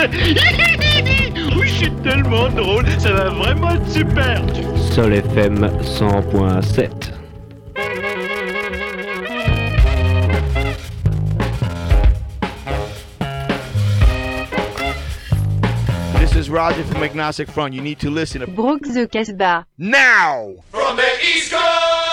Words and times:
Oui, 1.56 1.68
je 1.68 1.74
suis 1.74 1.90
tellement 2.02 2.48
drôle, 2.48 2.86
ça 2.98 3.12
va 3.12 3.28
vraiment 3.28 3.72
être 3.72 3.90
super. 3.90 4.42
Sol 4.94 5.12
FM 5.12 5.66
100.7. 5.82 7.12
This 16.18 16.34
is 16.34 16.48
Roger 16.48 16.82
from 16.84 17.02
Agnostic 17.02 17.50
Front. 17.50 17.74
You 17.74 17.82
need 17.82 17.98
to 18.00 18.08
listen 18.08 18.40
to 18.40 18.46
Brooks 18.46 18.94
the 18.94 19.06
Casbah. 19.06 19.66
now. 19.76 20.54
From 20.70 20.96
the 20.96 21.10
East 21.22 21.52
Coast 21.52 22.09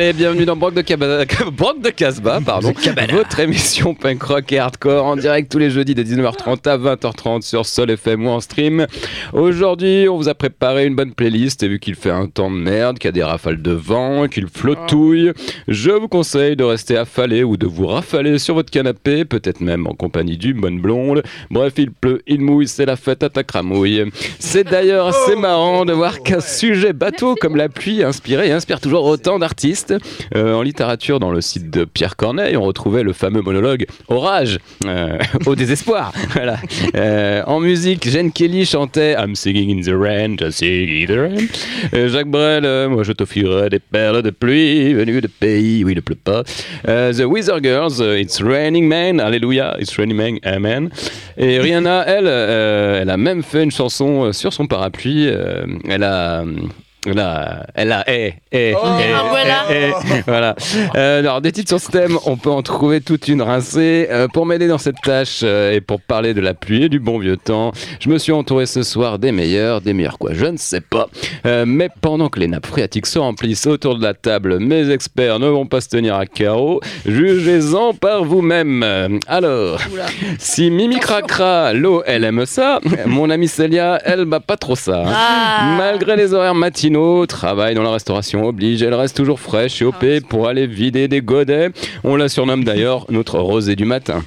Allez, 0.00 0.12
bienvenue 0.12 0.44
dans 0.44 0.54
Brock 0.54 0.74
de, 0.74 0.82
Caba- 0.82 1.24
Brock 1.50 1.80
de 1.82 1.90
Casbah, 1.90 2.38
pardon. 2.40 2.68
Votre 3.16 3.40
émission 3.40 3.96
punk 3.96 4.22
rock 4.22 4.52
et 4.52 4.60
hardcore 4.60 5.04
en 5.04 5.16
direct 5.16 5.50
tous 5.50 5.58
les 5.58 5.70
jeudis 5.70 5.96
de 5.96 6.04
19h30 6.04 6.68
à 6.68 6.78
20h30 6.78 7.42
sur 7.42 7.66
Sol 7.66 7.90
FM 7.90 8.24
ou 8.24 8.28
en 8.28 8.38
stream. 8.38 8.86
Aujourd'hui, 9.32 10.08
on 10.08 10.16
vous 10.16 10.28
a 10.28 10.34
préparé 10.36 10.86
une 10.86 10.94
bonne 10.94 11.14
playlist 11.14 11.64
et 11.64 11.68
vu 11.68 11.80
qu'il 11.80 11.96
fait 11.96 12.12
un 12.12 12.28
temps 12.28 12.48
de 12.48 12.54
merde, 12.54 13.00
qu'il 13.00 13.08
y 13.08 13.10
a 13.10 13.12
des 13.12 13.24
rafales 13.24 13.60
de 13.60 13.72
vent, 13.72 14.28
qu'il 14.28 14.46
flottouille, 14.46 15.32
je 15.66 15.90
vous 15.90 16.06
conseille 16.06 16.54
de 16.54 16.62
rester 16.62 16.96
affalé 16.96 17.42
ou 17.42 17.56
de 17.56 17.66
vous 17.66 17.88
rafaler 17.88 18.38
sur 18.38 18.54
votre 18.54 18.70
canapé, 18.70 19.24
peut-être 19.24 19.60
même 19.60 19.88
en 19.88 19.94
compagnie 19.94 20.36
d'une 20.36 20.60
bonne 20.60 20.80
blonde. 20.80 21.24
Bref, 21.50 21.72
il 21.76 21.90
pleut, 21.90 22.22
il 22.28 22.40
mouille, 22.40 22.68
c'est 22.68 22.86
la 22.86 22.94
fête 22.94 23.24
à 23.24 23.30
ta 23.30 23.42
cramouille. 23.42 24.04
C'est 24.38 24.62
d'ailleurs 24.62 25.08
assez 25.08 25.34
marrant 25.34 25.84
de 25.84 25.92
voir 25.92 26.22
qu'un 26.22 26.38
sujet 26.40 26.92
bateau 26.92 27.34
comme 27.34 27.56
la 27.56 27.68
pluie 27.68 28.04
inspiré 28.04 28.46
et 28.46 28.52
inspire 28.52 28.80
toujours 28.80 29.04
autant 29.04 29.40
d'artistes. 29.40 29.87
Euh, 30.34 30.54
en 30.54 30.62
littérature, 30.62 31.20
dans 31.20 31.30
le 31.30 31.40
site 31.40 31.70
de 31.70 31.84
Pierre 31.84 32.16
Corneille, 32.16 32.56
on 32.56 32.62
retrouvait 32.62 33.02
le 33.02 33.12
fameux 33.12 33.42
monologue 33.42 33.86
Orage, 34.08 34.58
euh, 34.86 35.18
au 35.46 35.54
désespoir. 35.54 36.12
Euh, 36.94 37.42
en 37.46 37.60
musique, 37.60 38.08
Jane 38.08 38.32
Kelly 38.32 38.64
chantait 38.64 39.14
I'm 39.18 39.34
singing 39.34 39.78
in 39.78 39.82
the 39.82 39.94
rain, 39.94 40.36
just 40.38 40.58
singing 40.58 41.02
in 41.02 41.06
the 41.06 41.18
rain. 41.18 41.46
Euh, 41.94 42.08
Jacques 42.08 42.28
Brel, 42.28 42.88
moi 42.88 43.02
je 43.02 43.12
t'offrirai 43.12 43.68
des 43.68 43.78
perles 43.78 44.22
de 44.22 44.30
pluie 44.30 44.94
venues 44.94 45.20
de 45.20 45.26
pays 45.26 45.84
où 45.84 45.88
il 45.88 45.96
ne 45.96 46.00
pleut 46.00 46.16
pas. 46.16 46.42
The 46.84 47.24
Weezer 47.24 47.62
Girls, 47.62 48.00
It's 48.18 48.42
Raining 48.42 48.88
Man, 48.88 49.20
Alléluia, 49.20 49.76
It's 49.80 49.94
Raining 49.96 50.16
Man, 50.16 50.38
Amen. 50.44 50.90
Et 51.36 51.58
Rihanna, 51.58 52.04
elle, 52.06 52.26
elle 52.26 53.10
a 53.10 53.16
même 53.16 53.42
fait 53.42 53.64
une 53.64 53.70
chanson 53.70 54.32
sur 54.32 54.52
son 54.52 54.66
parapluie. 54.66 55.28
elle 55.88 56.02
a. 56.02 56.44
A, 57.16 57.66
elle 57.74 57.92
a, 57.92 58.04
eh, 58.08 58.34
eh, 58.52 58.74
Oh. 58.76 58.86
eh, 59.00 59.12
Ah, 59.14 59.22
voilà. 59.28 59.64
eh, 59.70 59.90
eh, 60.16 60.22
voilà. 60.26 60.54
Euh, 60.96 61.20
alors, 61.20 61.40
des 61.40 61.52
titres 61.52 61.68
sur 61.68 61.80
ce 61.80 61.90
thème, 61.90 62.18
on 62.26 62.36
peut 62.36 62.50
en 62.50 62.62
trouver 62.62 63.00
toute 63.00 63.28
une 63.28 63.42
rincée. 63.42 64.08
Euh, 64.10 64.26
pour 64.28 64.46
m'aider 64.46 64.68
dans 64.68 64.78
cette 64.78 65.00
tâche 65.02 65.40
euh, 65.42 65.72
et 65.72 65.80
pour 65.80 66.00
parler 66.00 66.34
de 66.34 66.40
la 66.40 66.54
pluie 66.54 66.84
et 66.84 66.88
du 66.88 66.98
bon 67.00 67.18
vieux 67.18 67.36
temps, 67.36 67.72
je 68.00 68.08
me 68.08 68.18
suis 68.18 68.32
entouré 68.32 68.66
ce 68.66 68.82
soir 68.82 69.18
des 69.18 69.32
meilleurs, 69.32 69.80
des 69.80 69.92
meilleurs 69.92 70.18
quoi, 70.18 70.32
je 70.34 70.46
ne 70.46 70.56
sais 70.56 70.80
pas. 70.80 71.08
Mais 71.66 71.88
pendant 72.00 72.28
que 72.28 72.40
les 72.40 72.48
nappes 72.48 72.66
phréatiques 72.66 73.06
se 73.06 73.18
remplissent 73.18 73.66
autour 73.66 73.96
de 73.96 74.02
la 74.02 74.14
table, 74.14 74.58
mes 74.58 74.90
experts 74.90 75.38
ne 75.38 75.46
vont 75.48 75.66
pas 75.66 75.80
se 75.80 75.88
tenir 75.88 76.16
à 76.16 76.26
carreau. 76.26 76.80
Jugez-en 77.06 77.94
par 77.94 78.24
vous-même. 78.24 79.18
Alors, 79.26 79.80
si 80.38 80.70
Mimi 80.70 80.98
Cracra, 80.98 81.72
l'eau, 81.72 82.02
elle 82.06 82.24
aime 82.24 82.44
ça, 82.46 82.80
mon 83.06 83.30
amie 83.30 83.48
Célia, 83.48 83.98
elle 84.04 84.24
bat 84.24 84.40
pas 84.40 84.56
trop 84.56 84.76
ça. 84.76 85.02
hein. 85.06 85.12
Ah. 85.14 85.74
Malgré 85.78 86.16
les 86.16 86.32
horaires 86.34 86.54
matinaux, 86.54 86.97
travail 87.26 87.74
dans 87.74 87.82
la 87.82 87.90
restauration 87.90 88.46
oblige, 88.46 88.82
elle 88.82 88.94
reste 88.94 89.16
toujours 89.16 89.40
fraîche 89.40 89.80
et 89.82 89.84
OP 89.84 90.04
pour 90.28 90.48
aller 90.48 90.66
vider 90.66 91.08
des 91.08 91.20
godets. 91.20 91.70
On 92.04 92.16
la 92.16 92.28
surnomme 92.28 92.64
d'ailleurs 92.64 93.06
notre 93.10 93.38
rosée 93.38 93.76
du 93.76 93.84
matin. 93.84 94.22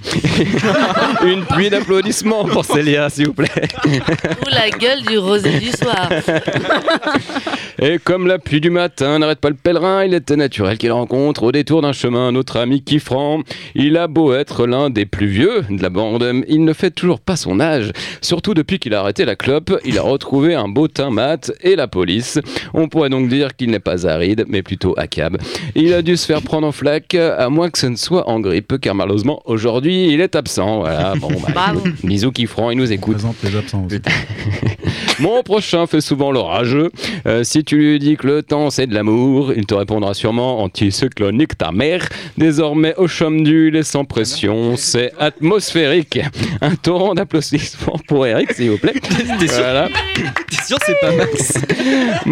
Une 1.25 1.43
pluie 1.45 1.69
d'applaudissements 1.69 2.45
pour 2.45 2.65
Célia, 2.65 3.09
s'il 3.09 3.27
vous 3.27 3.33
plaît. 3.33 3.49
Ou 3.85 4.49
la 4.49 4.69
gueule 4.69 5.01
du 5.03 5.17
rosé 5.17 5.59
du 5.59 5.71
soir. 5.71 6.09
Et 7.83 7.97
comme 7.97 8.27
la 8.27 8.37
pluie 8.37 8.61
du 8.61 8.69
matin 8.69 9.17
n'arrête 9.19 9.39
pas 9.39 9.49
le 9.49 9.55
pèlerin, 9.55 10.03
il 10.03 10.13
était 10.13 10.35
naturel 10.35 10.77
qu'il 10.77 10.91
rencontre 10.91 11.43
au 11.43 11.51
détour 11.51 11.81
d'un 11.81 11.93
chemin 11.93 12.31
notre 12.31 12.57
ami 12.57 12.83
Kifran. 12.83 13.41
Il 13.73 13.97
a 13.97 14.07
beau 14.07 14.33
être 14.33 14.67
l'un 14.67 14.89
des 14.89 15.05
plus 15.05 15.27
vieux 15.27 15.63
de 15.69 15.81
la 15.81 15.89
bande, 15.89 16.43
il 16.47 16.63
ne 16.63 16.73
fait 16.73 16.91
toujours 16.91 17.19
pas 17.19 17.35
son 17.35 17.59
âge. 17.59 17.91
Surtout 18.21 18.53
depuis 18.53 18.77
qu'il 18.77 18.93
a 18.93 18.99
arrêté 18.99 19.25
la 19.25 19.35
clope, 19.35 19.79
il 19.83 19.97
a 19.97 20.03
retrouvé 20.03 20.53
un 20.53 20.67
beau 20.67 20.87
teint 20.87 21.09
mat 21.09 21.51
et 21.61 21.75
la 21.75 21.87
police. 21.87 22.39
On 22.73 22.87
pourrait 22.87 23.09
donc 23.09 23.27
dire 23.29 23.55
qu'il 23.55 23.69
n'est 23.71 23.79
pas 23.79 24.07
aride, 24.07 24.45
mais 24.47 24.63
plutôt 24.63 24.95
cab. 25.09 25.37
Il 25.75 25.93
a 25.93 26.01
dû 26.01 26.17
se 26.17 26.25
faire 26.25 26.41
prendre 26.41 26.67
en 26.67 26.71
flaque, 26.71 27.15
à 27.15 27.49
moins 27.49 27.69
que 27.69 27.77
ce 27.77 27.87
ne 27.87 27.95
soit 27.95 28.29
en 28.29 28.39
grippe, 28.39 28.79
car 28.79 28.95
malheureusement 28.95 29.41
aujourd'hui 29.45 30.09
il 30.09 30.21
est 30.21 30.35
absent. 30.35 30.79
Voilà, 30.79 31.13
bon, 31.15 31.29
bah, 31.29 31.51
Bravo. 31.53 31.81
bisous 32.03 32.31
Kifran, 32.31 32.71
il 32.71 32.77
nous 32.77 32.91
écoute. 32.91 33.13
Présente 33.17 33.35
les 33.43 33.55
absents 33.55 33.85
aussi. 33.85 33.99
Mon 35.19 35.43
prochain 35.43 35.85
fait 35.85 36.01
souvent 36.01 36.31
l'orageux. 36.31 36.89
Euh, 37.27 37.43
si 37.43 37.63
tu 37.63 37.77
lui 37.77 37.99
dis 37.99 38.17
que 38.17 38.25
le 38.27 38.43
temps 38.43 38.69
c'est 38.69 38.87
de 38.87 38.93
l'amour, 38.93 39.53
il 39.55 39.65
te 39.65 39.75
répondra 39.75 40.13
sûrement 40.13 40.63
anticyclonique 40.63 41.57
ta 41.57 41.71
mère. 41.71 42.07
Désormais 42.37 42.95
au 42.97 43.07
chaume 43.07 43.43
d'huile 43.43 43.75
et 43.75 43.83
sans 43.83 44.05
pression, 44.05 44.75
c'est 44.77 45.11
atmosphérique. 45.19 46.19
Un 46.61 46.75
torrent 46.75 47.13
d'applaudissements 47.13 47.99
pour 48.07 48.25
Eric, 48.25 48.53
s'il 48.53 48.71
vous 48.71 48.77
plaît. 48.77 48.93
Voilà. 49.61 49.89
T'es 50.49 50.65
sûr, 50.65 50.77
c'est 50.85 50.99
pas 51.01 51.11
Max 51.15 51.53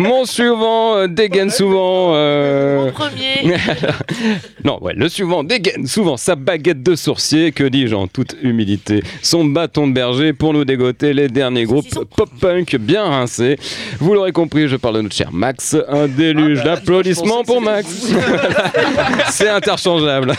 Mon 0.09 0.25
suivant 0.25 0.95
euh, 0.95 1.07
dégaine 1.07 1.51
souvent. 1.51 2.13
euh, 2.15 2.85
Mon 2.85 2.91
premier. 2.91 3.43
non, 4.63 4.79
ouais, 4.81 4.93
le 4.95 5.07
suivant 5.07 5.43
dégaine 5.43 5.85
souvent 5.85 6.17
sa 6.17 6.35
baguette 6.35 6.81
de 6.81 6.95
sourcier, 6.95 7.51
que 7.51 7.63
dis-je 7.63 7.93
en 7.93 8.07
toute 8.07 8.35
humilité, 8.41 9.03
son 9.21 9.45
bâton 9.45 9.87
de 9.87 9.93
berger 9.93 10.33
pour 10.33 10.51
nous 10.53 10.65
dégoter 10.65 11.13
les 11.13 11.27
derniers 11.27 11.65
groupes 11.65 11.85
pop-punk 12.17 12.75
bien 12.77 13.03
rincés. 13.03 13.57
Vous 13.99 14.15
l'aurez 14.15 14.31
compris, 14.31 14.67
je 14.67 14.77
parle 14.77 14.95
de 14.95 15.01
notre 15.01 15.15
cher 15.15 15.29
Max, 15.31 15.77
un 15.87 16.07
déluge 16.07 16.63
d'applaudissements 16.63 17.43
pour 17.43 17.61
Max. 17.61 17.87
C'est 19.29 19.49
interchangeable. 19.49 20.33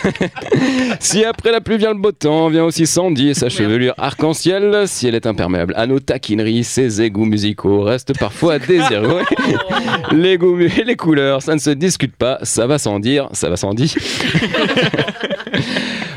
si 0.99 1.25
après 1.25 1.53
la 1.53 1.61
pluie 1.61 1.79
vient 1.79 1.93
le 1.93 1.99
beau 2.01 2.11
temps, 2.11 2.49
vient 2.49 2.65
aussi 2.65 2.89
Sandy 2.89 3.29
et 3.29 3.35
sa 3.35 3.49
chevelure 3.49 3.95
arc-en-ciel. 3.99 4.89
Si 4.89 5.07
elle 5.07 5.15
est 5.15 5.27
imperméable 5.27 5.75
à 5.77 5.87
nos 5.87 6.01
taquineries, 6.01 6.65
ses 6.65 7.03
égouts 7.03 7.25
musicaux 7.25 7.83
restent 7.83 8.19
parfois 8.19 8.55
à 8.55 8.59
désirer. 8.59 9.07
Ouais. 9.07 9.23
Les 10.13 10.39
goûts 10.39 10.59
et 10.61 10.85
les 10.85 10.97
couleurs, 10.97 11.43
ça 11.43 11.55
ne 11.55 11.61
se 11.61 11.71
discute 11.71 12.17
pas, 12.17 12.39
ça 12.43 12.67
va 12.67 12.79
sans 12.79 13.01
dire, 13.01 13.29
ça 13.33 13.49
va 13.49 13.57
sans 13.57 13.75
dire. 13.75 13.91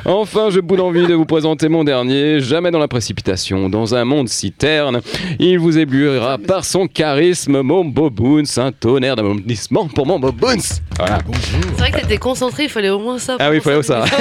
Enfin, 0.05 0.49
je 0.49 0.59
boude 0.59 0.81
envie 0.81 1.07
de 1.07 1.13
vous 1.13 1.25
présenter 1.25 1.69
mon 1.69 1.85
dernier, 1.85 2.41
jamais 2.41 2.71
dans 2.71 2.79
la 2.79 2.89
précipitation, 2.89 3.69
dans 3.69 3.95
un 3.95 4.03
monde 4.03 4.27
si 4.27 4.51
terne. 4.51 4.99
Il 5.39 5.59
vous 5.59 5.77
éblouira 5.77 6.37
par 6.37 6.65
son 6.65 6.87
charisme, 6.87 7.61
mon 7.61 7.85
Boboons, 7.85 8.43
un 8.57 8.73
tonnerre 8.73 9.15
d'applaudissements 9.15 9.87
pour 9.87 10.05
mon 10.05 10.19
Boboons. 10.19 10.57
Voilà. 10.97 11.19
C'est 11.41 11.79
vrai 11.79 11.91
que 11.91 12.01
t'étais 12.01 12.17
concentré, 12.17 12.63
il 12.65 12.69
fallait 12.69 12.89
au 12.89 13.00
moins 13.00 13.17
ça. 13.17 13.38
Ah 13.39 13.50
oui, 13.50 13.57
il 13.57 13.61
fallait 13.61 13.81
ça. 13.81 14.03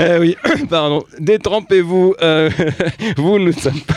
Eh 0.00 0.18
oui, 0.18 0.36
pardon. 0.70 1.02
Détrempez-vous. 1.20 2.14
euh, 2.22 2.48
vous, 3.16 3.38
nous 3.38 3.46
ne 3.48 3.52
sommes 3.52 3.80
pas. 3.80 3.94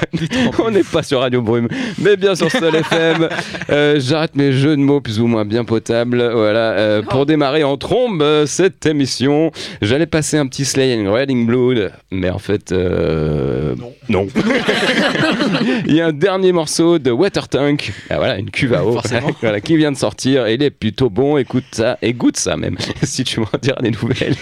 On 0.63 0.69
n'est 0.71 0.83
pas 0.83 1.01
sur 1.03 1.21
Radio 1.21 1.41
Brume, 1.41 1.67
mais 1.99 2.17
bien 2.17 2.35
sur 2.35 2.51
Sol 2.51 2.75
FM. 2.91 3.29
Euh, 3.69 3.99
J'arrête 3.99 4.35
mes 4.35 4.51
jeux 4.51 4.75
de 4.75 4.81
mots 4.81 5.01
plus 5.01 5.19
ou 5.19 5.27
moins 5.27 5.45
bien 5.45 5.63
potables. 5.63 6.17
Voilà. 6.33 6.71
euh, 6.73 7.01
pour 7.01 7.25
démarrer 7.25 7.63
en 7.63 7.77
trombe 7.77 8.21
euh, 8.21 8.45
cette 8.45 8.85
émission, 8.85 9.51
j'allais 9.81 10.05
passer 10.05 10.37
un 10.37 10.45
petit 10.47 10.56
Slay 10.65 10.95
and 10.95 11.12
Reading 11.12 11.45
Blood, 11.45 11.92
mais 12.12 12.30
en 12.30 12.39
fait, 12.39 12.71
euh, 12.71 13.75
non. 14.09 14.27
Il 15.86 15.94
y 15.94 16.01
a 16.01 16.07
un 16.07 16.13
dernier 16.13 16.51
morceau 16.51 17.00
de 17.00 17.12
Water 17.12 17.48
Tank. 17.48 17.92
Ah, 18.09 18.18
voilà, 18.18 18.38
une 18.38 18.50
cuve 18.50 18.74
à 18.74 18.86
eau. 18.86 19.00
voilà, 19.42 19.62
qui 19.62 19.77
vient 19.77 19.92
de 19.92 19.98
sortir. 19.98 20.48
Et 20.48 20.56
il 20.56 20.63
est 20.63 20.71
plutôt 20.71 21.09
bon. 21.09 21.38
Écoute 21.38 21.65
ça 21.71 21.98
et 22.01 22.13
goûte 22.13 22.38
ça 22.38 22.57
même. 22.57 22.77
si 23.04 23.24
tu 23.24 23.39
m'en 23.39 23.48
diras 23.62 23.81
des 23.81 23.92
nouvelles. 23.92 24.36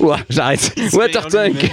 Ouah, 0.00 0.18
j'arrête. 0.30 0.74
Water 0.92 1.26
Tank. 1.26 1.70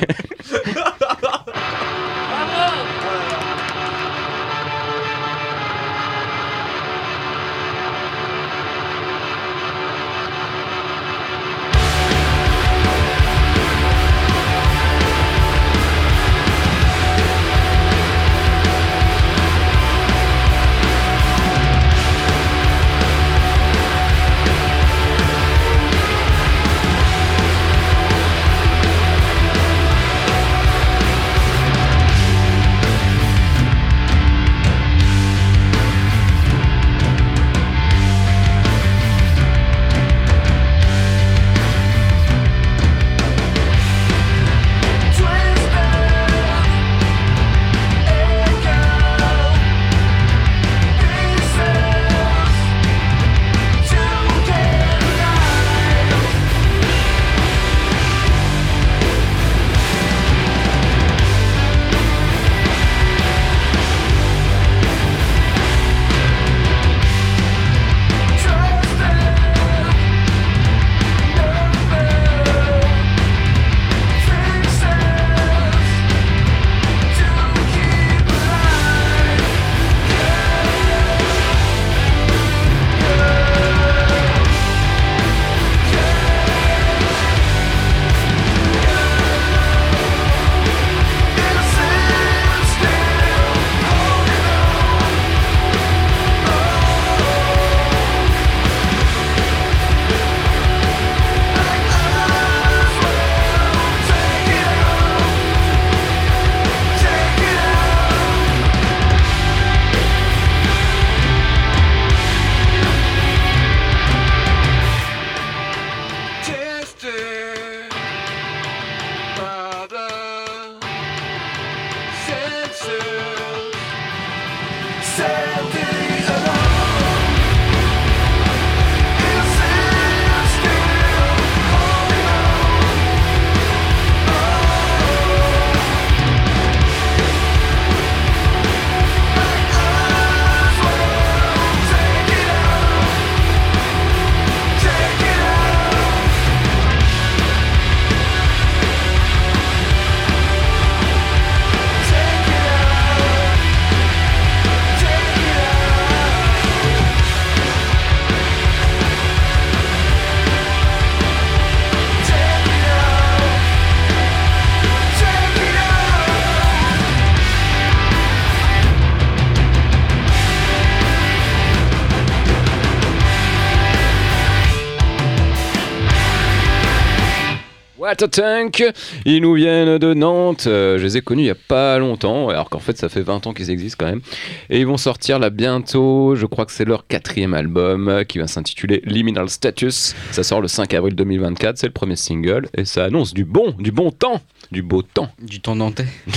Tank 178.29 178.83
Ils 179.25 179.41
nous 179.41 179.53
viennent 179.53 179.97
de 179.97 180.13
Nantes. 180.13 180.65
Euh, 180.67 180.97
je 180.97 181.03
les 181.03 181.17
ai 181.17 181.21
connus 181.21 181.43
il 181.43 181.47
y 181.47 181.51
a 181.51 181.55
pas 181.55 181.97
longtemps, 181.97 182.49
alors 182.49 182.69
qu'en 182.69 182.79
fait 182.79 182.97
ça 182.97 183.09
fait 183.09 183.21
20 183.21 183.47
ans 183.47 183.53
qu'ils 183.53 183.69
existent 183.69 183.97
quand 183.99 184.09
même. 184.09 184.21
Et 184.69 184.79
ils 184.79 184.87
vont 184.87 184.97
sortir 184.97 185.39
là 185.39 185.49
bientôt. 185.49 186.35
Je 186.35 186.45
crois 186.45 186.65
que 186.65 186.71
c'est 186.71 186.85
leur 186.85 187.07
quatrième 187.07 187.53
album 187.53 188.07
euh, 188.07 188.23
qui 188.23 188.39
va 188.39 188.47
s'intituler 188.47 189.01
Liminal 189.05 189.49
Status. 189.49 190.15
Ça 190.31 190.43
sort 190.43 190.61
le 190.61 190.67
5 190.67 190.93
avril 190.93 191.15
2024. 191.15 191.77
C'est 191.77 191.87
le 191.87 191.93
premier 191.93 192.15
single 192.15 192.67
et 192.75 192.85
ça 192.85 193.05
annonce 193.05 193.33
du 193.33 193.45
bon, 193.45 193.75
du 193.79 193.91
bon 193.91 194.11
temps, 194.11 194.41
du 194.71 194.81
beau 194.81 195.01
temps, 195.01 195.29
Du 195.39 195.61
temps 195.61 195.75
nantais. 195.75 196.05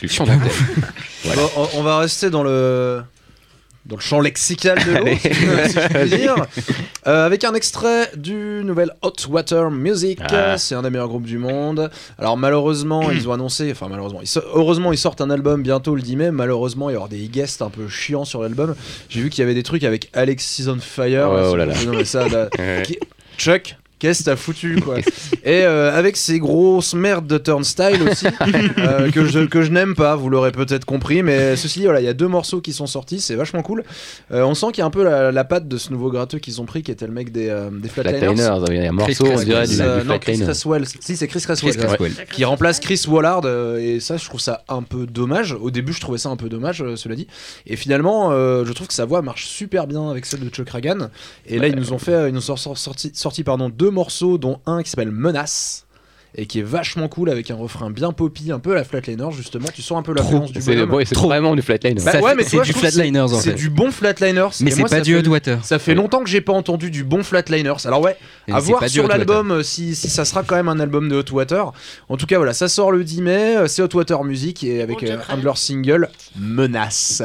du. 0.00 0.08
Voilà. 1.24 1.42
Bon, 1.54 1.68
on 1.74 1.82
va 1.82 1.98
rester 1.98 2.30
dans 2.30 2.42
le 2.42 3.02
dans 3.88 3.96
le 3.96 4.00
champ 4.02 4.20
lexical 4.20 4.76
de 4.84 4.90
l'eau, 4.98 5.06
si 5.16 5.30
je 5.30 5.88
puis 6.08 6.18
dire, 6.18 6.34
Euh, 7.06 7.24
avec 7.26 7.44
un 7.44 7.54
extrait 7.54 8.10
du 8.16 8.62
nouvel 8.64 8.90
Hot 9.02 9.12
Water 9.28 9.70
Music. 9.70 10.18
Ah. 10.28 10.58
C'est 10.58 10.74
un 10.74 10.82
des 10.82 10.90
meilleurs 10.90 11.06
groupes 11.08 11.24
du 11.26 11.38
monde. 11.38 11.90
Alors 12.18 12.36
malheureusement, 12.36 13.10
ils 13.12 13.28
ont 13.28 13.32
annoncé, 13.32 13.70
enfin 13.70 13.86
malheureusement, 13.88 14.20
ils 14.22 14.26
so- 14.26 14.42
heureusement 14.54 14.92
ils 14.92 14.98
sortent 14.98 15.20
un 15.20 15.30
album 15.30 15.62
bientôt 15.62 15.94
le 15.94 16.02
10 16.02 16.16
mai. 16.16 16.30
Malheureusement, 16.32 16.90
il 16.90 16.94
y 16.94 16.96
aura 16.96 17.08
des 17.08 17.28
guests 17.28 17.62
un 17.62 17.70
peu 17.70 17.86
chiants 17.88 18.24
sur 18.24 18.42
l'album. 18.42 18.74
J'ai 19.08 19.20
vu 19.20 19.30
qu'il 19.30 19.42
y 19.42 19.44
avait 19.44 19.54
des 19.54 19.62
trucs 19.62 19.84
avec 19.84 20.10
Alexis 20.14 20.66
on 20.68 20.78
Fire. 20.80 21.28
Oh, 21.30 21.50
oh 21.52 21.56
là 21.56 21.66
là. 21.66 21.74
ça. 22.04 22.26
Qui- 22.84 22.98
Chuck. 23.38 23.76
Qu'est-ce 23.98 24.20
que 24.20 24.24
t'as 24.24 24.36
foutu 24.36 24.78
quoi 24.80 24.98
Et 25.44 25.64
euh, 25.64 25.96
avec 25.96 26.16
ces 26.16 26.38
grosses 26.38 26.94
merdes 26.94 27.26
de 27.26 27.38
Turnstile 27.38 28.02
aussi 28.10 28.26
euh, 28.78 29.10
que 29.10 29.24
je, 29.24 29.40
que 29.46 29.62
je 29.62 29.70
n'aime 29.70 29.94
pas, 29.94 30.16
vous 30.16 30.28
l'aurez 30.28 30.52
peut-être 30.52 30.84
compris, 30.84 31.22
mais 31.22 31.56
ceci 31.56 31.78
dit, 31.80 31.84
voilà, 31.86 32.00
il 32.00 32.04
y 32.04 32.08
a 32.08 32.12
deux 32.12 32.28
morceaux 32.28 32.60
qui 32.60 32.72
sont 32.74 32.86
sortis, 32.86 33.20
c'est 33.20 33.34
vachement 33.36 33.62
cool. 33.62 33.84
Euh, 34.32 34.42
on 34.42 34.54
sent 34.54 34.66
qu'il 34.72 34.78
y 34.78 34.82
a 34.82 34.86
un 34.86 34.90
peu 34.90 35.02
la, 35.02 35.32
la 35.32 35.44
patte 35.44 35.66
de 35.68 35.78
ce 35.78 35.90
nouveau 35.92 36.10
gratteux 36.10 36.38
qu'ils 36.38 36.60
ont 36.60 36.66
pris, 36.66 36.82
qui 36.82 36.90
était 36.90 37.06
le 37.06 37.12
mec 37.12 37.32
des, 37.32 37.48
euh, 37.48 37.70
des 37.70 37.88
Flatliners. 37.88 38.18
Flatliners, 38.36 38.64
il 38.68 38.82
y 38.82 38.86
a 38.86 38.88
un 38.90 38.92
morceau, 38.92 39.26
on 39.26 39.34
Chris 39.36 39.44
dirait 39.46 39.66
du, 39.66 39.80
Euh, 39.80 40.02
du 40.02 40.08
non, 40.08 40.18
Chris. 40.18 40.40
Cresswell. 40.40 40.84
Si, 41.00 41.16
c'est 41.16 41.26
Chris 41.28 41.40
Cresswell. 41.40 41.74
Chris 41.76 41.86
Cresswell. 41.86 42.12
Qui 42.32 42.44
remplace 42.44 42.80
Chris 42.80 43.02
Wallard. 43.08 43.42
euh, 43.46 43.78
et 43.78 44.00
ça, 44.00 44.16
je 44.18 44.24
trouve 44.26 44.40
ça 44.40 44.62
un 44.68 44.82
peu 44.82 45.06
dommage. 45.06 45.52
Au 45.58 45.70
début, 45.70 45.92
je 45.94 46.00
trouvais 46.00 46.18
ça 46.18 46.28
un 46.28 46.36
peu 46.36 46.48
dommage, 46.48 46.82
euh, 46.82 46.96
cela 46.96 47.14
dit. 47.14 47.26
Et 47.66 47.76
finalement, 47.76 48.30
euh, 48.32 48.64
je 48.66 48.72
trouve 48.72 48.88
que 48.88 48.94
sa 48.94 49.04
voix 49.06 49.22
marche 49.22 49.46
super 49.46 49.86
bien 49.86 50.10
avec 50.10 50.26
celle 50.26 50.40
de 50.40 50.48
Chuck 50.50 50.68
Ragan. 50.68 51.08
Et 51.46 51.58
là, 51.58 51.68
ils 51.68 51.76
nous 51.76 51.92
ont 51.92 51.98
fait, 51.98 52.12
euh, 52.12 52.28
ils 52.28 52.34
nous 52.34 52.50
ont 52.50 52.56
sorti, 52.56 53.10
sorti 53.14 53.42
pardon, 53.42 53.68
deux 53.70 53.85
morceaux, 53.90 54.38
dont 54.38 54.60
un 54.66 54.82
qui 54.82 54.90
s'appelle 54.90 55.10
Menace. 55.10 55.82
Et 56.38 56.44
qui 56.44 56.58
est 56.58 56.62
vachement 56.62 57.08
cool 57.08 57.30
avec 57.30 57.50
un 57.50 57.54
refrain 57.54 57.88
bien 57.90 58.12
poppy, 58.12 58.52
un 58.52 58.58
peu 58.58 58.72
à 58.72 58.74
la 58.74 58.84
Flatliner 58.84 59.28
justement. 59.34 59.68
Tu 59.72 59.80
sens 59.80 59.96
un 59.98 60.02
peu 60.02 60.12
l'influence 60.12 60.52
du 60.52 60.60
C'est 60.60 60.84
bon, 60.84 61.00
c'est 61.02 61.16
vraiment 61.16 61.54
du 61.56 61.62
Flatliner. 61.62 62.02
Bah 62.04 62.20
ouais, 62.20 62.36
tu 62.36 62.44
c'est 62.50 62.60
du 62.60 62.74
Flatliners, 62.74 63.20
en 63.20 63.28
C'est 63.28 63.50
fait. 63.52 63.56
du 63.56 63.70
bon 63.70 63.90
Flatliners. 63.90 64.48
Mais 64.60 64.70
c'est 64.70 64.82
pas 64.82 65.00
du 65.00 65.14
fait- 65.14 65.26
Hot 65.26 65.30
Water. 65.30 65.64
Ça 65.64 65.78
fait 65.78 65.94
longtemps 65.94 66.22
que 66.22 66.28
j'ai 66.28 66.42
pas 66.42 66.52
entendu 66.52 66.90
du 66.90 67.04
bon 67.04 67.22
Flatliners. 67.22 67.86
Alors 67.86 68.02
ouais, 68.02 68.18
Et 68.48 68.52
à 68.52 68.58
voir 68.58 68.86
sur 68.86 69.04
Hot 69.04 69.06
Water. 69.06 69.16
l'album 69.18 69.50
euh, 69.50 69.62
si, 69.62 69.94
si 69.94 70.10
ça 70.10 70.26
sera 70.26 70.42
quand 70.42 70.56
même 70.56 70.68
un 70.68 70.78
album 70.78 71.08
de 71.08 71.16
Hot 71.16 71.32
Water. 71.32 71.72
En 72.10 72.18
tout 72.18 72.26
cas, 72.26 72.36
voilà, 72.36 72.52
ça 72.52 72.68
sort 72.68 72.92
le 72.92 73.02
10 73.02 73.22
mai. 73.22 73.56
euh, 73.56 73.66
C'est 73.66 73.80
Hot 73.80 73.96
Water 73.96 74.22
Music 74.22 74.62
et 74.62 74.82
avec 74.82 75.04
euh, 75.04 75.16
un 75.30 75.38
de 75.38 75.42
leurs 75.44 75.56
singles, 75.56 76.10
Menace. 76.38 77.22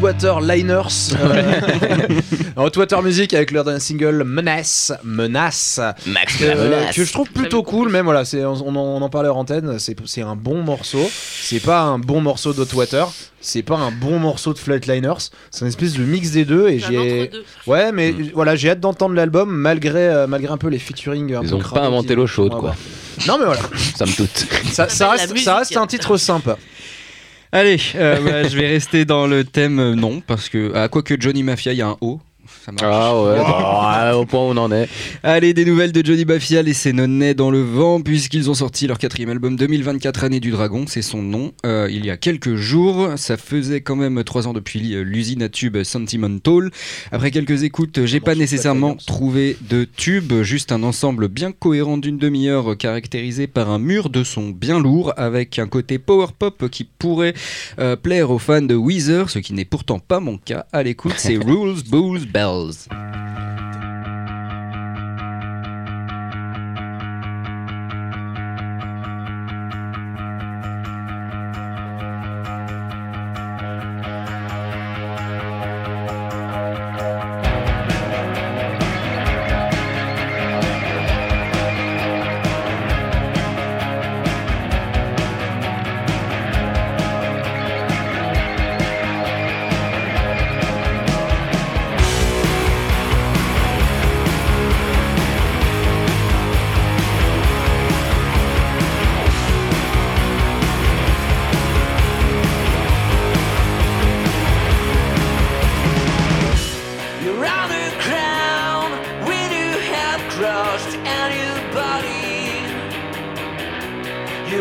Hotwater 0.00 0.40
Liners. 0.40 1.12
Euh, 2.56 2.64
Hotwater 2.64 3.02
Music 3.02 3.32
avec 3.34 3.50
leur 3.52 3.64
dernier 3.64 3.80
single 3.80 4.24
Menace. 4.24 4.92
Menace. 5.04 5.78
Max 6.06 6.38
Euh, 6.42 6.86
que 6.90 7.04
je 7.04 7.12
trouve 7.12 7.30
plutôt 7.30 7.62
cool, 7.62 7.90
même 7.90 8.06
voilà, 8.06 8.24
c'est, 8.24 8.44
on, 8.44 8.54
on 8.66 8.74
en, 8.76 8.80
on 8.80 9.02
en 9.02 9.08
parlait 9.08 9.28
en 9.28 9.36
antenne, 9.36 9.78
c'est, 9.78 9.94
c'est 10.06 10.22
un 10.22 10.36
bon 10.36 10.62
morceau. 10.62 11.08
C'est 11.42 11.60
pas 11.60 11.82
un 11.82 11.98
bon 11.98 12.20
morceau 12.20 12.52
d'Hotwater, 12.52 13.08
c'est 13.40 13.62
pas 13.62 13.76
un 13.76 13.90
bon 13.92 14.18
morceau 14.18 14.52
de 14.52 14.58
Flatliners, 14.58 15.30
c'est 15.50 15.60
une 15.60 15.68
espèce 15.68 15.92
de 15.92 16.02
mix 16.02 16.30
des 16.32 16.44
deux 16.44 16.68
et 16.68 16.82
un 16.82 16.88
j'ai. 16.88 17.30
Ouais, 17.66 17.92
mais 17.92 18.14
voilà, 18.34 18.56
j'ai 18.56 18.70
hâte 18.70 18.80
d'entendre 18.80 19.14
l'album 19.14 19.50
malgré, 19.50 20.08
euh, 20.08 20.26
malgré 20.26 20.52
un 20.52 20.58
peu 20.58 20.68
les 20.68 20.78
featuring. 20.78 21.34
un 21.34 21.42
Ils 21.42 21.50
peu 21.50 21.54
ont 21.56 21.60
pas 21.60 21.82
inventé 21.82 22.14
l'eau 22.14 22.26
chaude, 22.26 22.52
quoi. 22.52 22.74
Non, 23.28 23.36
mais 23.38 23.44
voilà, 23.44 23.60
ça, 23.94 24.06
ça 24.06 24.88
s'appelle 24.88 25.04
la 25.04 25.10
reste, 25.12 25.38
ça 25.38 25.56
reste 25.58 25.76
un 25.76 25.86
titre 25.86 26.16
sympa. 26.16 26.56
Allez, 27.52 27.78
euh, 27.96 28.20
bah, 28.20 28.48
je 28.48 28.56
vais 28.56 28.68
rester 28.68 29.04
dans 29.04 29.26
le 29.26 29.42
thème 29.42 29.80
euh, 29.80 29.94
non, 29.96 30.20
parce 30.20 30.48
que, 30.48 30.72
à 30.74 30.88
quoi 30.88 31.02
que 31.02 31.20
Johnny 31.20 31.42
Mafia, 31.42 31.72
il 31.72 31.78
y 31.78 31.82
a 31.82 31.88
un 31.88 31.96
O. 32.00 32.20
Ça 32.64 32.72
marche. 32.72 32.84
Ah 32.84 33.22
ouais, 33.22 33.38
bon, 33.38 34.14
ouais, 34.14 34.20
au 34.20 34.26
point 34.26 34.40
où 34.40 34.50
on 34.50 34.56
en 34.56 34.70
est. 34.70 34.88
Allez, 35.22 35.54
des 35.54 35.64
nouvelles 35.64 35.92
de 35.92 36.04
Johnny 36.04 36.24
Mafia, 36.24 36.62
les 36.62 36.74
Sénonais 36.74 37.34
dans 37.34 37.50
le 37.50 37.62
vent, 37.62 38.00
puisqu'ils 38.02 38.50
ont 38.50 38.54
sorti 38.54 38.86
leur 38.86 38.98
quatrième 38.98 39.30
album 39.30 39.56
2024, 39.56 40.24
Année 40.24 40.40
du 40.40 40.50
Dragon, 40.50 40.84
c'est 40.86 41.02
son 41.02 41.22
nom, 41.22 41.52
euh, 41.64 41.88
il 41.90 42.04
y 42.04 42.10
a 42.10 42.16
quelques 42.16 42.56
jours. 42.56 43.10
Ça 43.16 43.36
faisait 43.36 43.80
quand 43.80 43.96
même 43.96 44.22
trois 44.24 44.46
ans 44.46 44.52
depuis 44.52 44.94
euh, 44.94 45.02
l'usine 45.02 45.42
à 45.42 45.48
tube 45.48 45.82
Sentimental. 45.82 46.70
Après 47.12 47.30
quelques 47.30 47.62
écoutes, 47.62 48.04
j'ai 48.04 48.20
pas 48.20 48.34
nécessairement 48.34 48.94
trouvé 48.94 49.56
de 49.68 49.84
tube, 49.84 50.42
juste 50.42 50.72
un 50.72 50.82
ensemble 50.82 51.28
bien 51.28 51.52
cohérent 51.52 51.96
d'une 51.96 52.18
demi-heure, 52.18 52.72
euh, 52.72 52.74
caractérisé 52.74 53.46
par 53.46 53.70
un 53.70 53.78
mur 53.78 54.10
de 54.10 54.22
son 54.24 54.50
bien 54.50 54.78
lourd, 54.78 55.12
avec 55.16 55.58
un 55.58 55.66
côté 55.66 55.98
power 55.98 56.26
pop 56.38 56.68
qui 56.68 56.84
pourrait 56.84 57.34
euh, 57.78 57.96
plaire 57.96 58.30
aux 58.30 58.38
fans 58.38 58.62
de 58.62 58.74
Weezer, 58.74 59.30
ce 59.30 59.38
qui 59.38 59.54
n'est 59.54 59.64
pourtant 59.64 59.98
pas 59.98 60.20
mon 60.20 60.36
cas. 60.38 60.66
À 60.72 60.82
l'écoute, 60.82 61.14
c'est 61.16 61.36
Rules, 61.42 61.82
Bulls, 61.90 62.26
Bells. 62.26 62.49
Bells. 62.50 62.88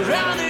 round 0.09 0.48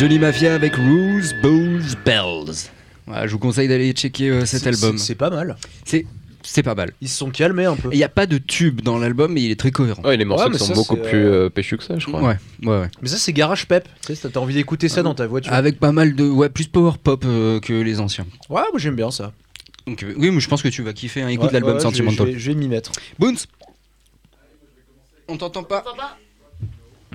Johnny 0.00 0.18
Mafia 0.18 0.54
avec 0.54 0.76
Rules, 0.76 1.26
Bulls, 1.42 1.82
Bells. 2.06 2.70
Voilà, 3.06 3.26
je 3.26 3.32
vous 3.32 3.38
conseille 3.38 3.68
d'aller 3.68 3.92
checker 3.92 4.30
euh, 4.30 4.46
cet 4.46 4.62
C'est- 4.62 4.68
album. 4.70 4.96
C'est 4.96 5.14
pas 5.14 5.28
mal. 5.28 5.58
C'est 5.84 6.06
c'est 6.42 6.62
pas 6.62 6.74
mal. 6.74 6.92
Ils 7.02 7.08
se 7.10 7.18
sont 7.18 7.28
calmés 7.28 7.66
un 7.66 7.76
peu. 7.76 7.90
Il 7.92 7.98
n'y 7.98 8.02
a 8.02 8.08
pas 8.08 8.24
de 8.24 8.38
tube 8.38 8.80
dans 8.80 8.98
l'album, 8.98 9.30
mais 9.34 9.42
il 9.42 9.50
est 9.50 9.60
très 9.60 9.70
cohérent. 9.72 10.02
Ouais, 10.02 10.16
les 10.16 10.24
morceaux 10.24 10.50
sont 10.54 10.64
ça, 10.68 10.72
beaucoup 10.72 10.96
plus 10.96 11.26
euh, 11.26 11.44
euh, 11.44 11.50
péchus 11.50 11.76
que 11.76 11.84
ça, 11.84 11.98
je 11.98 12.06
crois. 12.06 12.22
Ouais, 12.22 12.36
ouais, 12.62 12.80
ouais. 12.80 12.88
Mais 13.02 13.08
ça, 13.08 13.18
c'est 13.18 13.34
Garage 13.34 13.68
Pep. 13.68 13.86
Tu 14.06 14.14
sais, 14.14 14.30
t'as 14.30 14.40
envie 14.40 14.54
d'écouter 14.54 14.88
ça 14.88 15.02
dans 15.02 15.14
ta 15.14 15.26
voiture. 15.26 15.52
Avec 15.52 15.78
pas 15.78 15.92
mal 15.92 16.14
de. 16.14 16.24
Ouais, 16.26 16.48
plus 16.48 16.66
power 16.68 16.92
pop 17.02 17.22
euh, 17.26 17.60
que 17.60 17.74
les 17.74 18.00
anciens. 18.00 18.24
Ouais, 18.48 18.62
moi 18.70 18.78
j'aime 18.78 18.96
bien 18.96 19.10
ça. 19.10 19.34
Donc, 19.86 20.02
euh, 20.02 20.14
oui, 20.16 20.30
mais 20.30 20.40
je 20.40 20.48
pense 20.48 20.62
que 20.62 20.68
tu 20.68 20.80
vas 20.82 20.94
kiffer. 20.94 21.20
hein. 21.20 21.28
Écoute 21.28 21.48
Ouais, 21.48 21.52
l'album 21.52 21.74
ouais, 21.74 21.80
Sentimental. 21.80 22.32
Je 22.38 22.50
vais, 22.52 22.54
m'y 22.56 22.68
mettre. 22.68 22.92
Boons 23.18 23.34
On 25.28 25.36
t'entend 25.36 25.62
pas 25.62 25.84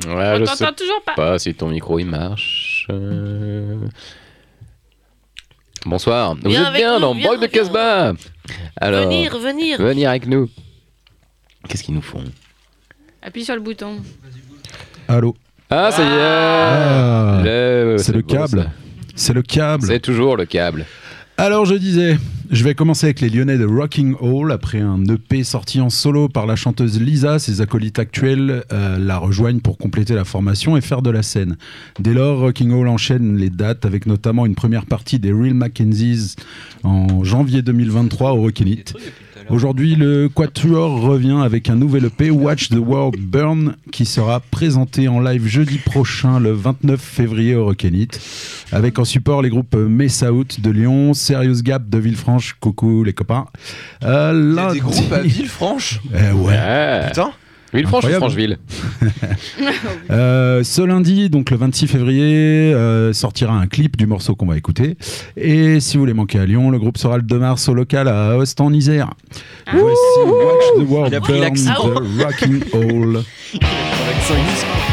Ouais, 0.05 0.36
je 0.38 0.41
On 0.41 0.45
sais 0.45 0.58
t'entend 0.65 0.73
toujours 0.75 1.01
pas. 1.05 1.13
pas 1.15 1.39
si 1.39 1.53
ton 1.53 1.69
micro 1.69 1.99
il 1.99 2.05
marche. 2.05 2.86
Euh, 2.89 3.77
Bonsoir. 5.86 6.36
Vous 6.43 6.51
êtes 6.55 6.73
bien 6.73 6.95
nous, 6.95 6.99
dans 7.01 7.13
viens, 7.13 7.27
Brock 7.27 7.41
de. 7.41 7.47
Casbah. 7.47 8.13
Alors, 8.77 9.03
Venir, 9.03 9.38
venir. 9.38 9.77
venir 9.81 10.10
avec 10.10 10.27
nous. 10.27 10.49
Qu'est-ce 11.67 11.84
qu'ils 11.84 11.95
nous 11.95 12.01
font? 12.01 12.23
Appuie 13.21 13.45
sur 13.45 13.55
le 13.55 13.62
bouton. 13.62 13.97
Allô? 15.08 15.36
Ah, 15.69 15.91
ça 15.91 16.03
y 16.03 16.08
est. 16.08 16.19
Ah, 16.21 17.41
Le- 17.43 17.95
C'est 17.99 18.12
le 18.13 18.21
beau, 18.21 18.34
câble. 18.36 18.69
C'est 19.15 19.34
le 19.34 19.41
câble. 19.41 19.86
C'est 19.88 19.99
toujours 19.99 20.36
le 20.38 20.45
câble. 20.45 20.86
Alors 21.38 21.65
je 21.65 21.76
disais, 21.76 22.17
je 22.50 22.63
vais 22.63 22.76
commencer 22.76 23.08
avec 23.08 23.19
les 23.19 23.30
Lyonnais 23.30 23.58
de 23.58 23.65
Rocking 23.65 24.15
Hall. 24.21 24.54
Après 24.54 24.80
un 24.80 25.04
EP 25.04 25.43
sorti 25.43 25.82
en 25.82 25.89
solo 25.89 26.30
par 26.30 26.45
la 26.45 26.56
chanteuse 26.56 27.02
Lisa, 27.02 27.39
ses 27.39 27.60
acolytes 27.60 28.00
actuels 28.00 28.63
euh, 28.71 28.98
la 28.98 29.17
rejoignent 29.17 29.60
pour 29.60 29.78
compléter 29.78 30.13
la 30.15 30.24
formation 30.24 30.78
et 30.78 30.82
faire 30.82 31.02
de 31.02 31.10
la 31.10 31.24
scène. 31.24 31.58
Dès 32.00 32.13
lors, 32.13 32.39
Rocking 32.39 32.71
Hall 32.71 32.88
enchaîne 32.88 33.36
les 33.36 33.50
dates 33.50 33.86
avec 33.86 34.06
notamment 34.06 34.45
une 34.45 34.56
première 34.56 34.86
partie 34.86 35.19
des 35.19 35.34
Real 35.34 35.54
Mackenzies 35.54 36.38
en 36.84 37.26
janvier 37.26 37.62
2023 37.62 38.32
au 38.32 38.41
Rockinit. 38.41 38.86
Aujourd'hui, 39.49 39.95
le 39.95 40.27
Quatuor 40.27 41.01
revient 41.01 41.39
avec 41.43 41.69
un 41.69 41.75
nouvel 41.75 42.05
EP, 42.05 42.31
Watch 42.31 42.69
the 42.69 42.77
World 42.79 43.15
Burn, 43.19 43.75
qui 43.91 44.05
sera 44.05 44.39
présenté 44.39 45.08
en 45.08 45.19
live 45.19 45.45
jeudi 45.47 45.77
prochain, 45.77 46.39
le 46.39 46.51
29 46.51 46.99
février 46.99 47.55
au 47.55 47.65
Rockinit, 47.65 48.08
avec 48.71 48.97
en 48.97 49.05
support 49.05 49.43
les 49.43 49.49
groupes 49.49 49.75
Mess 49.75 50.23
Out 50.23 50.60
de 50.62 50.71
Lyon, 50.71 51.13
Serious 51.13 51.62
Gap 51.62 51.88
de 51.88 51.97
Villefranche, 51.99 52.55
coucou 52.60 53.03
les 53.03 53.13
copains. 53.13 53.45
Euh, 54.03 54.31
Il 54.34 54.55
y 54.55 54.60
a 54.60 54.63
lundi- 54.63 54.73
des 54.75 54.79
groupes 54.79 55.12
à 55.13 55.21
Villefranche. 55.21 55.99
Eh 56.13 56.31
ouais. 56.34 56.53
Ouais. 56.53 57.08
Putain. 57.08 57.31
Villefranche 57.75 58.05
ou 58.05 58.07
Incroyable. 58.07 58.25
Francheville 58.25 58.57
Euh, 60.11 60.63
ce 60.63 60.81
lundi, 60.81 61.29
donc 61.29 61.49
le 61.51 61.57
26 61.57 61.88
février, 61.88 62.23
euh, 62.73 63.11
sortira 63.13 63.53
un 63.53 63.67
clip 63.67 63.97
du 63.97 64.05
morceau 64.07 64.35
qu'on 64.35 64.45
va 64.45 64.57
écouter. 64.57 64.97
Et 65.38 65.79
si 65.79 65.97
vous 65.97 66.05
les 66.05 66.13
manquez 66.13 66.39
à 66.39 66.45
Lyon, 66.45 66.69
le 66.71 66.77
groupe 66.79 66.97
sera 66.97 67.17
le 67.17 67.23
2 67.23 67.39
mars 67.39 67.67
au 67.67 67.73
local 67.73 68.07
à 68.07 68.38
Host 68.38 68.61
en 68.61 68.71
Isère. 68.71 69.09
Voici 69.71 69.85
Watch 70.25 70.85
the 70.85 70.89
World 70.89 71.11
Il 71.13 71.15
a 71.15 71.21
pris 71.21 71.33
Burn 71.33 71.43
l'accent. 71.43 71.88
de 71.89 72.23
Rocking 72.23 72.61
Hall. 72.73 73.23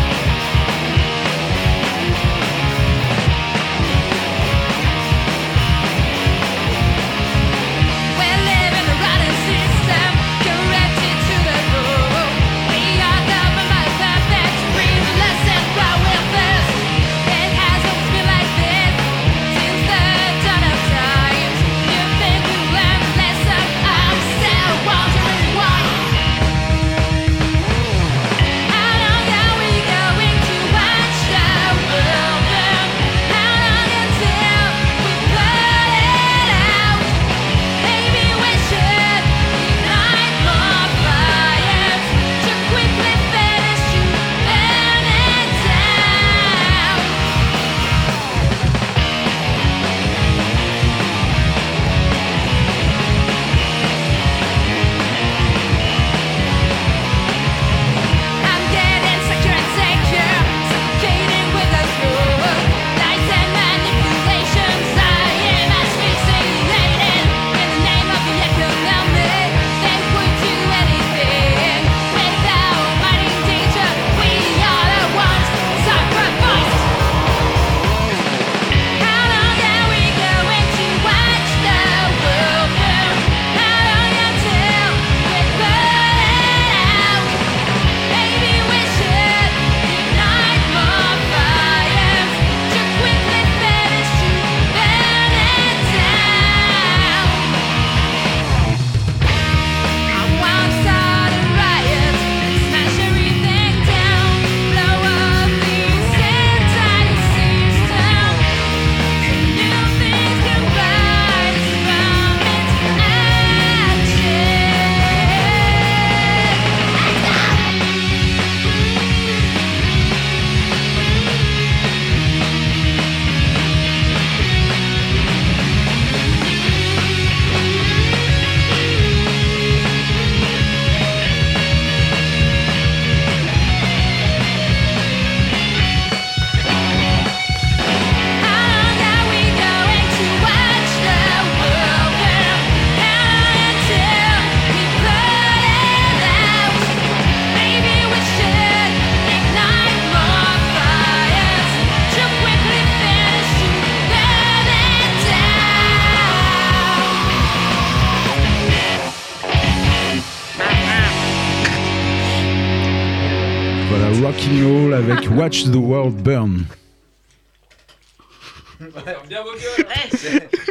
Watch 165.42 165.64
the 165.64 165.74
World 165.74 166.22
Burn. 166.22 166.64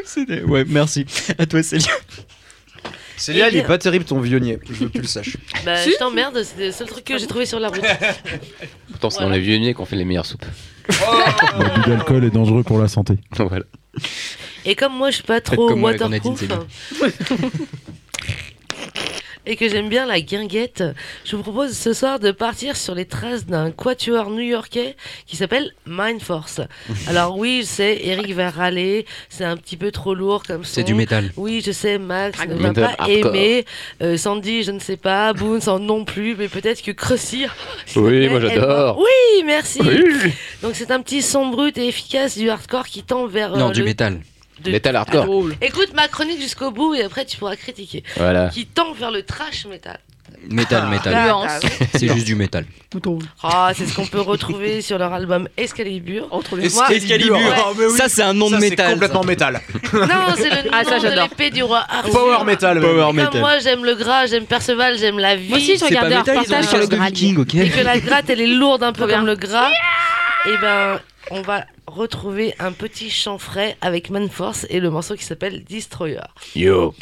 C'était- 0.06 0.44
Ouais, 0.44 0.64
merci. 0.66 1.06
À 1.38 1.46
toi, 1.46 1.62
Célia. 1.62 1.92
Célia, 3.18 3.50
il 3.50 3.58
est 3.58 3.64
pas 3.64 3.78
terrible 3.78 4.06
ton 4.06 4.22
vionnier. 4.22 4.60
Je 4.66 4.72
veux 4.76 4.88
que 4.88 4.94
tu 4.94 5.02
le 5.02 5.08
saches. 5.08 5.36
Bah, 5.66 5.76
je 5.84 5.98
t'emmerde, 6.00 6.42
c'était 6.44 6.68
le 6.68 6.72
seul 6.72 6.88
truc 6.88 7.04
que 7.04 7.18
j'ai 7.18 7.28
trouvé 7.28 7.46
sur 7.46 7.60
la 7.60 7.68
route. 7.68 7.82
Pourtant, 8.92 9.10
c'est 9.10 9.18
dans 9.20 9.26
Voilà. 9.26 9.42
les 9.42 9.58
vieux 9.60 9.74
qu'on 9.74 9.84
fait 9.86 9.98
les 9.98 10.06
meilleures 10.06 10.26
soupes. 10.26 10.46
L'abus 11.60 11.90
d'alcool 11.90 12.24
est 12.24 12.30
dangereux 12.30 12.64
pour 12.64 12.80
la 12.80 12.88
santé. 12.88 13.16
voilà. 13.38 13.66
Et 14.64 14.76
comme 14.76 14.96
moi 14.96 15.10
je 15.10 15.16
suis 15.16 15.24
pas 15.24 15.42
trop 15.42 15.68
comme 15.68 15.82
moi 15.82 15.90
avec 15.90 16.02
Nadine, 16.02 16.32
waterproof 16.32 16.70
c'est 16.98 17.91
et 19.52 19.56
que 19.58 19.68
j'aime 19.70 19.90
bien 19.90 20.06
la 20.06 20.22
guinguette, 20.22 20.84
je 21.26 21.36
vous 21.36 21.44
propose 21.44 21.78
ce 21.78 21.92
soir 21.94 22.20
de 22.20 22.32
partir 22.32 22.78
sur 22.78 22.96
les 22.96 23.06
traces 23.06 23.46
d'un 23.46 23.70
quatuor 23.72 24.30
new-yorkais 24.30 24.96
qui 25.28 25.36
s'appelle 25.36 25.74
Mind 25.86 26.22
Force. 26.22 26.62
Alors 27.08 27.38
oui, 27.38 27.60
je 27.62 27.68
sais, 27.68 28.00
Eric 28.04 28.34
va 28.34 28.50
râler, 28.50 29.06
c'est 29.30 29.44
un 29.44 29.58
petit 29.58 29.76
peu 29.78 29.92
trop 29.92 30.14
lourd 30.16 30.44
comme 30.44 30.64
C'est 30.64 30.82
son. 30.82 30.88
du 30.88 30.94
métal. 30.94 31.32
Oui, 31.36 31.62
je 31.66 31.72
sais, 31.72 31.98
Max 31.98 32.40
ne 32.48 32.56
va 32.56 32.74
pas 32.74 32.96
hardcore. 32.98 33.36
aimer. 33.36 33.66
Euh, 34.02 34.16
Sandy, 34.18 34.64
je 34.64 34.72
ne 34.72 34.80
sais 34.80 34.98
pas. 34.98 35.34
Boone, 35.34 35.60
sans 35.62 35.80
non 35.80 36.06
plus. 36.06 36.36
Mais 36.38 36.48
peut-être 36.48 36.82
que 36.82 36.92
Cressy. 36.92 37.46
Oui, 37.98 38.30
moi, 38.30 38.40
j'adore. 38.40 38.98
Oui, 39.00 39.44
merci. 39.46 39.80
Oui. 39.84 40.32
Donc 40.64 40.76
c'est 40.76 40.92
un 40.92 41.02
petit 41.02 41.22
son 41.22 41.48
brut 41.48 41.78
et 41.78 41.88
efficace 41.88 42.38
du 42.38 42.50
hardcore 42.50 42.88
qui 42.88 43.04
tend 43.04 43.28
vers. 43.28 43.54
euh, 43.56 43.58
Non, 43.60 43.70
du 43.72 43.80
le- 43.82 43.86
métal. 43.86 44.22
De- 44.62 44.72
Metal 44.72 44.96
hardcore. 44.96 45.26
Drôle. 45.26 45.56
Écoute 45.62 45.94
ma 45.96 46.08
chronique 46.08 46.42
jusqu'au 46.42 46.72
bout 46.72 46.94
et 46.96 47.04
après 47.04 47.26
tu 47.26 47.38
pourras 47.38 47.56
critiquer. 47.56 48.04
Voilà. 48.18 48.50
Qui 48.50 48.66
tend 48.66 48.94
vers 48.94 49.12
le 49.12 49.24
trash 49.24 49.66
metal. 49.66 50.00
Métal, 50.50 50.88
métal. 50.88 51.14
Nuance. 51.28 51.60
C'est 51.94 52.08
juste 52.08 52.26
du 52.26 52.36
métal. 52.36 52.66
Ah, 53.44 53.72
c'est 53.76 53.86
ce 53.86 53.94
qu'on 53.94 54.06
peut 54.08 54.22
retrouver 54.22 54.82
sur 54.82 54.98
leur 54.98 55.12
album 55.14 55.48
Excalibur. 55.58 56.28
Entre 56.32 56.56
les 56.56 56.66
Excalibur. 56.66 57.36
Ouais. 57.36 57.44
Ah, 57.54 57.72
mais 57.78 57.86
oui. 57.86 57.98
Ça, 57.98 58.08
c'est 58.08 58.24
un 58.24 58.34
nom 58.34 58.50
Ça, 58.50 58.56
de 58.56 58.62
c'est 58.62 58.70
métal. 58.72 58.94
complètement 58.94 59.24
métal. 59.24 59.62
Non, 59.94 60.00
c'est 60.38 60.50
le 60.50 60.70
Ah, 60.72 60.84
ça, 60.86 60.92
nom 60.92 60.98
de 60.98 61.02
j'adore. 61.10 61.28
l'épée 61.30 61.50
du 61.50 61.64
roi 61.64 61.84
Arthur. 61.88 62.12
Power 62.14 62.44
metal. 62.46 62.80
Power 62.80 63.14
metal. 63.14 63.40
moi, 63.42 63.60
j'aime 63.60 63.84
le 63.84 63.94
gras, 63.96 64.26
j'aime 64.26 64.46
Perceval, 64.46 64.98
j'aime 64.98 65.20
la 65.20 65.36
vie. 65.36 65.50
Moi 65.50 65.58
aussi, 65.58 65.74
je 65.74 65.80
C'est 65.80 65.86
regardais 65.86 66.18
reportage 66.20 66.46
une 66.64 66.64
sur 66.64 66.78
le 66.78 66.84
casse 66.84 66.90
de 66.90 66.96
grade. 66.96 67.14
viking, 67.14 67.38
ok 67.38 67.56
et 67.56 67.70
que 67.70 67.80
la 67.82 68.00
gratte 68.00 68.30
elle 68.30 68.42
est 68.42 68.48
lourde 68.48 68.84
un 68.84 68.94
peu 68.94 69.08
comme 69.08 69.26
le 69.26 69.36
gras, 69.36 69.70
et 70.48 70.58
ben 70.62 71.00
on 71.30 71.42
va 71.42 71.66
retrouver 71.92 72.54
un 72.60 72.72
petit 72.72 73.10
chant 73.10 73.38
frais 73.38 73.78
avec 73.82 74.10
Manforce 74.10 74.66
et 74.70 74.80
le 74.80 74.90
morceau 74.90 75.16
qui 75.16 75.24
s'appelle 75.24 75.64
Destroyer. 75.64 76.22
Yo. 76.56 76.96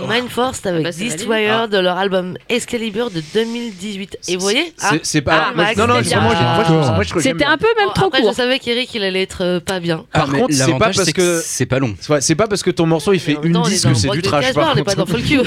C'était 0.00 0.06
Mindforce 0.14 0.66
avec 0.66 0.84
bah, 0.84 0.92
c'est 0.92 1.04
Destroyer 1.04 1.48
validé. 1.48 1.76
de 1.76 1.82
leur 1.82 1.96
album 1.98 2.36
Excalibur 2.48 3.10
de 3.10 3.22
2018. 3.34 4.18
Et 4.28 4.36
vous 4.36 4.42
voyez 4.42 4.72
ah, 4.80 4.92
C'est- 5.02 5.18
Ah, 5.18 5.22
pas. 5.22 5.52
Max, 5.54 5.76
Non, 5.76 5.86
non, 5.86 5.94
c'était 5.96 6.10
bien. 6.10 6.20
moi, 6.20 6.34
moi, 6.34 6.44
un 6.44 7.58
peu 7.58 7.66
même 7.76 7.86
bon, 7.86 7.92
trop 7.94 8.06
après, 8.06 8.20
court. 8.20 8.30
je 8.30 8.36
savais 8.36 8.58
qu'Eric 8.58 8.94
il 8.94 9.02
allait 9.02 9.22
être 9.22 9.42
euh, 9.42 9.60
pas 9.60 9.80
bien. 9.80 10.04
Par 10.12 10.28
contre, 10.30 10.54
c'est 10.54 10.72
pas 10.72 10.90
parce 10.90 11.12
que. 11.12 11.40
c'est 11.44 11.66
pas 11.66 11.78
long. 11.78 11.94
C'est 12.20 12.34
pas 12.34 12.46
parce 12.46 12.62
que 12.62 12.70
ton 12.70 12.86
morceau 12.86 13.12
il 13.12 13.20
fait 13.20 13.38
une 13.42 13.60
disque 13.62 13.88
que 13.88 13.94
c'est 13.94 14.10
du 14.10 14.22
trash. 14.22 14.46
On 14.56 14.74
n'est 14.74 14.84
pas 14.84 14.94
dans 14.94 15.04
contre. 15.04 15.18
Full 15.18 15.22
Q. 15.22 15.42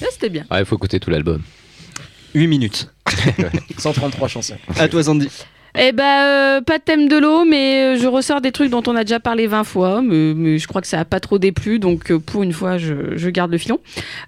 Là, 0.00 0.06
c'était 0.12 0.28
bien. 0.28 0.44
Ouais, 0.50 0.60
il 0.60 0.64
faut 0.64 0.76
écouter 0.76 1.00
tout 1.00 1.10
l'album. 1.10 1.42
8 2.34 2.46
minutes. 2.46 2.88
133 3.78 4.28
chansons. 4.28 4.56
À 4.78 4.88
toi, 4.88 5.02
Sandy. 5.02 5.28
Eh 5.80 5.92
ben, 5.92 6.02
euh, 6.04 6.60
pas 6.60 6.78
de 6.78 6.82
thème 6.82 7.08
de 7.08 7.16
l'eau, 7.16 7.44
mais 7.44 7.94
euh, 7.94 7.98
je 7.98 8.08
ressors 8.08 8.40
des 8.40 8.50
trucs 8.50 8.68
dont 8.70 8.82
on 8.88 8.96
a 8.96 9.04
déjà 9.04 9.20
parlé 9.20 9.46
20 9.46 9.62
fois, 9.62 10.02
mais, 10.02 10.34
mais 10.34 10.58
je 10.58 10.66
crois 10.66 10.80
que 10.80 10.88
ça 10.88 10.98
a 10.98 11.04
pas 11.04 11.20
trop 11.20 11.38
déplu, 11.38 11.78
donc 11.78 12.10
euh, 12.10 12.18
pour 12.18 12.42
une 12.42 12.52
fois, 12.52 12.78
je, 12.78 13.16
je 13.16 13.28
garde 13.30 13.52
le 13.52 13.58
filon. 13.58 13.78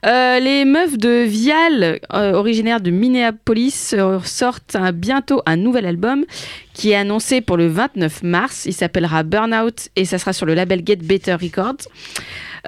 Les 0.05 0.65
meufs 0.65 0.97
de 0.97 1.25
Vial, 1.25 1.99
originaires 2.13 2.81
de 2.81 2.91
Minneapolis, 2.93 3.95
sortent 4.25 4.77
un- 4.77 4.93
bientôt 4.93 5.43
un 5.45 5.57
nouvel 5.57 5.87
album 5.87 6.25
qui 6.73 6.93
est 6.93 6.97
annoncé 6.97 7.41
pour 7.41 7.57
le 7.57 7.67
29 7.67 8.23
mars. 8.23 8.63
Il 8.67 8.73
s'appellera 8.73 9.25
Burnout 9.25 9.89
et 9.97 10.05
ça 10.05 10.19
sera 10.19 10.33
sur 10.33 10.47
le 10.47 10.55
label 10.55 10.83
Get 10.87 10.97
Better 11.03 11.35
Records. 11.35 11.89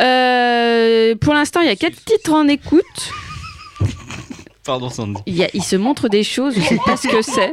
Euh, 0.01 1.14
pour 1.21 1.35
l'instant, 1.35 1.61
il 1.61 1.68
y 1.68 1.71
a 1.71 1.77
quatre 1.77 2.03
titres 2.05 2.33
en 2.33 2.49
écoute. 2.49 2.83
Pardon, 4.64 4.88
Sandy. 4.90 5.21
Il, 5.27 5.37
y 5.37 5.45
a- 5.45 5.51
il 5.55 5.62
se 5.62 5.77
montre 5.77 6.09
des 6.09 6.25
choses, 6.25 6.55
je 6.57 6.61
sais 6.62 6.79
pas 6.85 6.97
ce 6.97 7.07
que 7.09 7.23
c'est. 7.23 7.53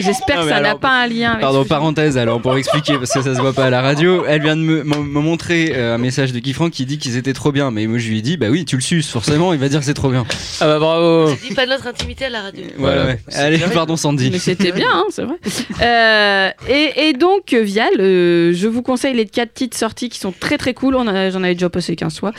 J'espère 0.00 0.42
que 0.42 0.48
ça 0.48 0.60
n'a 0.60 0.74
pas 0.74 1.02
un 1.02 1.06
lien 1.06 1.30
avec 1.30 1.42
Pardon, 1.42 1.62
ce 1.62 1.68
parenthèse 1.68 2.18
alors 2.18 2.40
pour 2.40 2.56
expliquer 2.56 2.98
parce 2.98 3.12
que 3.12 3.22
ça 3.22 3.34
se 3.34 3.40
voit 3.40 3.52
pas 3.52 3.64
à 3.66 3.70
la 3.70 3.82
radio. 3.82 4.24
Elle 4.26 4.42
vient 4.42 4.56
de 4.56 4.60
me, 4.62 4.82
me- 4.82 4.96
me 4.96 5.20
montrer 5.20 5.72
euh, 5.74 5.94
un 5.94 5.98
message 5.98 6.32
de 6.32 6.38
Kifran 6.40 6.70
qui 6.70 6.84
dit 6.86 6.98
qu'ils 6.98 7.16
étaient 7.16 7.32
trop 7.32 7.52
bien. 7.52 7.70
Mais 7.70 7.86
moi 7.86 7.98
je 7.98 8.08
lui 8.08 8.18
ai 8.18 8.22
dit 8.22 8.36
bah 8.36 8.48
oui 8.50 8.64
tu 8.64 8.76
le 8.76 8.82
suces 8.82 9.08
forcément 9.10 9.52
il 9.52 9.58
va 9.60 9.68
dire 9.68 9.78
que 9.80 9.86
c'est 9.86 9.94
trop 9.94 10.10
bien. 10.10 10.24
Ah 10.60 10.66
bah 10.66 10.78
bravo. 10.78 11.28
Je 11.34 11.48
dis 11.48 11.54
pas 11.54 11.64
de 11.66 11.70
notre 11.70 11.86
intimité 11.86 12.26
à 12.26 12.30
la 12.30 12.42
radio. 12.42 12.64
Voilà. 12.78 13.04
ouais. 13.06 13.18
Allez 13.34 13.58
pardon 13.72 13.96
Sandy. 13.96 14.30
Mais 14.30 14.38
c'était 14.38 14.72
bien, 14.72 14.90
hein, 14.92 15.04
c'est 15.10 15.22
vrai. 15.22 15.36
Euh, 15.82 16.50
et, 16.68 17.08
et 17.08 17.12
donc, 17.12 17.52
euh, 17.52 17.62
Vial, 17.62 17.92
euh, 18.00 18.52
je 18.54 18.66
vous 18.68 18.82
conseille 18.82 19.14
les 19.14 19.26
quatre 19.26 19.54
titres 19.54 19.76
sortis 19.76 20.08
qui 20.08 20.18
sont 20.18 20.32
très 20.38 20.58
très 20.58 20.74
cool. 20.74 20.96
On 20.96 21.00
en 21.02 21.08
a- 21.08 21.30
J'en 21.30 21.42
avais 21.42 21.54
déjà 21.54 21.68
posté 21.70 21.96
15 21.96 22.18
fois. 22.18 22.32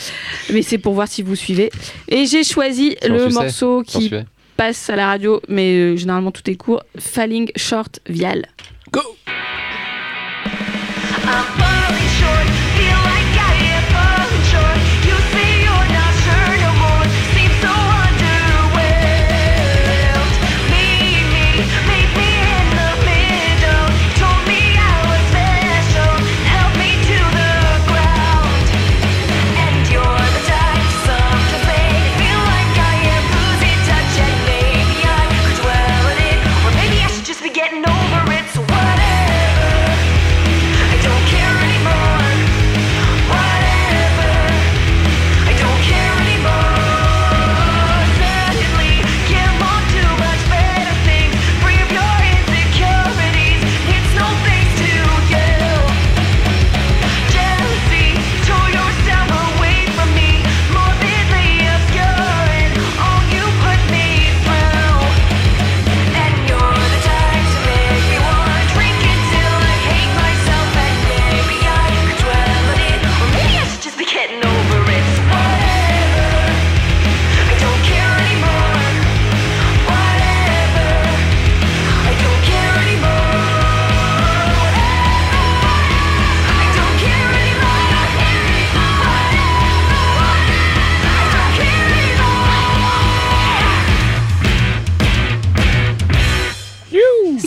Mais 0.52 0.62
c'est 0.62 0.78
pour 0.78 0.94
voir 0.94 1.08
si 1.08 1.22
vous 1.24 1.36
suivez. 1.36 1.72
Et 2.10 2.26
j'ai 2.26 2.44
choisi 2.44 2.96
le 3.08 3.30
morceau 3.30 3.84
qui. 3.86 4.12
Passe 4.58 4.90
à 4.90 4.96
la 4.96 5.08
radio, 5.08 5.42
mais 5.48 5.76
euh, 5.76 5.96
généralement 5.96 6.32
tout 6.32 6.50
est 6.50 6.56
court. 6.56 6.84
Falling 6.98 7.52
Short 7.56 8.00
Vial. 8.08 8.48
Falling 8.92 9.06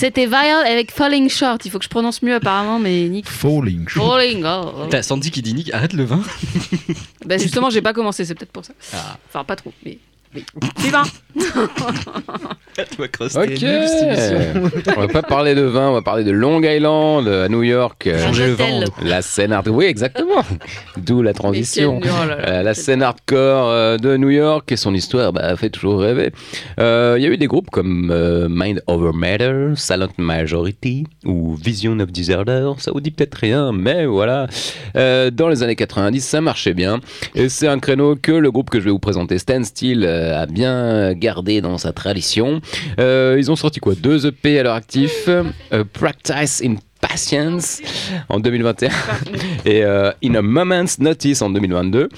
C'était 0.01 0.25
Vial 0.25 0.67
avec 0.67 0.93
Falling 0.93 1.29
Short. 1.29 1.63
Il 1.67 1.71
faut 1.71 1.79
que 1.79 1.85
je 1.85 1.91
prononce 1.91 2.23
mieux 2.23 2.35
apparemment, 2.35 2.79
mais 2.79 3.07
Nick. 3.11 3.29
Falling. 3.29 3.87
Falling, 3.87 4.43
oh, 4.47 4.73
oh. 4.75 4.87
T'as 4.89 5.03
Sandy 5.03 5.31
qui 5.31 5.43
dit 5.43 5.53
Nick 5.53 5.75
arrête 5.75 5.93
le 5.93 6.05
vin. 6.05 6.23
Bah 7.27 7.37
justement, 7.37 7.69
j'ai 7.69 7.83
pas 7.83 7.93
commencé, 7.93 8.25
c'est 8.25 8.35
peut-être 8.35 8.51
pour 8.51 8.65
ça. 8.65 8.73
Ah. 8.95 9.19
Enfin, 9.29 9.45
pas 9.45 9.57
trop, 9.57 9.75
mais 9.85 9.99
Suivant. 10.79 11.03
Ok. 12.81 13.65
on 14.97 15.01
va 15.01 15.09
pas 15.09 15.23
parler 15.23 15.55
de 15.55 15.63
vin, 15.63 15.89
on 15.91 15.93
va 15.93 16.03
parler 16.03 16.25
de 16.25 16.31
Long 16.31 16.63
Island 16.63 17.29
à 17.29 17.49
New 17.49 17.63
York. 17.63 18.07
Euh, 18.07 18.25
Changer 18.27 18.47
le 18.47 18.53
vent. 18.55 18.81
La 19.03 19.21
scène 19.23 19.53
hard... 19.53 19.69
Oui, 19.69 19.85
exactement. 19.85 20.43
D'où 20.97 21.21
la 21.23 21.35
transition. 21.35 21.97
Mais 21.97 22.01
quel- 22.03 22.13
oh 22.23 22.27
là 22.29 22.37
là. 22.37 22.49
Euh, 22.49 22.63
la 22.63 22.75
scène 22.75 23.03
hardcore 23.03 23.69
euh, 23.69 23.97
de 23.99 24.17
New 24.17 24.31
York 24.31 24.71
et 24.73 24.77
son 24.77 24.95
histoire 24.95 25.33
bah, 25.33 25.55
fait 25.57 25.69
toujours 25.71 26.01
rêver. 26.01 26.33
Euh, 26.79 27.17
Il 27.19 27.23
y 27.23 27.27
a 27.27 27.29
eu 27.31 27.37
des 27.37 27.47
groupes 27.49 27.71
comme 27.71 28.11
euh, 28.11 28.49
Mind 28.51 28.83
Over 28.87 29.13
Matter, 29.15 29.73
Silent 29.77 30.09
Majority 30.17 31.05
ou 31.27 31.55
Vision 31.57 31.99
of 32.01 32.11
Disorder. 32.11 32.71
Ça 32.79 32.93
vous 32.93 33.01
dit 33.01 33.11
peut-être 33.11 33.35
rien, 33.35 33.73
mais 33.73 34.07
voilà. 34.07 34.47
Euh, 34.97 35.31
dans 35.31 35.49
les 35.49 35.63
années 35.63 35.77
90, 35.77 36.21
ça 36.25 36.41
marchait 36.41 36.75
bien. 36.75 37.01
Et 37.35 37.49
c'est 37.49 37.69
un 37.69 37.79
créneau 37.79 38.17
que 38.17 38.33
le 38.33 38.51
groupe 38.51 38.71
que 38.71 38.81
je 38.81 38.87
vais 38.87 38.91
vous 38.91 38.99
présenter, 38.99 39.39
Stand 39.39 39.65
Still, 39.65 40.05
euh, 40.21 40.43
a 40.43 40.47
bien 40.47 41.15
gardé 41.15 41.61
dans 41.61 41.79
sa 41.79 41.93
tradition. 41.93 42.61
Euh, 42.99 43.37
ils 43.39 43.51
ont 43.51 43.57
sorti 43.57 43.81
quoi? 43.81 43.95
Deux 43.95 44.27
EP 44.27 44.59
à 44.59 44.63
leur 44.63 44.75
actif. 44.75 45.25
Euh, 45.29 45.85
Practice 45.93 46.63
in 46.65 46.77
Patience 47.11 47.83
en 48.29 48.39
2021 48.39 48.89
et 49.65 49.83
euh, 49.85 50.13
In 50.23 50.37
a 50.37 50.43
Moment's 50.43 51.01
Notice 51.01 51.43
en 51.43 51.51
2022. 51.51 52.09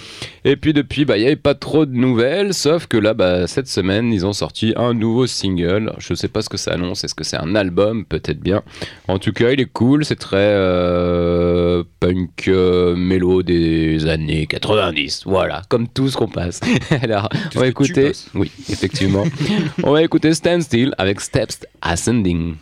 Et 0.45 0.57
puis 0.57 0.75
depuis, 0.75 1.07
bah, 1.07 1.17
il 1.17 1.21
n'y 1.21 1.27
avait 1.27 1.37
pas 1.37 1.55
trop 1.55 1.87
de 1.87 1.95
nouvelles, 1.95 2.53
sauf 2.53 2.87
que 2.87 2.99
là, 2.99 3.15
bah, 3.15 3.47
cette 3.47 3.69
semaine, 3.69 4.13
ils 4.13 4.27
ont 4.27 4.35
sorti 4.35 4.75
un 4.77 4.93
nouveau 4.93 5.27
single. 5.27 5.95
Je 5.99 6.13
sais 6.13 6.29
pas 6.29 6.43
ce 6.43 6.51
que 6.51 6.59
ça 6.59 6.73
annonce, 6.73 7.05
est-ce 7.05 7.15
que 7.15 7.25
c'est 7.25 7.39
un 7.39 7.55
album? 7.55 8.05
Peut-être 8.05 8.41
bien. 8.41 8.63
En 9.09 9.19
tout 9.19 9.33
cas, 9.33 9.51
il 9.53 9.61
est 9.61 9.73
cool, 9.73 10.05
c'est 10.05 10.17
très 10.17 10.37
euh, 10.37 11.85
punk 12.01 12.49
euh, 12.49 12.95
mélo 12.95 13.43
des 13.43 14.07
années 14.07 14.47
90. 14.47 15.23
Voilà, 15.25 15.63
comme 15.69 15.89
tout 15.89 16.11
ce 16.11 16.19
qu'on 16.19 16.29
passe. 16.29 16.61
Alors, 17.03 17.31
on 17.57 17.61
va 17.61 17.67
écouter. 17.67 18.13
Oui, 18.35 18.51
effectivement. 18.69 19.25
on 19.83 19.93
va 19.93 20.03
écouter 20.03 20.35
Stand 20.35 20.61
Still 20.61 20.95
avec 20.99 21.21
Steps 21.21 21.61
Ascending. 21.81 22.57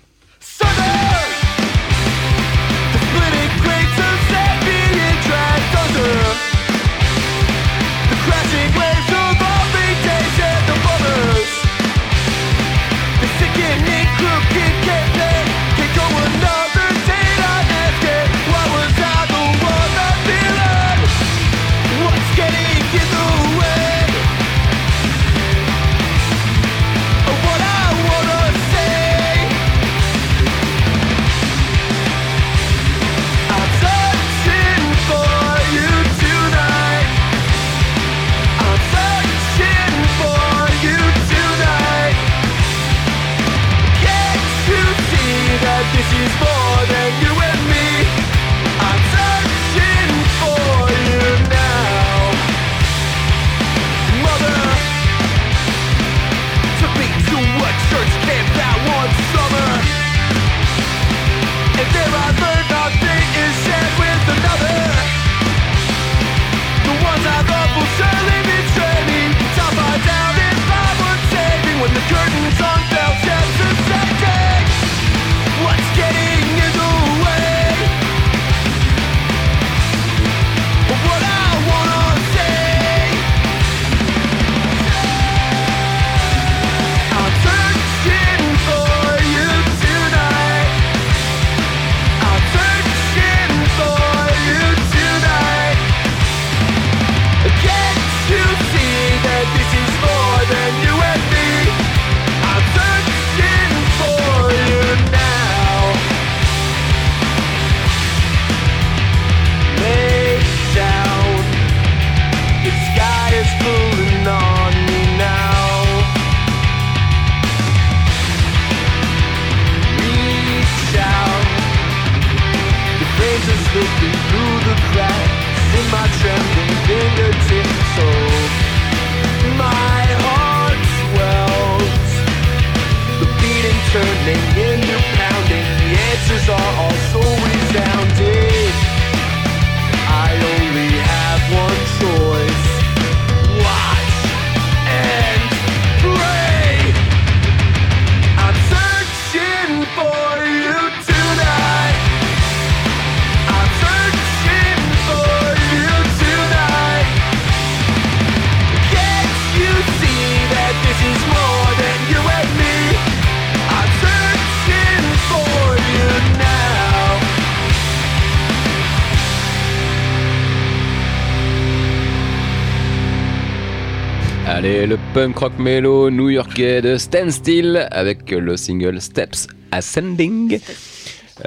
Allez, 174.60 174.86
le 174.86 174.98
punk 175.14 175.38
rock 175.38 175.58
mélo 175.58 176.10
new-yorkais 176.10 176.82
de 176.82 176.98
Stand 176.98 177.30
Still 177.30 177.88
avec 177.90 178.30
le 178.30 178.58
single 178.58 179.00
Steps 179.00 179.46
Ascending. 179.70 180.60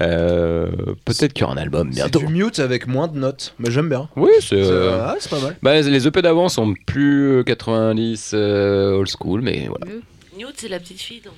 Euh, 0.01 0.71
Peut-être 1.05 1.31
qu'il 1.31 1.41
y 1.41 1.43
aura 1.43 1.53
un 1.53 1.57
album 1.57 1.89
C'est 1.91 1.97
bientôt. 1.97 2.21
du 2.21 2.25
mute 2.33 2.57
avec 2.57 2.87
moins 2.87 3.07
de 3.07 3.19
notes. 3.19 3.53
Mais 3.59 3.69
j'aime 3.69 3.87
bien. 3.87 4.09
Oui, 4.15 4.31
c'est. 4.39 4.47
C'est 4.47 4.55
euh, 4.63 4.97
ah, 4.99 5.15
c'est 5.19 5.29
pas 5.29 5.39
mal. 5.41 5.55
bah, 5.61 5.79
les 5.79 6.07
EP 6.07 6.21
d'avant 6.23 6.49
sont 6.49 6.73
plus 6.87 7.33
euh, 7.37 7.43
90 7.43 8.31
euh, 8.33 8.93
old 8.95 9.07
school, 9.07 9.41
mais 9.41 9.67
voilà. 9.69 9.85
Newt, 10.35 10.55
c'est 10.57 10.67
la 10.67 10.79
petite 10.79 10.99
fille 10.99 11.21
dans 11.23 11.29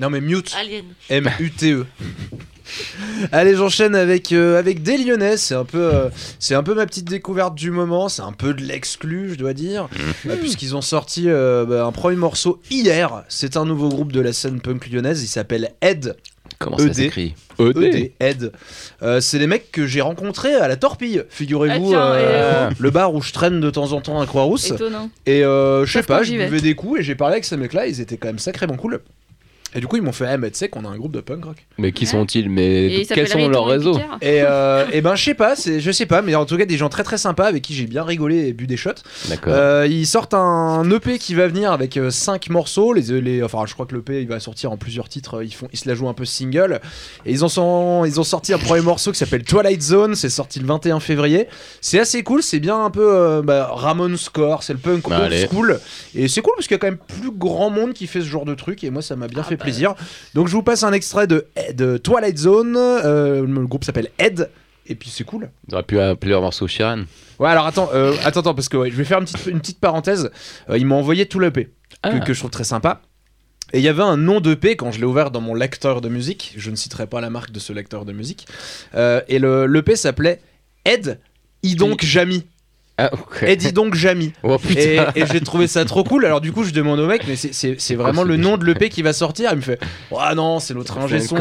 Non 0.00 0.10
mais 0.10 0.20
mute. 0.20 0.54
Alien. 0.56 0.84
M-U-T-E. 1.10 1.86
Allez, 3.32 3.54
j'enchaîne 3.54 3.94
avec, 3.94 4.32
euh, 4.32 4.58
avec 4.58 4.82
des 4.82 4.98
Lyonnais. 4.98 5.36
C'est 5.36 5.54
un, 5.54 5.64
peu, 5.64 5.94
euh, 5.94 6.08
c'est 6.38 6.54
un 6.54 6.62
peu 6.62 6.74
ma 6.74 6.86
petite 6.86 7.08
découverte 7.08 7.54
du 7.54 7.70
moment. 7.70 8.08
C'est 8.08 8.22
un 8.22 8.32
peu 8.32 8.54
de 8.54 8.62
l'exclu, 8.62 9.30
je 9.30 9.34
dois 9.36 9.54
dire. 9.54 9.88
Euh, 10.26 10.36
Puisqu'ils 10.36 10.76
ont 10.76 10.82
sorti 10.82 11.24
euh, 11.26 11.64
bah, 11.64 11.84
un 11.84 11.92
premier 11.92 12.16
morceau 12.16 12.60
hier. 12.70 13.24
C'est 13.28 13.56
un 13.56 13.64
nouveau 13.64 13.88
groupe 13.88 14.12
de 14.12 14.20
la 14.20 14.32
scène 14.32 14.60
punk 14.60 14.88
lyonnaise. 14.88 15.22
Il 15.22 15.28
s'appelle 15.28 15.72
Ed. 15.80 16.16
Comment 16.58 16.78
ça 16.78 16.84
ED. 16.86 16.94
s'écrit 16.94 17.34
ED. 17.60 18.12
Ed. 18.18 18.52
Euh, 19.02 19.20
c'est 19.20 19.38
les 19.38 19.46
mecs 19.46 19.70
que 19.70 19.86
j'ai 19.86 20.00
rencontrés 20.00 20.54
à 20.54 20.66
la 20.66 20.76
Torpille, 20.76 21.24
figurez-vous. 21.28 21.94
Ah, 21.94 22.14
euh, 22.14 22.70
le 22.78 22.90
bar 22.90 23.14
où 23.14 23.20
je 23.20 23.32
traîne 23.32 23.60
de 23.60 23.70
temps 23.70 23.92
en 23.92 24.00
temps 24.00 24.20
à 24.20 24.26
Croix-Rousse. 24.26 24.72
Étonnant. 24.72 25.10
Et 25.26 25.44
euh, 25.44 25.86
je 25.86 25.92
sais 25.92 26.02
pas, 26.02 26.22
je 26.22 26.32
buvais 26.32 26.60
des 26.60 26.74
coups 26.74 27.00
et 27.00 27.02
j'ai 27.02 27.14
parlé 27.14 27.34
avec 27.34 27.44
ces 27.44 27.56
mecs-là. 27.56 27.86
Ils 27.86 28.00
étaient 28.00 28.16
quand 28.16 28.28
même 28.28 28.38
sacrément 28.38 28.76
cool. 28.76 29.00
Et 29.74 29.80
du 29.80 29.86
coup, 29.86 29.96
ils 29.96 30.02
m'ont 30.02 30.12
fait, 30.12 30.26
eh, 30.32 30.36
mais 30.38 30.50
tu 30.50 30.56
sais 30.58 30.68
qu'on 30.68 30.84
a 30.84 30.88
un 30.88 30.96
groupe 30.96 31.12
de 31.12 31.20
punk 31.20 31.44
rock. 31.44 31.56
Mais 31.76 31.92
qui 31.92 32.04
Ouais. 32.04 32.10
sont-ils 32.10 32.48
Mais 32.48 33.04
quels 33.12 33.28
sont 33.28 33.48
leurs 33.48 33.66
réseaux. 33.66 33.98
Et, 34.22 34.40
euh, 34.42 34.86
et 34.92 35.00
ben, 35.02 35.14
je 35.14 35.22
sais 35.24 35.34
pas, 35.34 35.56
c'est- 35.56 35.80
je 35.80 35.90
sais 35.90 36.06
pas, 36.06 36.22
mais 36.22 36.34
en 36.34 36.46
tout 36.46 36.56
cas, 36.56 36.64
des 36.64 36.76
gens 36.78 36.88
très 36.88 37.02
très 37.04 37.18
sympas 37.18 37.44
avec 37.46 37.62
qui 37.62 37.74
j'ai 37.74 37.86
bien 37.86 38.02
rigolé 38.02 38.48
et 38.48 38.52
bu 38.54 38.66
des 38.66 38.76
shots. 38.78 38.90
D'accord. 39.28 39.52
Euh, 39.54 39.86
ils 39.88 40.06
sortent 40.06 40.32
un 40.34 40.88
EP 40.90 41.18
qui 41.18 41.34
va 41.34 41.46
venir 41.48 41.70
avec 41.70 41.98
5 42.10 42.48
morceaux. 42.50 42.92
Les, 42.94 43.20
les, 43.20 43.42
enfin, 43.42 43.64
je 43.66 43.74
crois 43.74 43.84
que 43.84 43.94
l'EP 43.94 44.22
il 44.22 44.28
va 44.28 44.40
sortir 44.40 44.72
en 44.72 44.76
plusieurs 44.78 45.08
titres. 45.08 45.42
Ils, 45.44 45.52
font, 45.52 45.68
ils 45.72 45.78
se 45.78 45.86
la 45.88 45.94
jouent 45.94 46.08
un 46.08 46.14
peu 46.14 46.24
single. 46.24 46.80
Et 47.26 47.32
ils, 47.32 47.44
en 47.44 47.48
sont, 47.48 48.04
ils 48.06 48.18
ont 48.18 48.24
sorti 48.24 48.54
un 48.54 48.58
premier 48.58 48.80
morceau 48.82 49.12
qui 49.12 49.18
s'appelle 49.18 49.42
Twilight 49.44 49.82
Zone. 49.82 50.14
C'est 50.14 50.30
sorti 50.30 50.60
le 50.60 50.66
21 50.66 50.98
février. 51.00 51.46
C'est 51.82 51.98
assez 52.00 52.22
cool. 52.22 52.42
C'est 52.42 52.60
bien 52.60 52.82
un 52.84 52.90
peu 52.90 53.06
euh, 53.14 53.42
bah, 53.42 53.68
Ramon 53.72 54.16
Score. 54.16 54.62
C'est 54.62 54.72
le 54.72 54.78
punk 54.78 55.08
old 55.08 55.20
Allez. 55.20 55.46
school. 55.46 55.78
Et 56.14 56.26
c'est 56.28 56.40
cool 56.40 56.54
parce 56.56 56.66
qu'il 56.66 56.74
y 56.74 56.76
a 56.76 56.78
quand 56.78 56.86
même 56.86 56.96
plus 57.20 57.30
grand 57.30 57.68
monde 57.70 57.92
qui 57.92 58.06
fait 58.06 58.20
ce 58.20 58.26
genre 58.26 58.46
de 58.46 58.54
truc. 58.54 58.82
Et 58.82 58.90
moi, 58.90 59.02
ça 59.02 59.14
m'a 59.14 59.28
bien 59.28 59.42
Ah 59.44 59.48
fait 59.48 59.56
bah. 59.56 59.57
Plaisir. 59.58 59.94
Donc, 60.34 60.48
je 60.48 60.52
vous 60.52 60.62
passe 60.62 60.82
un 60.82 60.92
extrait 60.92 61.26
de, 61.26 61.46
de 61.74 61.98
Twilight 61.98 62.38
Zone. 62.38 62.74
Euh, 62.76 63.44
le 63.46 63.66
groupe 63.66 63.84
s'appelle 63.84 64.08
Ed. 64.18 64.48
Et 64.86 64.94
puis, 64.94 65.10
c'est 65.10 65.24
cool. 65.24 65.50
On 65.70 65.74
aurait 65.74 65.82
pu 65.82 66.00
appeler 66.00 66.30
leur 66.30 66.40
morceau 66.40 66.66
Shiran. 66.66 67.00
Ouais, 67.38 67.50
alors 67.50 67.66
attends, 67.66 67.90
euh, 67.92 68.14
attends, 68.24 68.40
attends, 68.40 68.54
parce 68.54 68.68
que 68.70 68.76
ouais, 68.78 68.90
je 68.90 68.96
vais 68.96 69.04
faire 69.04 69.18
une 69.18 69.26
petite, 69.26 69.46
une 69.46 69.60
petite 69.60 69.80
parenthèse. 69.80 70.30
Euh, 70.70 70.78
ils 70.78 70.86
m'ont 70.86 70.96
envoyé 70.96 71.26
tout 71.26 71.38
l'EP, 71.38 71.68
Ah. 72.02 72.10
que, 72.18 72.24
que 72.24 72.32
je 72.32 72.38
trouve 72.38 72.50
très 72.50 72.64
sympa. 72.64 73.02
Et 73.74 73.78
il 73.80 73.84
y 73.84 73.88
avait 73.88 74.02
un 74.02 74.16
nom 74.16 74.40
d'EP 74.40 74.76
quand 74.76 74.90
je 74.90 74.98
l'ai 74.98 75.04
ouvert 75.04 75.30
dans 75.30 75.42
mon 75.42 75.54
lecteur 75.54 76.00
de 76.00 76.08
musique. 76.08 76.54
Je 76.56 76.70
ne 76.70 76.76
citerai 76.76 77.06
pas 77.06 77.20
la 77.20 77.28
marque 77.28 77.50
de 77.50 77.58
ce 77.60 77.74
lecteur 77.74 78.06
de 78.06 78.12
musique. 78.12 78.48
Euh, 78.94 79.20
et 79.28 79.38
le 79.38 79.66
l'EP 79.66 79.94
s'appelait 79.94 80.40
Ed 80.86 81.20
Idonk 81.62 82.02
Jamy. 82.02 82.46
Ah, 82.98 83.10
ok. 83.12 83.44
Ed 83.44 83.62
Idonk 83.62 83.94
Jamy. 83.94 84.32
Oh 84.42 84.58
putain. 84.58 84.80
Et, 85.14 85.20
et 85.20 85.24
j'ai 85.32 85.40
trouvé 85.40 85.68
ça 85.68 85.84
trop 85.84 86.02
cool. 86.04 86.24
Alors 86.26 86.40
du 86.40 86.50
coup, 86.52 86.64
je 86.64 86.72
demande 86.72 86.98
au 86.98 87.06
mec, 87.06 87.22
mais 87.28 87.36
c'est- 87.36 87.54
c'est 87.54 87.76
c'est 87.78 87.94
vraiment 87.94 88.24
le 88.24 88.36
nom 88.36 88.56
de 88.56 88.64
l'EP 88.64 88.88
qui 88.88 89.02
va 89.02 89.12
sortir. 89.12 89.50
Il 89.52 89.56
me 89.58 89.62
fait, 89.62 89.78
ah 90.18 90.34
non, 90.34 90.58
c'est 90.58 90.74
notre 90.74 90.94
C'est 90.94 91.00
ingé 91.00 91.20
son. 91.20 91.36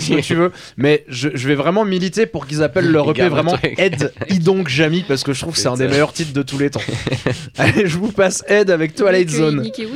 Ce 0.00 0.08
que 0.16 0.20
tu 0.22 0.34
veux. 0.34 0.52
Mais 0.76 1.04
je, 1.08 1.28
je 1.34 1.46
vais 1.48 1.54
vraiment 1.54 1.84
militer 1.84 2.26
pour 2.26 2.46
qu'ils 2.48 2.62
appellent 2.64 2.90
leur 2.90 3.08
EP 3.10 3.28
vraiment. 3.28 3.56
Ed 3.78 4.12
Idonk 4.28 4.68
Jamy 4.68 5.04
parce 5.06 5.22
que 5.22 5.32
je 5.32 5.40
trouve 5.40 5.54
que 5.54 5.60
c'est 5.60 5.68
un 5.68 5.76
des 5.76 5.86
meilleurs 5.88 6.12
titres 6.12 6.32
de 6.32 6.42
tous 6.42 6.58
les 6.58 6.70
temps. 6.70 6.82
Allez, 7.58 7.86
je 7.86 7.96
vous 7.96 8.10
passe 8.12 8.42
Ed 8.48 8.70
avec 8.70 8.94
Twilight 8.94 9.30
Zone. 9.30 9.64
Et. 9.64 9.86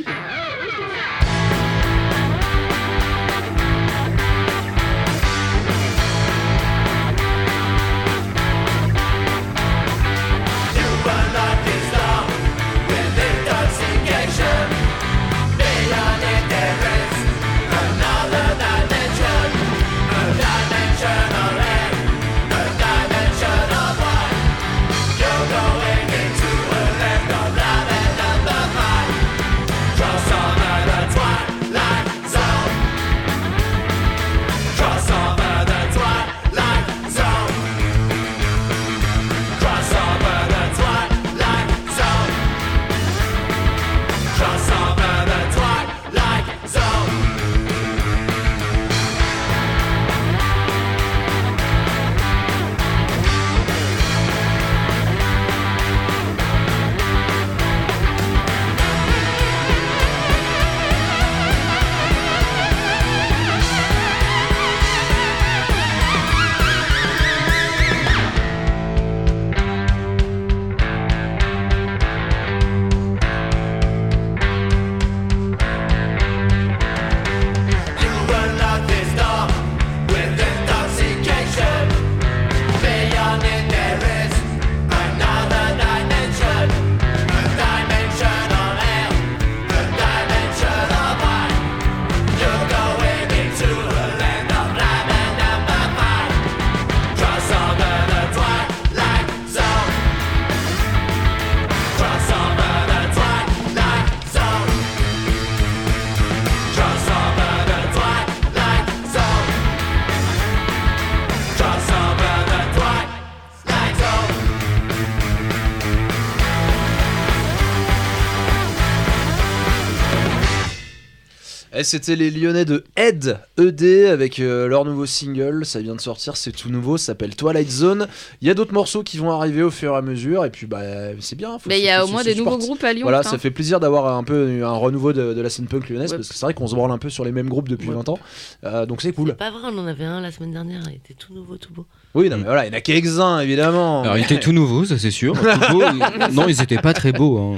Et 121.74 121.84
c'était 121.84 122.16
les 122.16 122.30
Lyonnais 122.30 122.66
de 122.66 122.84
Ed, 122.96 123.38
ED, 123.58 124.06
avec 124.10 124.40
euh, 124.40 124.68
leur 124.68 124.84
nouveau 124.84 125.06
single. 125.06 125.64
Ça 125.64 125.80
vient 125.80 125.94
de 125.94 126.00
sortir, 126.02 126.36
c'est 126.36 126.52
tout 126.52 126.68
nouveau, 126.68 126.98
ça 126.98 127.06
s'appelle 127.06 127.34
Twilight 127.34 127.70
Zone. 127.70 128.08
Il 128.42 128.48
y 128.48 128.50
a 128.50 128.54
d'autres 128.54 128.74
morceaux 128.74 129.02
qui 129.02 129.16
vont 129.16 129.30
arriver 129.30 129.62
au 129.62 129.70
fur 129.70 129.94
et 129.94 129.96
à 129.96 130.02
mesure, 130.02 130.44
et 130.44 130.50
puis 130.50 130.66
bah, 130.66 130.80
c'est 131.20 131.34
bien. 131.36 131.58
faut 131.58 131.70
Mais 131.70 131.78
il 131.80 131.84
y 131.84 131.88
a 131.88 132.04
au 132.04 132.08
moins 132.08 132.22
des 132.24 132.34
nouveaux 132.34 132.58
groupes 132.58 132.84
à 132.84 132.92
Lyon. 132.92 133.04
Voilà, 133.04 133.20
putain. 133.20 133.30
ça 133.30 133.38
fait 133.38 133.50
plaisir 133.50 133.80
d'avoir 133.80 134.14
un 134.18 134.22
peu 134.24 134.62
un 134.62 134.72
renouveau 134.72 135.14
de, 135.14 135.32
de 135.32 135.40
la 135.40 135.48
scène 135.48 135.66
punk 135.66 135.88
lyonnaise, 135.88 136.10
Ouais. 136.10 136.18
parce 136.18 136.28
que 136.28 136.34
c'est 136.34 136.44
vrai 136.44 136.52
qu'on 136.52 136.66
se 136.66 136.74
branle 136.74 136.90
un 136.90 136.98
peu 136.98 137.08
sur 137.08 137.24
les 137.24 137.32
mêmes 137.32 137.48
groupes 137.48 137.68
depuis 137.70 137.88
Ouais. 137.88 137.94
20 137.94 138.08
ans. 138.10 138.18
Euh, 138.64 138.84
donc 138.84 139.00
c'est 139.00 139.08
C'est 139.08 139.14
cool. 139.14 139.34
pas 139.34 139.50
vrai, 139.50 139.60
on 139.72 139.78
en 139.78 139.86
avait 139.86 140.04
un 140.04 140.20
la 140.20 140.30
semaine 140.30 140.52
dernière, 140.52 140.82
il 140.88 140.96
était 140.96 141.14
tout 141.14 141.32
nouveau, 141.34 141.56
tout 141.56 141.72
beau. 141.72 141.86
Oui, 142.14 142.28
non, 142.28 142.36
mais 142.36 142.44
voilà, 142.44 142.66
il 142.66 142.68
y 142.72 142.74
en 142.74 142.76
a 142.76 142.82
quelques-uns, 142.82 143.40
évidemment. 143.40 144.02
Alors, 144.02 144.18
il 144.18 144.24
était 144.24 144.38
tout 144.38 144.52
nouveau, 144.52 144.84
ça 144.84 144.98
c'est 144.98 145.10
sûr. 145.10 145.32
Tout 145.34 145.72
beau, 145.72 145.82
il- 145.82 146.34
non, 146.34 146.46
ils 146.48 146.60
étaient 146.60 146.76
pas 146.78 146.92
très 146.92 147.12
beaux. 147.12 147.38
hein. 147.38 147.56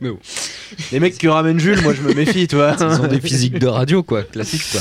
Les 0.92 1.00
mecs 1.00 1.18
qui 1.18 1.28
ramènent 1.28 1.58
Jules, 1.58 1.82
moi 1.82 1.92
je 1.92 2.02
me 2.02 2.14
méfie, 2.14 2.46
tu 2.48 2.56
vois. 2.56 2.76
Ils 2.80 3.00
ont 3.00 3.06
des 3.08 3.17
physiques 3.20 3.58
de 3.58 3.66
radio, 3.66 4.02
quoi. 4.02 4.22
Classique, 4.22 4.62
quoi. 4.70 4.80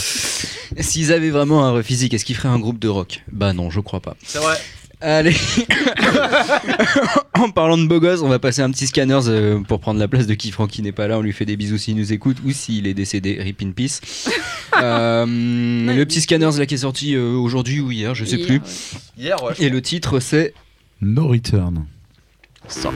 S'ils 0.79 1.11
avaient 1.13 1.29
vraiment 1.29 1.65
un 1.65 1.81
physique, 1.83 2.13
est-ce 2.13 2.25
qu'ils 2.25 2.35
feraient 2.35 2.49
un 2.49 2.59
groupe 2.59 2.79
de 2.79 2.87
rock? 2.87 3.23
Bah 3.31 3.53
non, 3.53 3.69
je 3.69 3.79
crois 3.79 3.99
pas. 3.99 4.15
C'est 4.23 4.39
vrai. 4.39 4.57
Allez 4.99 5.35
En 7.35 7.51
parlant 7.51 7.77
de 7.77 7.85
beau 7.85 7.99
gosse, 7.99 8.21
on 8.21 8.29
va 8.29 8.39
passer 8.39 8.63
un 8.63 8.71
petit 8.71 8.87
scanners 8.87 9.27
euh, 9.27 9.59
pour 9.59 9.79
prendre 9.79 9.99
la 9.99 10.07
place 10.07 10.25
de 10.25 10.33
qui 10.33 10.49
Francky 10.51 10.81
n'est 10.81 10.91
pas 10.91 11.07
là. 11.07 11.19
On 11.19 11.21
lui 11.21 11.33
fait 11.33 11.45
des 11.45 11.55
bisous 11.55 11.77
s'il 11.77 11.95
nous 11.95 12.13
écoute 12.13 12.37
ou 12.43 12.51
s'il 12.51 12.87
est 12.87 12.95
décédé. 12.95 13.37
Rip 13.39 13.61
in 13.61 13.71
peace. 13.71 14.01
Euh, 14.79 15.25
le 15.25 16.03
petit 16.03 16.21
scanners 16.21 16.59
là 16.59 16.67
qui 16.67 16.75
est 16.75 16.79
sorti 16.79 17.15
euh, 17.15 17.31
aujourd'hui 17.31 17.79
ou 17.79 17.89
hier, 17.91 18.13
je 18.13 18.25
sais 18.25 18.35
Hier, 18.35 18.45
plus. 18.45 18.57
ouais. 18.57 18.61
Hier, 19.17 19.43
ouais. 19.43 19.53
Et 19.57 19.69
le 19.69 19.81
titre 19.81 20.19
c'est 20.19 20.53
No 21.01 21.29
Return. 21.29 21.87
Thank 22.69 22.93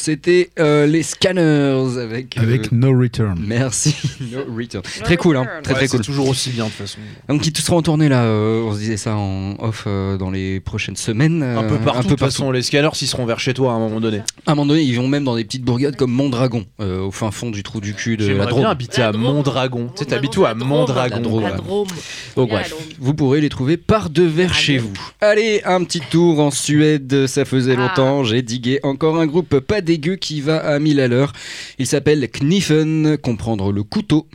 C'était 0.00 0.48
euh, 0.58 0.86
les 0.86 1.02
Scanners 1.02 1.98
avec. 1.98 2.38
euh, 2.38 2.42
Avec 2.42 2.72
No 2.72 2.98
Return. 2.98 3.38
Merci. 3.46 3.94
No 4.32 4.38
Return. 4.56 4.82
Très 5.04 5.16
cool, 5.18 5.36
hein. 5.36 5.44
Très 5.62 5.72
Ouais, 5.74 5.78
très 5.80 5.88
c'est 5.88 5.96
cool. 5.98 6.06
toujours 6.06 6.28
aussi 6.28 6.50
bien 6.50 6.64
de 6.64 6.70
toute 6.70 6.78
façon. 6.78 6.98
Donc 7.28 7.46
ils 7.46 7.52
tous 7.52 7.60
seront 7.62 7.78
en 7.78 7.82
tournée 7.82 8.08
là. 8.08 8.24
euh, 8.24 8.62
on 8.62 8.72
se 8.74 8.78
disait 8.78 8.96
ça 8.96 9.14
en 9.16 9.56
off 9.58 9.84
euh, 9.86 10.16
dans 10.16 10.30
les 10.30 10.60
prochaines 10.60 10.96
semaines. 10.96 11.42
Un 11.42 11.64
peu 11.64 11.76
partout. 11.76 11.98
Un 11.98 12.02
de 12.02 12.04
peu 12.04 12.10
toute 12.10 12.20
façon, 12.20 12.50
les 12.50 12.62
scanners, 12.62 12.88
ils 13.00 13.06
seront 13.06 13.26
vers 13.26 13.40
chez 13.40 13.52
toi 13.54 13.72
à 13.72 13.74
un 13.76 13.78
moment 13.78 14.00
donné. 14.00 14.18
À 14.46 14.52
un 14.52 14.54
moment 14.54 14.66
donné, 14.66 14.82
ils 14.82 14.96
vont 14.96 15.06
même 15.08 15.24
dans 15.24 15.36
des 15.36 15.44
petites 15.44 15.64
bourgades 15.64 15.96
comme 15.96 16.10
Mondragon, 16.12 16.64
euh, 16.80 17.00
au 17.02 17.10
fin 17.10 17.30
fond 17.30 17.50
du 17.50 17.62
trou 17.62 17.80
du 17.80 17.92
cul 17.94 18.16
de 18.16 18.22
la 18.22 18.28
J'aimerais 18.32 18.46
Drôme. 18.48 18.60
bien 18.62 18.70
habiter 18.70 19.02
à 19.02 19.12
Mondragon. 19.12 19.90
Tu 19.94 20.00
sais, 20.04 20.06
t'habites 20.06 20.36
où 20.38 20.44
à 20.46 20.54
Mondragon 20.54 21.40
La 21.40 21.50
Drôme. 21.52 21.88
Donc 22.36 22.48
bref, 22.50 22.74
vous 22.98 23.14
pourrez 23.14 23.40
les 23.40 23.48
trouver 23.50 23.76
par 23.76 24.08
devers 24.10 24.54
chez 24.54 24.78
vous. 24.78 24.92
Allez, 25.20 25.60
un 25.64 25.84
petit 25.84 26.00
tour 26.00 26.40
en 26.40 26.50
Suède, 26.50 27.26
ça 27.26 27.44
faisait 27.44 27.74
Ah. 27.76 27.80
longtemps, 27.88 28.24
j'ai 28.24 28.42
digué 28.42 28.80
encore 28.82 29.18
un 29.20 29.26
groupe 29.26 29.58
pas 29.60 29.80
dégueu 29.90 30.14
qui 30.14 30.40
va 30.40 30.58
à 30.58 30.78
1000 30.78 31.00
à 31.00 31.08
l'heure. 31.08 31.32
Il 31.80 31.86
s'appelle 31.86 32.28
Kniffen, 32.28 33.18
comprendre 33.18 33.72
le 33.72 33.82
couteau. 33.82 34.28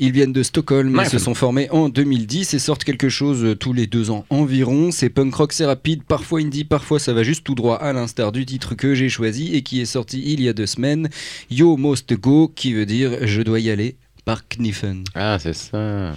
Ils 0.00 0.10
viennent 0.10 0.32
de 0.32 0.42
Stockholm, 0.42 1.00
ils 1.00 1.08
se 1.08 1.20
sont 1.20 1.36
formés 1.36 1.70
en 1.70 1.88
2010 1.88 2.54
et 2.54 2.58
sortent 2.58 2.82
quelque 2.82 3.08
chose 3.08 3.44
euh, 3.44 3.54
tous 3.54 3.72
les 3.72 3.86
deux 3.86 4.10
ans 4.10 4.24
environ. 4.28 4.90
C'est 4.90 5.08
punk 5.08 5.32
rock, 5.32 5.52
c'est 5.52 5.66
rapide, 5.66 6.02
parfois 6.02 6.40
indie, 6.40 6.64
parfois 6.64 6.98
ça 6.98 7.12
va 7.12 7.22
juste 7.22 7.44
tout 7.44 7.54
droit 7.54 7.76
à 7.76 7.92
l'instar 7.92 8.32
du 8.32 8.44
titre 8.44 8.74
que 8.74 8.96
j'ai 8.96 9.08
choisi 9.08 9.54
et 9.54 9.62
qui 9.62 9.80
est 9.80 9.86
sorti 9.86 10.20
il 10.26 10.40
y 10.40 10.48
a 10.48 10.52
deux 10.52 10.66
semaines, 10.66 11.08
Yo 11.48 11.76
Most 11.76 12.12
Go, 12.14 12.50
qui 12.52 12.72
veut 12.72 12.86
dire 12.86 13.12
je 13.22 13.42
dois 13.42 13.60
y 13.60 13.70
aller 13.70 13.94
par 14.24 14.48
Kniffen. 14.48 15.04
Ah, 15.14 15.38
c'est 15.40 15.54
ça. 15.54 16.12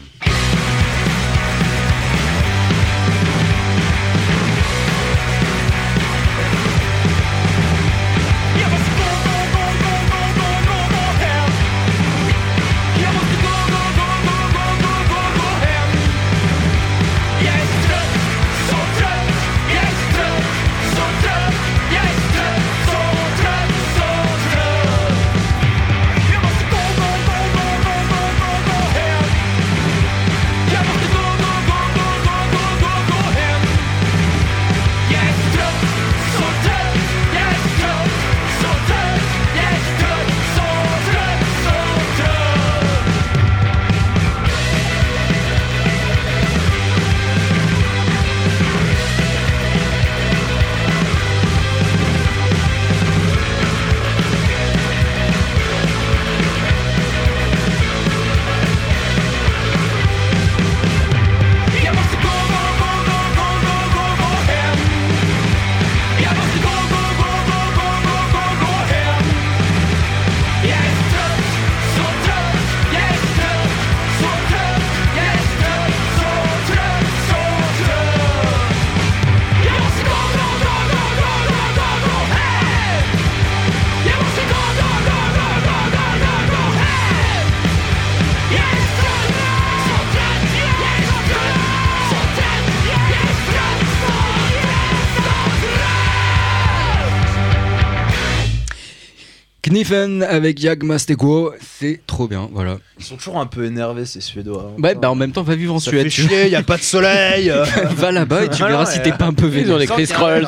Kniffen 99.85 100.23
avec 100.23 100.59
Jagmastego, 100.59 101.53
c'est 101.79 102.01
trop 102.05 102.27
bien, 102.27 102.49
voilà. 102.51 102.77
Ils 102.99 103.05
sont 103.05 103.15
toujours 103.17 103.37
un 103.39 103.45
peu 103.45 103.65
énervés 103.65 104.05
ces 104.05 104.21
Suédois. 104.21 104.73
Ouais, 104.77 104.95
bah 104.95 105.09
en 105.09 105.15
même 105.15 105.31
temps, 105.31 105.43
va 105.43 105.55
vivre 105.55 105.73
en 105.73 105.79
Ça 105.79 105.89
Suède. 105.91 106.03
fait 106.03 106.09
chier, 106.09 106.49
y 106.49 106.55
a 106.55 106.63
pas 106.63 106.77
de 106.77 106.81
soleil. 106.83 107.51
Va 107.95 108.11
là-bas 108.11 108.45
et 108.45 108.49
tu 108.49 108.63
verras 108.63 108.85
si 108.85 109.01
t'es 109.01 109.11
pas 109.11 109.25
un 109.25 109.33
peu 109.33 109.45
Ils 109.47 109.51
vénère. 109.51 109.75
ont 109.75 109.77
les 109.79 109.87
Chris 109.87 110.07
Rolls. 110.15 110.47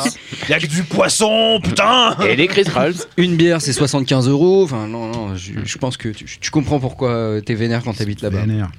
Y 0.50 0.54
a 0.54 0.60
que 0.60 0.68
du 0.68 0.84
poisson, 0.84 1.60
putain. 1.64 2.16
Et 2.28 2.36
les 2.36 2.48
Chris 2.48 2.66
Rolls. 2.74 2.94
Une 3.18 3.36
bière, 3.36 3.62
c'est 3.62 3.74
75 3.74 4.28
euros. 4.30 4.64
Enfin, 4.64 4.88
non, 4.88 5.12
non, 5.12 5.36
je, 5.36 5.54
je 5.64 5.78
pense 5.78 5.98
que 5.98 6.10
tu, 6.10 6.26
tu 6.26 6.52
comprends 6.52 6.80
pourquoi 6.80 7.40
t'es 7.46 7.56
vénère 7.56 7.84
quand 7.84 7.94
t'habites 7.94 8.22
là-bas. 8.22 8.42
Vénère. 8.42 8.72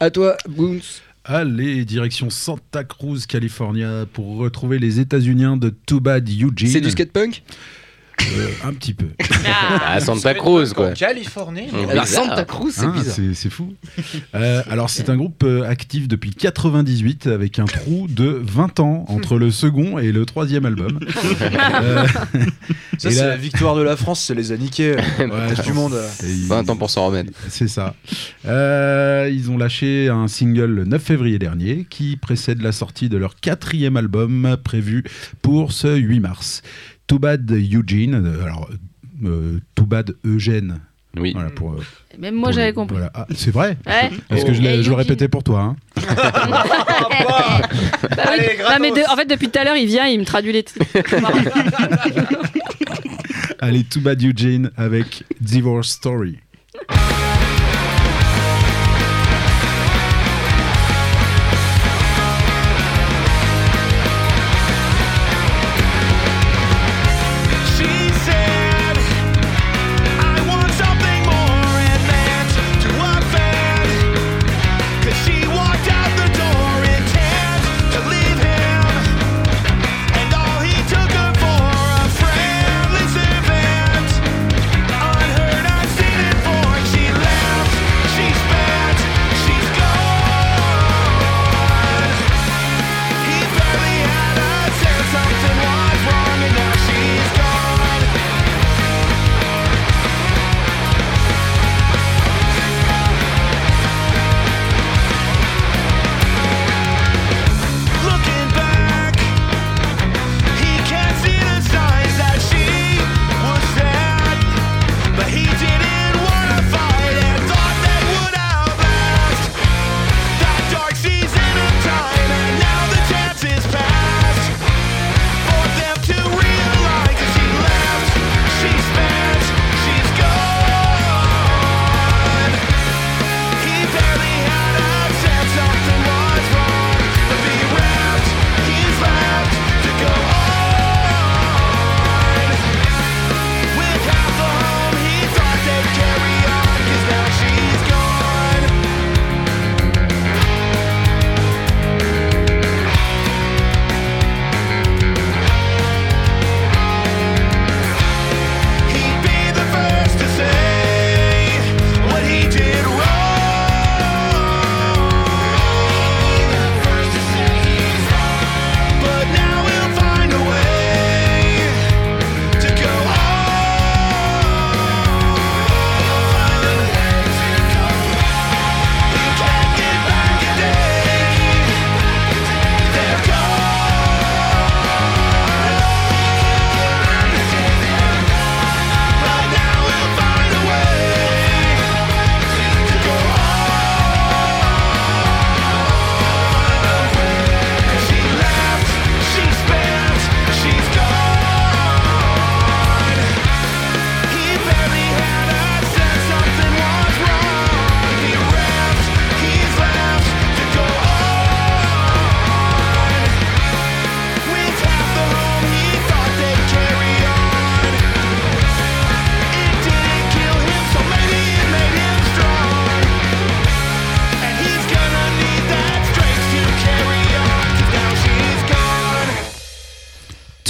À 0.00 0.10
toi, 0.10 0.36
Boons. 0.48 0.80
Allez, 1.24 1.84
direction 1.84 2.30
Santa 2.30 2.84
Cruz, 2.84 3.26
California, 3.26 4.04
pour 4.12 4.36
retrouver 4.36 4.78
les 4.78 5.00
États-Uniens 5.00 5.56
de 5.56 5.70
Too 5.70 6.00
Bad 6.00 6.28
Eugene. 6.28 6.68
C'est 6.68 6.80
du 6.80 6.90
skatepunk 6.90 7.42
Euh, 8.22 8.48
Un 8.64 8.72
petit 8.72 8.94
peu. 8.94 9.06
Ah, 9.84 10.00
Santa 10.00 10.34
Cruz, 10.34 10.72
quoi. 10.74 10.92
Californie. 10.92 11.68
La. 11.94 12.06
Santa 12.06 12.44
Cruz, 12.44 12.72
c'est 12.72 12.82
Hein, 12.86 12.92
bizarre. 12.96 13.14
c'est 13.14 13.34
c'est 13.34 13.50
fou. 13.50 13.74
Euh, 14.34 14.62
alors, 14.68 14.90
c'est 14.90 15.08
un 15.10 15.16
groupe 15.16 15.42
euh, 15.44 15.62
actif 15.68 16.08
depuis 16.08 16.30
98 16.34 17.26
avec 17.28 17.58
un 17.58 17.66
trou 17.66 18.06
de 18.08 18.40
20 18.42 18.80
ans 18.80 19.04
entre 19.08 19.38
le 19.38 19.50
second 19.50 19.98
et 19.98 20.12
le 20.12 20.24
troisième 20.26 20.66
album. 20.66 20.98
Euh, 21.82 22.06
Ça, 22.98 23.10
c'est 23.10 23.20
là- 23.20 23.28
la 23.28 23.36
victoire 23.36 23.76
de 23.76 23.82
la 23.82 23.96
France, 23.96 24.20
c'est 24.24 24.34
les 24.34 24.52
a 24.52 24.56
niqués. 24.56 24.96
ouais, 25.18 25.26
Reste 25.48 25.64
du 25.64 25.72
monde. 25.72 25.94
et 26.24 26.26
ils- 26.30 26.46
20 26.46 26.68
ans 26.70 26.76
pour 26.76 26.88
s'en 26.90 27.06
remettre. 27.06 27.32
C'est 27.48 27.68
ça. 27.68 27.94
Euh, 28.46 29.30
ils 29.32 29.50
ont 29.50 29.58
lâché 29.58 30.08
un 30.08 30.28
single 30.28 30.64
le 30.70 30.84
9 30.84 31.02
février 31.02 31.38
dernier 31.38 31.86
qui 31.88 32.16
précède 32.16 32.62
la 32.62 32.72
sortie 32.72 33.08
de 33.08 33.16
leur 33.18 33.36
quatrième 33.36 33.96
album 33.96 34.56
prévu 34.64 35.04
pour 35.42 35.72
ce 35.72 35.94
8 35.96 36.20
mars. 36.20 36.62
Too 37.06 37.18
Bad 37.18 37.50
Eugene, 37.50 38.14
euh, 38.14 38.44
alors 38.44 38.68
euh, 39.24 39.58
TooAd 39.74 40.14
Eugène. 40.24 40.80
Oui. 41.18 41.32
Voilà, 41.32 41.48
pour, 41.50 41.72
euh, 41.72 41.80
Même 42.18 42.34
moi, 42.34 42.52
j'avais 42.52 42.74
compris. 42.74 42.96
voilà. 42.96 43.10
Ah, 43.14 43.26
c'est 43.34 43.50
vrai 43.50 43.78
Ouais. 43.86 44.10
Parce 44.28 44.44
que 44.44 44.52
je, 44.52 44.60
Et 44.60 44.64
l'ai- 44.64 44.82
je 44.82 44.90
le 44.90 44.96
répétais 44.96 45.28
pour 45.28 45.42
toi. 45.42 45.60
hein. 45.62 45.76
Bah 48.16 48.24
oui. 48.30 48.34
Allez, 48.38 48.58
Non, 48.58 48.76
mais 48.80 48.90
de- 48.90 49.10
en 49.10 49.16
fait, 49.16 49.24
depuis 49.26 49.48
tout 49.48 49.58
à 49.58 49.64
l'heure, 49.64 49.76
il 49.76 49.86
vient, 49.86 50.04
il 50.06 50.20
me 50.20 50.24
traduit 50.26 50.52
les. 50.52 50.64
Allez, 53.60 53.84
Too 53.84 54.00
Bad 54.00 54.22
Eugene 54.22 54.70
avec 54.76 55.24
Divorce 55.40 55.90
Story. 55.90 56.38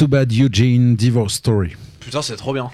Too 0.07 0.11
Bad 0.11 0.33
Eugene 0.33 0.95
Divorce 0.95 1.35
Story. 1.35 1.73
Putain, 1.99 2.23
c'est 2.23 2.37
trop 2.37 2.53
bien. 2.53 2.71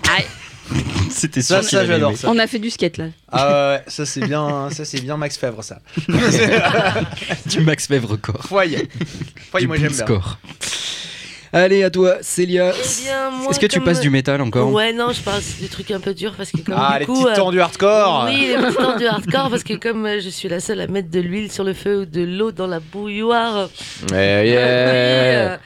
C'était 1.10 1.40
Ça, 1.40 1.62
j'adore 1.62 2.14
ça. 2.14 2.28
On 2.30 2.38
a 2.38 2.46
fait 2.46 2.58
du 2.58 2.68
skate 2.68 2.98
là. 2.98 3.06
Ah 3.30 3.46
ouais, 3.46 3.52
ouais, 3.78 3.84
ça 3.86 4.04
c'est 4.04 4.20
bien, 4.20 4.68
ça 4.70 4.84
c'est 4.84 5.00
bien 5.00 5.16
Max 5.16 5.38
Fèvre 5.38 5.64
ça. 5.64 5.80
Du 7.46 7.60
Max 7.62 7.86
Fèvre 7.86 8.16
corps. 8.20 8.44
Foyer. 8.44 8.86
Foyer, 9.50 9.64
Du 9.64 9.68
moi 9.68 9.76
j'aime 9.78 9.92
bien. 9.92 10.04
score. 10.04 10.38
Allez, 11.54 11.82
à 11.82 11.90
toi, 11.90 12.16
Célia. 12.22 12.72
Eh 12.74 13.02
bien, 13.04 13.30
moi, 13.30 13.50
Est-ce 13.50 13.60
que 13.60 13.66
tu 13.66 13.76
comme- 13.78 13.84
passes 13.84 14.00
du 14.00 14.08
métal 14.08 14.40
encore? 14.40 14.72
Ouais, 14.72 14.92
non, 14.94 15.10
je 15.12 15.20
passe 15.20 15.58
des 15.60 15.68
trucs 15.68 15.90
un 15.90 16.00
peu 16.00 16.14
durs 16.14 16.32
parce 16.34 16.50
que 16.50 16.58
comme 16.62 16.74
Ah, 16.78 16.94
du 16.94 17.00
les 17.00 17.04
coup, 17.06 17.12
petites 17.12 17.26
euh, 17.28 17.36
temps 17.36 17.50
du 17.50 17.60
hardcore. 17.60 18.24
Oui, 18.26 18.46
les 18.48 18.56
petits 18.56 18.76
temps 18.76 18.96
du 18.96 19.06
hardcore 19.06 19.50
parce 19.50 19.62
que 19.62 19.74
comme 19.74 20.06
euh, 20.06 20.20
je 20.20 20.30
suis 20.30 20.48
la 20.48 20.60
seule 20.60 20.80
à 20.80 20.86
mettre 20.86 21.10
de 21.10 21.20
l'huile 21.20 21.52
sur 21.52 21.62
le 21.64 21.74
feu 21.74 22.00
ou 22.00 22.04
de 22.06 22.22
l'eau 22.22 22.52
dans 22.52 22.66
la 22.66 22.80
bouilloire, 22.80 23.68
Eh, 24.12 24.14
yeah. 24.14 24.46
euh, 24.56 25.56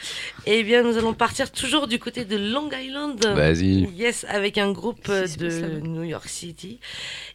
eh 0.46 0.64
bien 0.64 0.82
nous 0.82 0.98
allons 0.98 1.14
partir 1.14 1.52
toujours 1.52 1.86
du 1.86 2.00
côté 2.00 2.24
de 2.24 2.36
Long 2.36 2.68
Island. 2.76 3.24
Vas-y. 3.24 3.88
Yes, 3.96 4.26
avec 4.28 4.58
un 4.58 4.72
groupe 4.72 5.06
euh, 5.08 5.26
de 5.38 5.80
New 5.86 6.02
York 6.02 6.28
City 6.28 6.80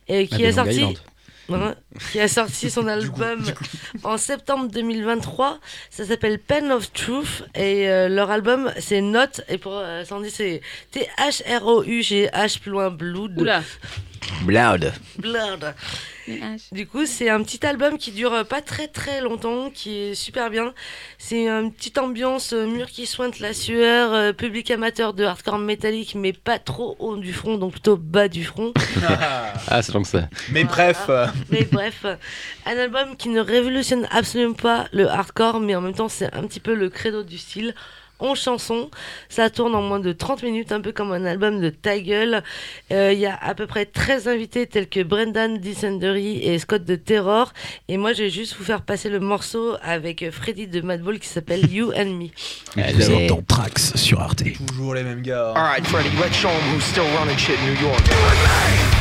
et 0.10 0.28
Ah, 0.30 0.36
qui 0.36 0.42
de 0.44 0.48
a 0.48 0.50
Long 0.50 0.56
sorti. 0.56 0.76
Island. 0.76 0.98
Voilà, 1.48 1.76
qui 2.12 2.20
a 2.20 2.28
sorti 2.28 2.70
son 2.70 2.88
album 2.88 3.44
en 4.04 4.18
septembre 4.18 4.70
2023. 4.72 5.60
Ça 5.90 6.06
s'appelle 6.06 6.40
Pen 6.40 6.72
of 6.72 6.92
Truth 6.94 7.44
et 7.56 7.90
euh, 7.90 8.08
leur 8.10 8.32
album 8.32 8.72
c'est 8.80 9.02
Note 9.02 9.42
et 9.50 9.58
pour 9.58 9.74
euh, 9.76 10.06
Sandy 10.06 10.30
c'est 10.30 10.62
T 10.92 11.08
H 11.18 11.44
R 11.44 11.66
O 11.66 11.84
U 11.84 12.02
G 12.02 12.28
H 12.34 12.60
plus 12.60 12.72
loin 12.72 12.90
Blood. 12.90 13.40
Oula. 13.40 13.64
Blood. 14.44 14.94
Blood. 15.18 15.74
Du 16.72 16.88
coup, 16.88 17.06
c'est 17.06 17.30
un 17.30 17.42
petit 17.44 17.66
album 17.66 17.98
qui 17.98 18.12
dure 18.12 18.46
pas 18.46 18.62
très 18.62 18.88
très 18.88 19.22
longtemps, 19.22 19.70
qui 19.70 19.98
est 19.98 20.16
super 20.16 20.50
bien. 20.50 20.74
C'est 21.18 21.48
une 21.48 21.72
petite 21.74 21.98
ambiance 21.98 22.54
euh, 22.54 22.66
mur 22.66 22.88
qui 22.88 23.06
sointe 23.06 23.40
la 23.40 23.54
sueur, 23.54 24.14
euh, 24.14 24.32
public 24.34 24.72
amateur 24.72 25.14
de 25.14 25.24
hardcore 25.24 25.58
métallique, 25.58 26.16
mais 26.16 26.34
pas 26.34 26.60
trop 26.60 26.96
haut 27.00 27.18
du 27.18 27.34
front, 27.34 27.58
donc 27.58 27.74
plutôt 27.74 27.98
bas 27.98 28.28
du 28.28 28.44
front. 28.46 28.74
Ah, 29.68 29.82
c'est 29.82 29.92
donc 29.92 30.08
ça. 30.08 30.30
Mais 30.52 30.64
bref, 30.64 31.06
euh, 31.10 31.28
Mais 31.50 31.68
bref, 31.72 32.06
un 32.66 32.78
album 32.78 33.16
qui 33.18 33.30
ne 33.30 33.40
révolutionne 33.40 34.08
absolument 34.12 34.54
pas 34.54 34.88
le 34.92 35.08
hardcore, 35.08 35.60
mais 35.60 35.76
en 35.76 35.82
même 35.82 35.94
temps, 35.94 36.10
c'est 36.10 36.34
un 36.34 36.44
petit 36.48 36.60
peu 36.60 36.74
le 36.74 36.90
credo 36.90 37.24
du 37.24 37.38
style. 37.38 37.76
11 38.22 38.40
chansons, 38.40 38.90
ça 39.30 39.50
tourne 39.50 39.76
en 39.76 39.82
moins 39.82 40.00
de 40.00 40.12
30 40.14 40.44
minutes, 40.44 40.72
un 40.72 40.80
peu 40.82 40.92
comme 40.92 41.12
un 41.12 41.26
album 41.26 41.60
de 41.60 41.70
ta 41.70 42.00
gueule. 42.00 42.44
Euh, 42.92 43.12
Il 43.14 43.20
y 43.20 43.26
a 43.26 43.36
à 43.42 43.54
peu 43.56 43.68
près 43.68 43.86
13 43.86 44.28
invités 44.28 44.68
tels 44.68 44.88
que 44.88 45.02
Brendan 45.04 45.58
Dissendery 45.58 46.38
et 46.44 46.58
Scott 46.60 46.86
de 46.86 46.96
Terror. 46.96 47.52
Et 47.88 47.98
moi, 47.98 48.14
je 48.14 48.24
vais 48.24 48.30
juste 48.30 48.56
vous 48.58 48.64
faire 48.64 48.82
passer 48.84 49.10
le 49.10 49.20
morceau 49.20 49.76
avec 49.82 50.30
Freddy 50.32 50.68
de 50.68 50.82
Madball 50.82 51.20
qui 51.20 51.28
s'appelle 51.28 51.72
You 51.72 51.92
and 51.98 52.06
Me. 52.18 52.28
Vous 52.94 53.12
êtes 53.12 53.28
dans 53.30 53.42
Trax 53.42 53.96
sur 53.96 54.22
Arte. 54.22 54.44
toujours 54.68 54.94
les 54.94 55.04
mêmes 55.04 55.22
gars. 55.22 55.54
Alright, 55.56 55.86
Freddy, 55.88 56.10
let's 56.22 56.36
show 56.36 56.50
'em 56.50 56.76
who's 56.76 56.84
still 56.84 57.04
running 57.20 57.38
shit 57.38 57.58
in 57.60 57.66
New 57.74 57.82
York. 57.82 59.01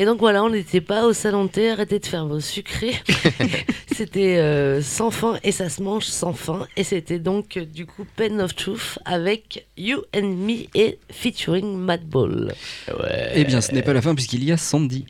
Et 0.00 0.06
donc 0.06 0.18
voilà, 0.18 0.42
on 0.42 0.48
n'était 0.48 0.80
pas 0.80 1.04
au 1.04 1.12
salon 1.12 1.44
de 1.44 1.50
thé, 1.50 1.68
arrêtez 1.68 1.98
de 1.98 2.06
faire 2.06 2.24
vos 2.24 2.40
sucrés. 2.40 2.94
c'était 3.94 4.38
euh, 4.38 4.80
sans 4.80 5.10
fin 5.10 5.38
et 5.44 5.52
ça 5.52 5.68
se 5.68 5.82
mange 5.82 6.04
sans 6.04 6.32
fin. 6.32 6.66
Et 6.78 6.84
c'était 6.84 7.18
donc 7.18 7.58
euh, 7.58 7.66
du 7.66 7.84
coup 7.84 8.06
Pen 8.16 8.40
of 8.40 8.56
Truth 8.56 8.98
avec 9.04 9.66
You 9.76 9.98
and 10.16 10.22
Me 10.22 10.68
et 10.74 10.98
featuring 11.10 11.76
Madball. 11.76 12.54
Ouais. 12.88 13.32
Eh 13.34 13.44
bien, 13.44 13.60
ce 13.60 13.72
n'est 13.72 13.82
pas 13.82 13.92
la 13.92 14.00
fin 14.00 14.14
puisqu'il 14.14 14.42
y 14.42 14.52
a 14.52 14.56
Sandy. 14.56 15.04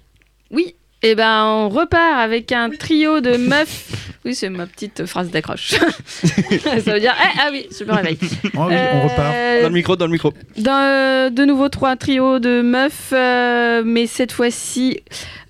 Oui. 0.51 0.75
Et 1.03 1.15
ben 1.15 1.45
on 1.47 1.69
repart 1.71 2.19
avec 2.19 2.53
un 2.53 2.71
trio 2.71 3.21
de 3.21 3.37
meufs. 3.37 3.87
Oui, 4.23 4.35
c'est 4.35 4.51
ma 4.51 4.67
petite 4.67 5.07
phrase 5.07 5.31
d'accroche. 5.31 5.71
Ça 5.71 6.93
veut 6.93 7.01
dire 7.01 7.15
eh, 7.19 7.39
ah 7.41 7.49
oui, 7.51 7.67
je 7.71 7.85
me 7.85 7.93
réveille. 7.95 8.19
Oh 8.55 8.67
oui, 8.69 8.75
on 8.93 9.09
repart. 9.09 9.35
Euh, 9.35 9.63
Dans 9.63 9.69
le 9.69 9.75
micro, 9.75 9.97
dans 9.97 10.05
le 10.05 10.13
micro. 10.13 10.35
Dans, 10.59 11.33
de 11.35 11.45
nouveau 11.47 11.71
trois 11.71 11.97
trios 11.97 12.39
de 12.39 12.61
meufs, 12.61 13.15
euh, 13.15 13.83
mais 13.83 14.07
cette 14.07 14.33
fois-ci 14.33 15.01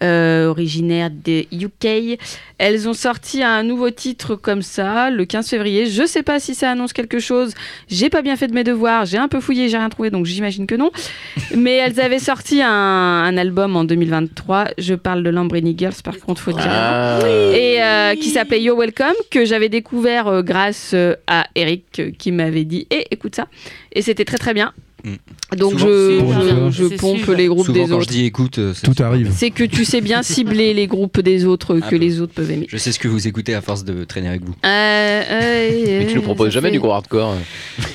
euh, 0.04 0.46
originaires 0.46 1.10
de 1.10 1.46
UK. 1.52 2.20
Elles 2.60 2.86
ont 2.90 2.92
sorti 2.92 3.42
un 3.42 3.62
nouveau 3.62 3.88
titre 3.88 4.34
comme 4.34 4.60
ça 4.60 5.08
le 5.08 5.24
15 5.24 5.48
février. 5.48 5.86
Je 5.86 6.04
sais 6.04 6.22
pas 6.22 6.38
si 6.38 6.54
ça 6.54 6.70
annonce 6.70 6.92
quelque 6.92 7.18
chose. 7.18 7.54
J'ai 7.88 8.10
pas 8.10 8.20
bien 8.20 8.36
fait 8.36 8.48
de 8.48 8.52
mes 8.52 8.64
devoirs. 8.64 9.06
J'ai 9.06 9.16
un 9.16 9.28
peu 9.28 9.40
fouillé, 9.40 9.70
j'ai 9.70 9.78
rien 9.78 9.88
trouvé, 9.88 10.10
donc 10.10 10.26
j'imagine 10.26 10.66
que 10.66 10.74
non. 10.74 10.90
Mais 11.56 11.76
elles 11.76 11.98
avaient 12.02 12.18
sorti 12.18 12.60
un, 12.60 12.68
un 12.68 13.36
album 13.38 13.76
en 13.76 13.84
2023. 13.84 14.72
Je 14.76 14.94
parle 14.94 15.22
de 15.22 15.30
Lambrini 15.30 15.74
Girls, 15.74 16.02
par 16.04 16.18
contre, 16.18 16.42
faut 16.42 16.52
dire. 16.52 16.68
Ah. 16.68 17.20
Et 17.26 17.82
euh, 17.82 18.14
qui 18.14 18.28
s'appelait 18.28 18.60
Yo 18.60 18.76
Welcome, 18.76 19.16
que 19.30 19.46
j'avais 19.46 19.70
découvert 19.70 20.28
euh, 20.28 20.42
grâce 20.42 20.90
euh, 20.92 21.14
à 21.26 21.46
Eric 21.54 22.18
qui 22.18 22.30
m'avait 22.30 22.64
dit 22.64 22.86
Eh, 22.90 23.06
écoute 23.10 23.36
ça. 23.36 23.46
Et 23.92 24.02
c'était 24.02 24.26
très 24.26 24.36
très 24.36 24.52
bien. 24.52 24.74
Mm. 25.04 25.56
Donc 25.56 25.72
Souvent, 25.80 26.70
je, 26.70 26.96
pompe 26.96 27.18
sûr. 27.18 27.34
les 27.34 27.46
groupes 27.46 27.66
Souvent 27.66 27.82
des 27.84 27.88
quand 27.90 27.96
autres. 27.96 28.04
je 28.04 28.08
dis 28.08 28.24
écoute, 28.24 28.58
euh, 28.58 28.72
arrive. 29.00 29.30
C'est 29.34 29.50
que 29.50 29.64
tu 29.64 29.84
sais 29.84 30.00
bien 30.00 30.22
cibler 30.24 30.74
les 30.74 30.86
groupes 30.86 31.20
des 31.20 31.44
autres 31.44 31.80
Ah 31.82 31.90
que 31.90 31.96
les 31.96 32.20
autres 32.20 32.32
peuvent 32.34 32.50
aimer. 32.50 32.66
je 32.68 32.76
sais 32.76 32.92
ce 32.92 32.98
que 32.98 33.08
vous 33.08 33.26
écoutez 33.26 33.54
à 33.54 33.60
force 33.60 33.84
de 33.84 34.04
traîner 34.04 34.28
avec 34.28 34.42
vous. 34.44 34.54
Euh, 34.64 35.22
euh, 35.30 35.98
Mais 36.00 36.06
tu 36.06 36.14
nous 36.16 36.22
proposes 36.22 36.50
jamais 36.52 36.68
fait- 36.68 36.72
du 36.72 36.80
gros 36.80 36.92
hardcore. 36.92 37.34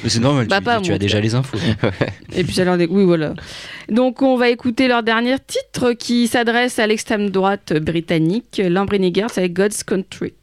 Mais 0.03 0.09
c'est 0.09 0.19
normal, 0.19 0.47
Bah, 0.47 0.57
tu, 0.59 0.63
pas 0.63 0.81
tu 0.81 0.89
moi, 0.89 0.95
as 0.95 0.99
déjà 0.99 1.19
les 1.19 1.35
infos. 1.35 1.57
Et 2.35 2.43
puis 2.43 2.59
alors, 2.61 2.77
oui, 2.89 3.03
voilà. 3.05 3.33
Donc, 3.89 4.21
on 4.21 4.35
va 4.35 4.49
écouter 4.49 4.87
leur 4.87 5.03
dernier 5.03 5.35
titre 5.45 5.93
qui 5.93 6.27
s'adresse 6.27 6.79
à 6.79 6.87
l'extrême 6.87 7.29
droite 7.29 7.73
britannique, 7.81 8.61
Lamborghini 8.67 9.13
Girls 9.13 9.29
avec 9.37 9.53
God's 9.53 9.83
Country. 9.83 10.33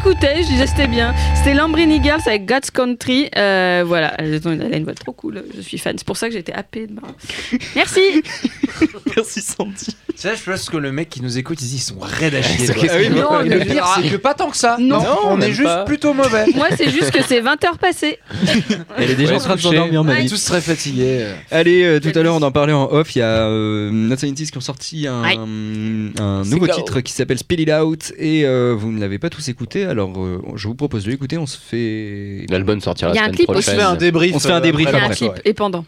Bravo. 0.00 0.10
J'écoutais, 0.10 0.42
je 0.42 0.48
disais 0.48 0.66
c'était 0.66 0.86
bien. 0.88 1.14
C'était 1.36 1.54
Lamborghini 1.54 2.02
Girls 2.02 2.20
avec 2.26 2.46
God's 2.46 2.70
Country. 2.70 3.28
Euh, 3.36 3.84
voilà, 3.86 4.14
elle 4.18 4.40
a 4.72 4.76
une 4.76 4.84
voix 4.84 4.94
trop 4.94 5.12
cool. 5.12 5.44
Je 5.56 5.60
suis 5.60 5.78
fan. 5.78 5.96
C'est 5.98 6.06
pour 6.06 6.16
ça 6.16 6.28
que 6.28 6.34
j'étais 6.34 6.52
happée 6.52 6.86
de 6.86 6.94
Merci. 7.76 8.00
Merci 9.16 9.40
Sandy. 9.42 9.74
Tu 10.08 10.14
sais, 10.16 10.36
je 10.36 10.50
pense 10.50 10.68
que 10.68 10.76
le 10.76 10.92
mec 10.92 11.08
qui 11.08 11.22
nous 11.22 11.38
écoute, 11.38 11.60
il 11.60 11.68
dit 11.68 11.76
ils 11.76 11.80
sont 11.80 11.98
raides 12.00 12.34
à 12.34 12.42
chier. 12.42 12.66
Qu'il 12.74 13.12
Non, 13.12 13.38
veut 13.42 13.48
le 13.48 13.60
pire, 13.64 13.86
c'est 14.02 14.08
que 14.08 14.16
pas 14.16 14.34
tant 14.34 14.50
que 14.50 14.56
ça. 14.56 14.76
Non. 14.80 15.02
on 15.24 15.40
est 15.40 15.52
juste 15.52 15.64
pas. 15.64 15.84
plutôt 15.84 16.14
mauvais. 16.14 16.46
Moi, 16.54 16.68
c'est 16.76 16.90
juste 16.90 17.10
que 17.10 17.22
c'est 17.22 17.40
20h 17.40 17.78
passées. 17.78 18.18
Elle 18.96 19.10
est 19.10 19.14
déjà 19.14 19.30
Ouais, 19.34 19.36
en 19.38 19.42
train 19.44 19.56
de 19.56 19.60
s'endormir, 19.60 20.02
ma 20.04 20.12
On 20.12 20.16
est 20.16 20.22
vie. 20.22 20.28
tous 20.28 20.44
très 20.44 20.60
fatigués. 20.60 21.26
Allez, 21.50 21.82
euh, 21.84 22.00
tout 22.00 22.16
à 22.18 22.22
l'heure, 22.22 22.34
on 22.36 22.42
en 22.42 22.50
parlait 22.52 22.72
en 22.72 22.90
off. 22.90 23.14
Il 23.14 23.20
y 23.20 23.22
a 23.22 23.46
euh, 23.46 23.90
Not 23.92 24.16
Scientist 24.16 24.50
qui 24.50 24.58
ont 24.58 24.62
sorti 24.62 25.06
un, 25.06 25.22
Ouais. 25.22 25.36
un 25.36 26.42
nouveau 26.44 26.66
titre 26.68 27.00
qui 27.00 27.12
s'appelle 27.12 27.38
Spill 27.38 27.60
It 27.60 27.70
Out 27.70 28.12
et 28.18 28.44
euh, 28.44 28.74
vous 28.76 28.90
ne 28.92 29.00
l'avez 29.00 29.18
pas 29.18 29.30
tous 29.30 29.48
écouté. 29.48 29.84
Alors, 29.90 30.12
euh, 30.16 30.40
je 30.54 30.68
vous 30.68 30.74
propose 30.76 31.04
de 31.04 31.10
l'écouter. 31.10 31.36
On 31.36 31.46
se 31.46 31.58
fait. 31.58 32.46
L'album 32.48 32.80
sortira 32.80 33.10
Il 33.10 33.16
y 33.16 33.18
a 33.18 33.22
la 33.22 33.28
un 33.28 33.32
semaine 33.32 33.36
clip 33.36 33.48
On 33.50 33.52
se 33.54 33.58
prochaine. 33.60 33.76
fait 33.80 33.82
un 33.82 33.96
débrief. 33.96 34.34
On 34.36 34.38
se 34.38 34.46
fait 34.46 34.52
un 34.54 34.58
euh, 34.58 34.60
débrief 34.60 34.88
Il 34.88 34.92
y 34.92 34.96
a 34.96 35.04
après 35.04 35.24
un 35.26 35.30
clip 35.30 35.42
et 35.44 35.52
pendant. 35.52 35.84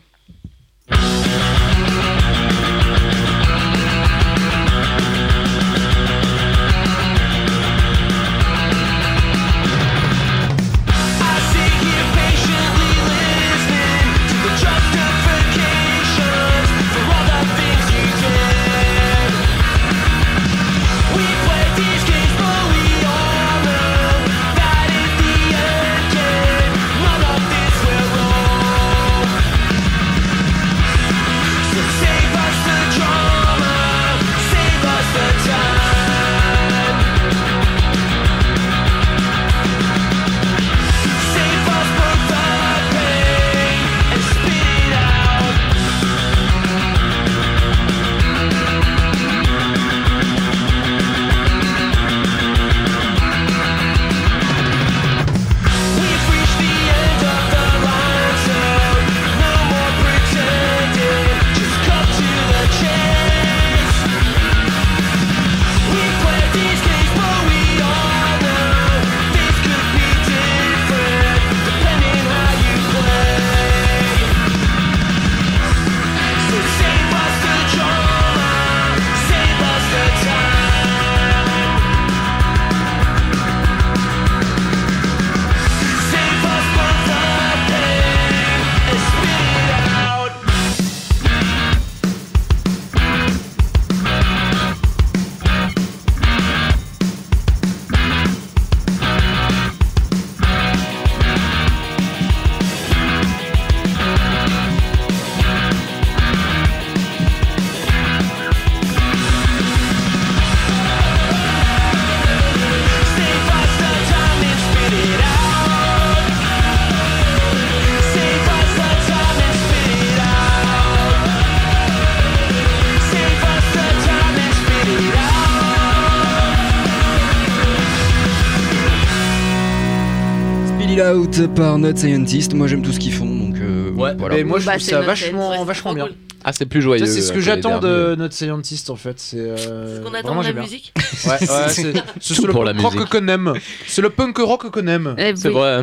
Par 131.49 131.79
Not 131.79 131.97
Scientist. 131.97 132.55
Moi 132.55 132.67
j'aime 132.69 132.83
tout 132.83 132.93
ce 132.93 132.99
qu'ils 132.99 133.13
font 133.13 133.27
donc 133.27 133.57
euh, 133.57 133.91
Ouais, 133.93 134.15
voilà. 134.17 134.37
mais 134.37 134.45
moi 134.45 134.59
je 134.59 134.67
Bah, 134.67 134.73
trouve 134.73 134.85
c'est 134.85 134.91
ça 134.93 135.01
vachement, 135.01 135.65
vachement 135.65 135.95
bien. 135.95 136.09
Ah, 136.45 136.53
c'est 136.53 136.67
plus 136.67 136.83
joyeux. 136.83 137.07
C'est 137.07 137.21
ce 137.23 137.33
que 137.33 137.39
euh, 137.39 137.41
j'attends 137.41 137.79
de 137.79 138.15
notre 138.17 138.35
scientist 138.35 138.91
en 138.91 138.97
fait. 138.97 139.19
C'est 139.21 139.39
euh, 139.39 139.97
C'est 139.97 140.03
qu'on 140.03 140.15
attend 140.15 140.35
vraiment 140.35 140.43
de 140.43 140.55
la 140.57 140.61
musique. 140.63 140.93
Ouais, 141.25 141.31
ouais, 141.33 141.69
c'est 142.21 142.43
le 142.43 142.53
pour 142.53 142.65
la 142.65 142.73
punk 142.75 142.83
rock 142.83 142.95
musique. 142.95 143.09
qu'on 143.11 143.29
aime. 143.29 143.53
C'est 143.87 144.03
le 144.03 144.11
punk 144.11 144.39
rock 144.39 144.71
qu'on 144.71 144.87
aime. 144.89 145.15
Eh 145.19 145.33
C'est 145.37 145.49
oui. 145.49 145.55
vrai. 145.55 145.83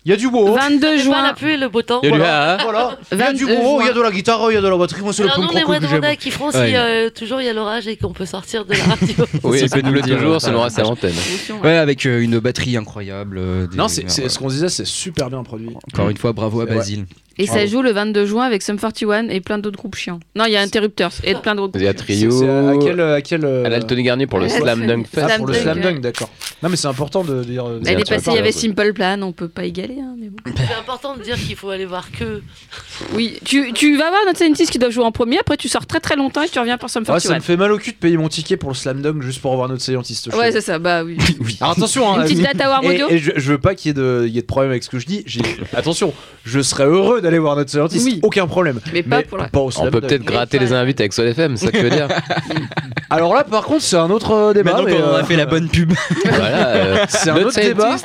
Hein. 0.00 0.02
Il 0.06 0.10
y 0.10 0.14
a 0.14 0.16
du 0.16 0.26
wow. 0.26 0.54
22 0.54 0.80
C'est 0.80 0.96
pas 0.96 1.02
juin. 1.02 1.22
la 1.22 1.34
pluie 1.34 1.52
et 1.52 1.56
le 1.58 1.68
beau 1.68 1.82
temps. 1.82 2.00
Il 2.02 2.06
y 2.06 2.08
a 2.08 2.12
du 2.12 2.18
Voilà. 2.18 2.56
ah, 2.58 2.62
Voilà. 2.62 2.98
Il 3.12 3.18
y 3.18 3.22
a 3.22 3.32
du 3.34 3.44
22 3.44 3.56
wow, 3.62 3.80
il 3.80 3.84
y 3.84 3.88
a 3.88 3.92
juin. 3.92 3.96
de 3.96 4.00
la 4.02 4.10
guitare, 4.10 4.50
il 4.50 4.54
y 4.54 4.56
a 4.56 4.60
de 4.62 4.68
la 4.68 4.76
batterie. 4.78 5.02
Moi, 5.02 5.12
c'est 5.12 5.22
le 5.22 5.28
punk 5.28 5.38
on 5.38 5.56
aimerait 5.56 5.62
rock 5.78 5.80
que 5.80 5.88
j'aime. 5.88 6.16
qui 6.16 6.30
feront 6.30 6.50
si 6.50 6.56
Ouais. 6.58 6.72
euh, 6.74 7.10
toujours 7.10 7.40
il 7.40 7.44
y 7.44 7.48
a 7.48 7.52
l'orage 7.52 7.86
et 7.86 7.96
qu'on 7.96 8.12
peut 8.12 8.24
sortir 8.26 8.64
de 8.64 8.72
la 8.74 8.84
radio. 8.84 9.14
Oui, 9.44 9.58
ça 9.68 9.76
peut 9.76 9.82
nous 9.82 9.92
le 9.92 10.00
dit, 10.00 10.10
toujours, 10.10 10.38
nous 10.50 10.60
reste 10.60 10.78
à 10.78 10.82
l'antenne. 10.82 11.12
Ouais, 11.62 11.76
avec 11.76 12.06
euh, 12.06 12.20
une 12.20 12.38
batterie 12.38 12.76
incroyable. 12.76 13.36
euh, 13.38 13.66
des- 13.66 13.76
Non, 13.76 13.88
c'est 13.88 14.10
c'est 14.10 14.28
ce 14.28 14.38
qu'on 14.38 14.48
disait, 14.48 14.68
c'est 14.70 14.86
super 14.86 15.28
bien 15.28 15.42
produit. 15.42 15.70
Encore 15.92 16.08
une 16.08 16.16
fois, 16.16 16.32
bravo 16.32 16.60
à 16.62 16.66
C'est. 16.66 16.74
Basile. 16.74 17.06
Et 17.40 17.46
ça 17.46 17.66
joue 17.66 17.82
le 17.82 17.92
22 17.92 18.26
juin 18.26 18.44
avec 18.44 18.62
Sum 18.62 18.78
41 18.78 19.28
et 19.28 19.40
plein 19.40 19.58
d'autres 19.58 19.78
groupes 19.78 19.96
chiants. 19.96 20.20
Non, 20.36 20.44
il 20.46 20.52
y 20.52 20.56
a 20.56 20.60
Interrupters 20.60 21.12
et 21.24 21.34
plein 21.34 21.54
d'autres 21.54 21.72
Il 21.78 21.84
y 21.84 21.88
a 21.88 21.92
groupes. 21.92 22.04
Trio. 22.06 22.42
À 22.68 22.76
quel, 22.78 23.00
à 23.00 23.20
quel 23.22 23.44
euh, 23.44 23.64
À 23.64 23.68
l'Altony 23.68 24.02
Garnier 24.02 24.26
pour 24.26 24.38
le 24.38 24.48
Slam 24.48 24.86
Dunk 24.86 25.06
Fest. 25.06 25.26
Ah, 25.30 25.36
pour 25.38 25.46
le 25.46 25.54
slam 25.54 25.80
dunk, 25.80 26.00
d'accord. 26.00 26.30
Non, 26.62 26.68
mais 26.68 26.76
c'est 26.76 26.88
important 26.88 27.24
de 27.24 27.42
dire. 27.42 27.64
Elle 27.86 28.00
est 28.00 28.08
passée, 28.08 28.30
il 28.30 28.36
y 28.36 28.38
avait 28.38 28.52
Simple 28.52 28.92
Plan, 28.92 29.20
on 29.22 29.32
peut 29.32 29.48
pas 29.48 29.64
égaler. 29.64 29.98
Hein, 30.00 30.14
mais 30.18 30.28
bon. 30.28 30.36
C'est 30.56 30.74
important 30.78 31.16
de 31.16 31.22
dire 31.22 31.36
qu'il 31.36 31.56
faut 31.56 31.70
aller 31.70 31.86
voir 31.86 32.10
que. 32.12 32.42
Oui, 33.14 33.38
tu, 33.44 33.72
tu 33.72 33.96
vas 33.96 34.10
voir 34.10 34.20
notre 34.26 34.38
Scientist 34.38 34.70
qui 34.70 34.78
doit 34.78 34.90
jouer 34.90 35.04
en 35.04 35.12
premier, 35.12 35.38
après 35.38 35.56
tu 35.56 35.68
sors 35.68 35.86
très 35.86 36.00
très 36.00 36.16
longtemps 36.16 36.42
et 36.42 36.48
tu 36.48 36.58
reviens 36.58 36.76
pour 36.78 36.90
Sum 36.90 37.02
Ouais, 37.02 37.18
ça 37.18 37.28
41. 37.28 37.36
me 37.36 37.40
fait 37.42 37.56
mal 37.56 37.72
au 37.72 37.78
cul 37.78 37.92
de 37.92 37.96
payer 37.96 38.16
mon 38.18 38.28
ticket 38.28 38.56
pour 38.56 38.70
le 38.70 38.74
slam 38.74 39.00
dunk 39.00 39.22
juste 39.22 39.40
pour 39.40 39.52
avoir 39.52 39.68
notre 39.68 39.82
scientist. 39.82 40.28
Ouais, 40.34 40.52
c'est 40.52 40.60
ça, 40.60 40.78
bah 40.78 41.02
oui. 41.02 41.16
Alors 41.60 41.72
attention, 41.72 42.14
Une 42.14 42.20
hein, 42.20 42.24
petite 42.24 42.42
date 42.42 42.60
à 42.60 42.68
War 42.68 42.84
et, 42.84 42.88
Audio 42.88 43.06
et 43.08 43.18
je, 43.18 43.32
je 43.36 43.52
veux 43.52 43.58
pas 43.58 43.74
qu'il 43.74 43.88
y, 43.88 43.90
ait 43.90 43.94
de- 43.94 44.24
il 44.26 44.34
y 44.34 44.38
ait 44.38 44.42
de 44.42 44.46
problème 44.46 44.70
avec 44.70 44.82
ce 44.84 44.90
que 44.90 44.98
je 44.98 45.06
dis. 45.06 45.24
Attention, 45.74 46.12
je 46.44 46.60
serais 46.60 46.84
heureux 46.84 47.20
d'aller 47.22 47.29
voir 47.38 47.56
notre 47.56 47.70
scientist, 47.70 48.04
Oui. 48.06 48.20
aucun 48.22 48.46
problème. 48.46 48.80
Mais 48.92 49.02
pas 49.02 49.22
pour 49.22 49.38
la- 49.38 49.48
au 49.52 49.70
On 49.78 49.90
peut 49.90 50.00
peut-être 50.00 50.24
gratter 50.24 50.58
les 50.58 50.72
invités 50.72 51.02
avec 51.04 51.12
Sol 51.12 51.26
FM, 51.28 51.56
ça 51.56 51.70
que 51.70 51.76
tu 51.78 51.82
veux 51.84 51.90
dire 51.90 52.08
Alors 53.10 53.34
là, 53.34 53.42
par 53.44 53.64
contre, 53.64 53.82
c'est 53.82 53.96
un 53.96 54.08
autre 54.10 54.32
euh, 54.32 54.52
débat. 54.52 54.70
Maintenant 54.72 54.84
mais, 54.86 54.96
qu'on 54.96 55.02
euh, 55.08 55.20
a 55.20 55.24
fait 55.24 55.36
la 55.36 55.46
bonne 55.46 55.68
pub. 55.68 55.92
Voilà. 56.24 56.68
euh, 56.68 57.04
C'est 57.08 57.30
un 57.30 57.36
autre 57.36 57.60
débat. 57.60 57.96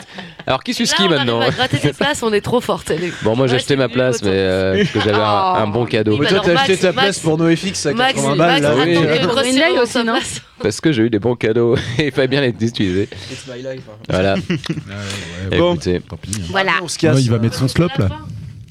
Alors 0.48 0.64
qui 0.64 0.74
suit 0.76 0.86
Là, 0.86 0.92
ski 0.94 1.04
on 1.06 1.10
maintenant 1.10 1.42
à 1.42 1.50
gratter 1.50 1.78
des 1.78 1.94
places, 1.94 2.22
on 2.24 2.32
est 2.34 2.42
trop 2.42 2.60
forte. 2.62 2.92
Bon, 3.24 3.36
moi 3.36 3.48
j'ai 3.48 3.56
acheté 3.56 3.76
ma 3.76 3.88
place, 3.90 4.22
mais 4.24 4.30
euh, 4.32 4.84
que 4.86 5.00
j'avais 5.00 5.14
un, 5.14 5.20
un 5.64 5.68
bon 5.68 5.86
cadeau. 5.86 6.18
Mais 6.20 6.28
toi, 6.28 6.40
t'as 6.44 6.54
acheté 6.60 6.78
ta 6.78 6.94
place 6.94 7.06
Max- 7.06 7.20
pour 7.20 7.38
NoFX 7.38 7.86
à 7.88 7.94
Max, 7.94 8.14
80 8.16 8.36
Max 8.36 8.38
balles. 8.38 8.62
là. 8.62 8.84
oui. 8.84 8.94
que 8.94 9.82
aussi, 9.84 10.04
non. 10.04 10.14
Parce 10.62 10.80
que 10.82 10.92
j'ai 10.92 11.04
eu 11.04 11.10
des 11.10 11.20
bons 11.20 11.36
cadeaux 11.36 11.76
et 11.98 12.06
il 12.08 12.12
fallait 12.12 12.28
bien 12.28 12.42
les 12.42 12.50
utiliser. 12.50 13.10
It's 13.32 13.46
my 13.48 13.58
life. 13.62 13.82
hein. 13.90 13.98
Voilà. 14.10 14.36
ouais, 14.36 15.58
Bon. 15.58 15.74
Écoutez. 15.74 16.02
tant 16.08 16.18
pis. 16.18 16.32
hein. 16.36 16.42
Voilà. 16.50 16.72
On 16.84 16.88
se 16.88 16.98
casse. 16.98 17.16
Ouais, 17.16 17.22
il 17.22 17.30
va 17.32 17.40
mettre 17.40 17.56
son 17.58 17.68
slop 17.68 17.90
là. 17.98 18.10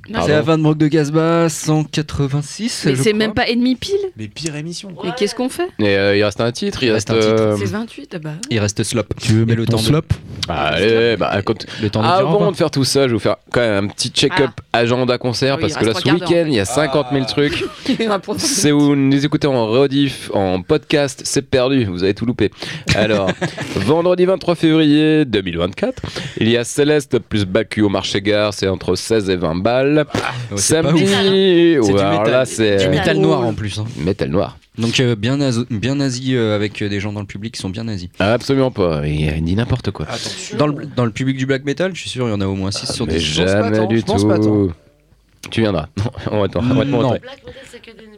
C'est 0.06 0.28
la 0.32 0.42
fin 0.42 0.58
de 0.58 0.62
Brock 0.62 0.76
de 0.78 0.88
Casbah, 0.88 1.48
186. 1.48 2.84
Mais 2.86 2.96
c'est 2.96 3.12
même 3.12 3.32
pas 3.34 3.48
ennemi 3.48 3.74
pile. 3.76 3.96
Les 4.16 4.28
pires 4.28 4.54
émissions. 4.56 4.90
quoi. 4.92 5.08
Et 5.10 5.12
qu'est-ce 5.16 5.34
qu'on 5.34 5.48
fait 5.48 5.68
Et 5.78 5.96
euh, 5.96 6.16
il 6.16 6.22
reste 6.24 6.40
un 6.40 6.52
titre, 6.52 6.82
il 6.82 6.88
Il 6.88 6.92
reste. 6.92 7.08
reste 7.10 7.26
un 7.26 7.30
titre. 7.30 7.42
euh, 7.42 7.56
C'est 7.58 7.64
28, 7.70 8.12
ah 8.14 8.18
bah. 8.18 8.30
Il 8.50 8.58
reste 8.58 8.82
Slop. 8.82 9.04
Tu 9.20 9.32
veux 9.32 9.42
Et 9.42 9.46
mettre 9.46 9.60
le 9.60 9.66
temps 9.66 9.76
de- 9.78 9.82
slop 9.82 10.02
Allez, 10.48 11.16
bah, 11.16 11.40
quand- 11.42 11.64
Le 11.82 11.88
temps 11.88 12.02
de 12.02 12.06
Avant 12.06 12.50
de 12.50 12.56
faire 12.56 12.70
tout 12.70 12.84
ça, 12.84 13.02
je 13.02 13.06
vais 13.08 13.12
vous 13.14 13.18
faire 13.18 13.36
quand 13.50 13.60
même 13.60 13.84
un 13.84 13.88
petit 13.88 14.10
check-up 14.10 14.50
agenda 14.72 15.16
concert 15.16 15.54
Oui, 15.56 15.62
parce 15.62 15.74
que 15.76 15.84
là, 15.86 15.94
ce 15.94 16.08
week-end, 16.10 16.42
en 16.44 16.46
il 16.46 16.54
y 16.54 16.60
a 16.60 16.64
50 16.66 17.06
000 17.12 17.24
trucs. 17.24 17.64
fait. 17.84 18.38
C'est 18.38 18.72
où 18.72 18.80
vous 18.80 18.96
nous 18.96 19.24
écoutez 19.24 19.46
en 19.46 19.66
rediff, 19.66 20.30
en 20.34 20.60
podcast, 20.60 21.22
c'est 21.24 21.42
perdu, 21.48 21.84
vous 21.86 22.02
avez 22.02 22.14
tout 22.14 22.26
loupé. 22.26 22.50
Alors, 22.94 23.30
vendredi 23.76 24.24
23 24.26 24.54
février 24.54 25.24
2024, 25.24 26.02
il 26.40 26.48
y 26.50 26.56
a 26.56 26.64
Céleste 26.64 27.18
plus 27.20 27.44
Baku 27.46 27.82
au 27.82 27.88
marché 27.88 28.20
gare, 28.20 28.52
c'est 28.52 28.68
entre 28.68 28.94
16 28.96 29.30
et 29.30 29.36
20 29.36 29.54
balles. 29.56 29.93
Ouais, 30.02 30.56
c'est 30.56 30.82
pas 30.82 30.88
Samedi, 30.90 31.04
ouais, 31.04 31.78
C'est 31.82 31.92
du 31.92 31.98
alors 32.00 32.20
métal. 32.20 32.30
là, 32.32 32.44
c'est 32.44 32.76
Du 32.78 32.88
métal 32.88 33.18
noir 33.18 33.40
en 33.44 33.54
plus. 33.54 33.78
hein. 33.78 33.84
métal 33.98 34.28
noir. 34.30 34.58
Donc 34.78 34.98
euh, 35.00 35.14
bien, 35.14 35.36
nazo- 35.38 35.66
bien 35.70 35.94
nazi 35.94 36.34
euh, 36.34 36.56
avec 36.56 36.82
euh, 36.82 36.88
des 36.88 36.98
gens 37.00 37.12
dans 37.12 37.20
le 37.20 37.26
public 37.26 37.54
qui 37.54 37.60
sont 37.60 37.70
bien 37.70 37.84
nazis. 37.84 38.08
Absolument 38.18 38.70
pas, 38.72 39.06
il 39.06 39.42
dit 39.44 39.54
n'importe 39.54 39.90
quoi. 39.92 40.06
Attention. 40.06 40.56
Dans 40.56 40.66
le, 40.66 40.86
dans 40.86 41.04
le 41.04 41.10
public 41.12 41.36
du 41.36 41.46
black 41.46 41.64
metal, 41.64 41.94
je 41.94 42.00
suis 42.00 42.10
sûr, 42.10 42.26
il 42.26 42.30
y 42.30 42.34
en 42.34 42.40
a 42.40 42.46
au 42.46 42.54
moins 42.56 42.70
6 42.72 42.92
sur 42.92 43.06
Mais 43.06 43.14
10. 43.18 43.36
pense 43.36 43.44
pas 43.44 43.62
jamais 43.62 43.76
tant, 43.78 43.86
du 43.86 43.98
je 43.98 44.02
pense 44.04 44.24
pas 44.26 44.38
tout. 44.38 44.72
Tu 45.50 45.60
viendras. 45.60 45.86
Non, 45.98 46.04
on 46.32 46.40
va 46.40 46.48
t'en- 46.48 46.60
on 46.60 46.74
va 46.74 46.84
te 46.84 46.88
Non. 46.90 47.02
montrer. 47.02 47.18
Black 47.20 47.42
Metal, 47.46 47.62
c'est 47.70 47.78
que 47.80 47.90
des 47.90 47.98
bisounours. 47.98 48.13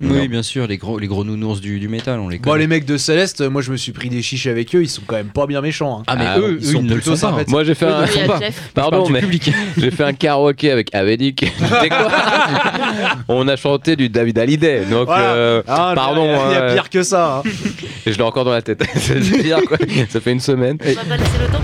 Oui, 0.00 0.06
Non. 0.08 0.24
bien 0.26 0.42
sûr, 0.44 0.68
les 0.68 0.76
gros, 0.78 0.98
les 1.00 1.08
gros 1.08 1.24
nounours 1.24 1.60
du, 1.60 1.80
du 1.80 1.88
métal, 1.88 2.20
on 2.20 2.28
les 2.28 2.38
Bon, 2.38 2.50
connaît. 2.52 2.60
les 2.62 2.66
mecs 2.68 2.84
de 2.84 2.96
Céleste, 2.96 3.40
moi 3.42 3.62
je 3.62 3.72
me 3.72 3.76
suis 3.76 3.90
pris 3.90 4.08
des 4.08 4.22
chiches 4.22 4.46
avec 4.46 4.72
eux, 4.76 4.82
ils 4.82 4.88
sont 4.88 5.02
quand 5.04 5.16
même 5.16 5.30
pas 5.30 5.46
bien 5.48 5.60
méchants. 5.60 5.98
hein. 6.00 6.02
Ah, 6.06 6.14
mais 6.16 6.24
Ah, 6.24 6.38
eux, 6.38 6.58
ils 6.60 6.68
eux, 6.68 6.72
sont 6.72 6.78
ils 6.78 6.84
ne 6.84 6.88
le 6.90 6.94
plutôt 7.00 7.16
sont 7.16 7.26
pas. 7.26 7.30
sympathiques. 7.32 7.48
Moi 7.50 7.64
j'ai 7.64 7.74
fait 7.74 7.86
un. 7.86 8.04
Il 8.06 8.16
y 8.16 8.22
a 8.22 8.26
pas. 8.26 8.38
Jeff. 8.38 8.70
Pardon, 8.74 9.02
du 9.04 9.12
mais 9.12 9.20
public. 9.20 9.50
j'ai 9.76 9.90
fait 9.90 10.04
un 10.04 10.12
karaoké 10.12 10.70
avec 10.70 10.94
Avedik. 10.94 11.52
Quoi 11.58 11.88
On 13.28 13.48
a 13.48 13.56
chanté 13.56 13.96
du 13.96 14.08
David 14.08 14.38
Hallyday. 14.38 14.84
Donc, 14.88 15.06
Voilà. 15.06 15.24
euh, 15.34 15.62
Ah, 15.66 15.92
pardon. 15.96 16.24
Il 16.24 16.28
y, 16.30 16.32
a- 16.32 16.48
il 16.48 16.52
y 16.52 16.56
a 16.56 16.60
euh, 16.62 16.74
pire 16.74 16.90
que 16.90 17.02
ça. 17.02 17.42
hein. 17.44 17.50
et 18.06 18.12
je 18.12 18.16
l'ai 18.18 18.22
encore 18.24 18.44
dans 18.44 18.52
la 18.52 18.62
tête. 18.62 18.82
C'est 18.94 19.18
pire, 19.20 19.58
quoi. 19.66 19.78
Ça 20.10 20.20
fait 20.20 20.32
une 20.32 20.38
semaine. 20.40 20.78
On 20.80 20.86
va 20.92 21.04
pas 21.04 21.16
laisser 21.16 21.38
le 21.40 21.46
temps. 21.52 21.62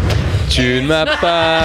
Tu 0.51 0.80
ne 0.82 0.86
m'as 0.86 1.05
pas 1.16 1.61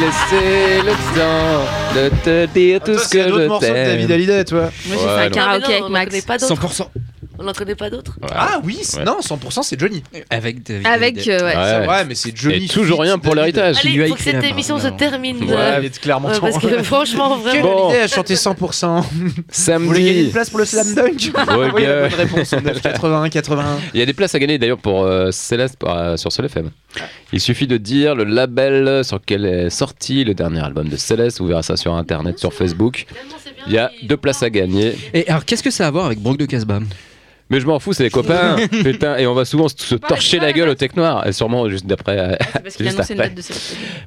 laissé 0.00 0.80
le 0.82 0.92
temps 1.14 1.94
de 1.94 2.08
te 2.24 2.46
dire 2.46 2.80
tout 2.80 2.92
Toi, 2.92 3.00
ce 3.02 3.08
c'est 3.08 3.20
un 3.20 3.26
que 3.26 3.30
autre 3.32 3.42
je 3.42 3.48
morceau 3.48 3.66
de 3.68 3.72
David 3.74 4.06
t'aime. 4.06 4.14
Hallyday, 4.16 4.44
toi. 4.44 4.60
Moi 4.60 4.70
j'ai 4.86 4.96
fait 4.96 5.04
un. 5.08 5.16
Ah, 5.18 5.30
karaoké 5.30 5.66
non, 5.80 5.86
avec 5.86 5.90
Max. 5.90 6.10
connaît 6.10 6.22
pas 6.22 6.38
d'autres. 6.38 6.54
100%. 6.68 6.86
On 7.38 7.44
n'en 7.44 7.52
connaît 7.52 7.74
pas 7.74 7.88
d'autres. 7.90 8.18
Ah 8.30 8.60
oui, 8.62 8.78
Ouais. 8.96 9.04
non, 9.04 9.18
100% 9.20 9.62
c'est 9.62 9.78
Johnny. 9.80 10.02
Avec 10.30 10.62
David 10.62 10.86
Avec, 10.86 11.28
euh, 11.28 11.38
ouais. 11.38 11.44
Ouais. 11.44 11.52
C'est 11.54 11.84
vrai, 11.86 12.04
mais 12.04 12.14
c'est 12.14 12.36
Johnny. 12.36 12.64
Et 12.64 12.68
toujours 12.68 13.00
rien 13.00 13.18
pour 13.18 13.34
l'héritage. 13.34 13.76
Allez, 13.84 14.06
faut 14.08 14.14
que 14.14 14.20
cette 14.22 14.44
émission 14.44 14.78
se 14.78 14.88
termine. 14.88 15.38
Ouais, 15.44 15.54
euh, 15.56 15.76
il 15.80 15.86
est 15.86 15.98
clairement 15.98 16.28
ouais, 16.28 16.38
parce 16.40 16.58
que 16.58 16.82
franchement, 16.82 17.38
Quelle 17.42 17.60
vraiment. 17.62 17.82
Bon. 17.84 17.90
idée 17.90 18.00
à 18.00 18.08
chanter 18.08 18.34
100% 18.34 19.02
Vous 19.02 19.06
voulez 19.16 19.32
gagner 19.32 19.42
Samedi. 19.50 20.20
une 20.24 20.30
place 20.30 20.50
pour 20.50 20.58
le 20.58 20.64
slam 20.66 20.94
dunk 20.94 21.32
Ouais, 21.58 21.70
Oui, 21.74 21.82
la 21.82 21.88
gars. 21.88 22.08
bonne 22.08 22.14
réponse. 22.18 22.54
81 22.82 23.28
81. 23.30 23.78
Il 23.94 24.00
y 24.00 24.02
a 24.02 24.06
des 24.06 24.12
places 24.12 24.34
à 24.34 24.38
gagner 24.38 24.58
d'ailleurs 24.58 24.78
pour 24.78 25.04
euh, 25.04 25.30
Céleste 25.30 25.76
euh, 25.84 26.16
sur 26.16 26.30
Sol 26.32 26.44
FM. 26.46 26.70
Il 27.32 27.40
suffit 27.40 27.66
de 27.66 27.78
dire 27.78 28.14
le 28.14 28.24
label 28.24 29.02
sur 29.04 29.16
lequel 29.16 29.46
est 29.46 29.70
sorti 29.70 30.24
le 30.24 30.34
dernier 30.34 30.60
album 30.60 30.88
de 30.88 30.96
Céleste. 30.96 31.40
Vous 31.40 31.46
verrez 31.46 31.62
ça 31.62 31.76
sur 31.76 31.94
internet, 31.94 32.38
sur 32.38 32.52
Facebook. 32.52 33.06
Il 33.66 33.72
y 33.72 33.78
a 33.78 33.90
deux 34.02 34.16
places 34.16 34.42
à 34.42 34.50
gagner. 34.50 34.96
Et 35.14 35.26
alors, 35.28 35.44
qu'est-ce 35.44 35.62
que 35.62 35.70
ça 35.70 35.84
a 35.84 35.88
à 35.88 35.90
voir 35.90 36.06
avec 36.06 36.18
Brock 36.18 36.36
de 36.36 36.46
Casbah? 36.46 36.80
Mais 37.52 37.60
je 37.60 37.66
m'en 37.66 37.78
fous, 37.78 37.92
c'est 37.92 38.02
les 38.02 38.08
copains. 38.08 38.56
Putain, 38.82 39.18
et 39.18 39.26
on 39.26 39.34
va 39.34 39.44
souvent 39.44 39.68
se 39.68 39.76
se 39.76 39.94
torcher 39.94 40.38
la 40.38 40.54
gueule 40.54 40.70
au 40.70 40.74
Tech 40.74 40.96
Noir. 40.96 41.26
Et 41.26 41.32
sûrement 41.32 41.68
juste 41.68 41.86
d'après. 41.86 42.18
euh, 42.18 42.36
parce 42.62 42.76
qu'il 42.76 42.86
une 42.86 42.94
date 42.94 43.34
de 43.34 43.42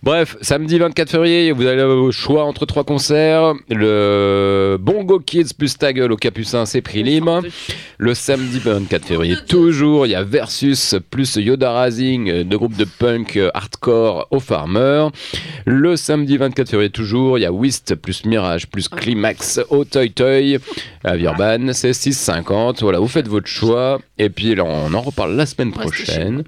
Bref, 0.01 0.35
samedi 0.41 0.79
24 0.79 1.11
février, 1.11 1.51
vous 1.51 1.67
avez 1.67 1.75
le 1.75 2.09
choix 2.09 2.45
entre 2.45 2.65
trois 2.65 2.83
concerts. 2.83 3.53
Le 3.69 4.77
Bongo 4.81 5.19
Kids 5.19 5.53
plus 5.55 5.77
ta 5.77 5.93
gueule 5.93 6.11
au 6.11 6.15
Capucin, 6.15 6.65
c'est 6.65 6.81
prix 6.81 7.03
libre. 7.03 7.43
Le 7.99 8.15
samedi 8.15 8.59
24 8.59 9.05
février, 9.05 9.35
toujours, 9.47 10.07
il 10.07 10.13
y 10.13 10.15
a 10.15 10.23
Versus 10.23 10.95
plus 11.11 11.35
Yoda 11.35 11.83
Rising, 11.83 12.29
euh, 12.29 12.43
deux 12.43 12.57
groupes 12.57 12.75
de 12.75 12.85
punk 12.85 13.37
euh, 13.37 13.51
hardcore 13.53 14.27
au 14.31 14.39
Farmer. 14.39 15.07
Le 15.65 15.95
samedi 15.95 16.37
24 16.37 16.67
février, 16.69 16.89
toujours, 16.89 17.37
il 17.37 17.41
y 17.41 17.45
a 17.45 17.51
Whist 17.51 17.93
plus 17.93 18.25
Mirage 18.25 18.67
plus 18.67 18.87
Climax 18.87 19.59
au 19.69 19.85
Toy 19.85 20.09
Toy 20.11 20.57
à 21.03 21.15
Virban, 21.15 21.73
c'est 21.73 21.91
6,50. 21.91 22.81
Voilà, 22.81 22.97
vous 22.99 23.07
faites 23.07 23.27
votre 23.35 23.47
choix. 23.47 23.99
Et 24.17 24.29
puis 24.29 24.55
là, 24.55 24.63
on 24.65 24.93
en 24.93 25.01
reparle 25.01 25.35
la 25.35 25.45
semaine 25.45 25.71
prochaine. 25.71 26.43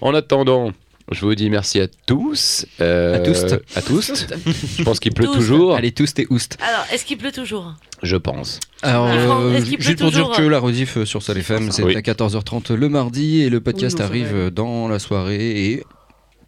En 0.00 0.14
attendant. 0.14 0.72
Je 1.10 1.20
vous 1.26 1.34
dis 1.34 1.50
merci 1.50 1.78
à 1.80 1.88
tous. 2.06 2.64
euh, 2.80 3.16
À 3.16 3.18
tous. 3.18 3.44
À 3.74 3.82
tous. 3.82 4.24
Je 4.78 4.82
pense 4.84 4.98
qu'il 5.00 5.12
pleut 5.12 5.26
Tous. 5.26 5.34
toujours. 5.34 5.74
Allez, 5.74 5.90
tous 5.92 6.14
tes 6.14 6.26
oust. 6.30 6.56
Alors, 6.66 6.86
est-ce 6.92 7.04
qu'il 7.04 7.18
pleut 7.18 7.32
toujours? 7.32 7.74
Je 8.02 8.16
pense. 8.16 8.60
Alors, 8.82 9.08
euh, 9.08 9.60
juste 9.78 9.98
pour 10.00 10.10
dire 10.10 10.30
que 10.30 10.42
la 10.42 10.58
rediff 10.58 10.96
euh, 10.98 11.04
sur 11.04 11.22
Sal 11.22 11.36
FM, 11.38 11.70
c'est 11.70 11.82
Oui. 11.82 11.96
à 11.96 12.00
14h30 12.00 12.72
le 12.74 12.88
mardi 12.88 13.42
et 13.42 13.50
le 13.50 13.60
podcast 13.60 13.96
Oui, 13.98 14.04
arrive 14.04 14.50
dans 14.50 14.88
la 14.88 14.98
soirée 14.98 15.70
et 15.72 15.82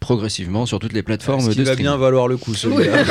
progressivement 0.05 0.67
sur 0.67 0.77
toutes 0.77 0.93
les 0.93 1.01
plateformes 1.01 1.51
de 1.51 1.63
va 1.63 1.75
bien 1.75 1.97
valoir 1.97 2.27
le 2.27 2.37
coup, 2.37 2.53
celui-là. 2.53 3.03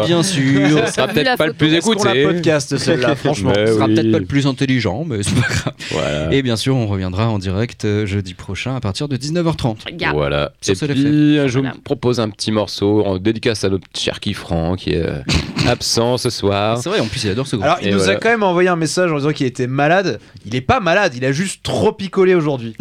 Bien 0.06 0.22
sûr. 0.22 0.86
Ce 0.86 0.92
sera 0.94 1.08
peut-être 1.08 1.36
pas 1.36 1.48
le 1.48 1.52
plus 1.52 1.74
écouté. 1.74 2.22
podcast, 2.22 2.76
celle-là, 2.78 3.16
franchement 3.16 3.52
Ce 3.56 3.66
sera 3.74 3.86
oui. 3.86 3.94
peut-être 3.94 4.12
pas 4.12 4.18
le 4.20 4.24
plus 4.24 4.46
intelligent, 4.46 5.04
mais 5.04 5.24
c'est 5.24 5.34
pas 5.34 5.48
grave. 5.48 5.72
Voilà. 5.90 6.32
Et 6.32 6.42
bien 6.42 6.54
sûr, 6.56 6.76
on 6.76 6.86
reviendra 6.86 7.28
en 7.28 7.40
direct 7.40 7.84
euh, 7.84 8.06
jeudi 8.06 8.34
prochain 8.34 8.76
à 8.76 8.80
partir 8.80 9.08
de 9.08 9.16
19h30. 9.16 9.78
Regarde. 9.86 10.14
Voilà. 10.16 10.52
Sur 10.60 10.72
Et 10.72 10.76
ce 10.76 10.84
puis, 10.86 11.02
je 11.02 11.58
Voilà. 11.58 11.74
vous 11.74 11.80
propose 11.80 12.20
un 12.20 12.30
petit 12.30 12.52
morceau 12.52 13.02
en 13.04 13.18
dédicace 13.18 13.64
à 13.64 13.68
notre 13.68 13.86
cher 13.98 14.20
Kifran 14.20 14.76
qui 14.76 14.90
est 14.90 15.02
euh, 15.04 15.18
absent 15.66 16.18
ce 16.18 16.30
soir. 16.30 16.78
C'est 16.78 16.88
vrai, 16.88 17.00
en 17.00 17.06
plus, 17.06 17.24
il 17.24 17.30
adore 17.30 17.48
ce 17.48 17.56
groupe. 17.56 17.66
Alors, 17.66 17.78
il 17.82 17.88
Et 17.88 17.90
nous 17.90 17.98
voilà. 17.98 18.12
a 18.12 18.16
quand 18.16 18.28
même 18.30 18.44
envoyé 18.44 18.68
un 18.68 18.76
message 18.76 19.10
en 19.10 19.16
disant 19.16 19.32
qu'il 19.32 19.46
était 19.46 19.66
malade. 19.66 20.20
Il 20.46 20.54
est 20.54 20.60
pas 20.60 20.78
malade, 20.78 21.14
il 21.16 21.24
a 21.24 21.32
juste 21.32 21.64
trop 21.64 21.90
picolé 21.92 22.34
aujourd'hui. 22.36 22.76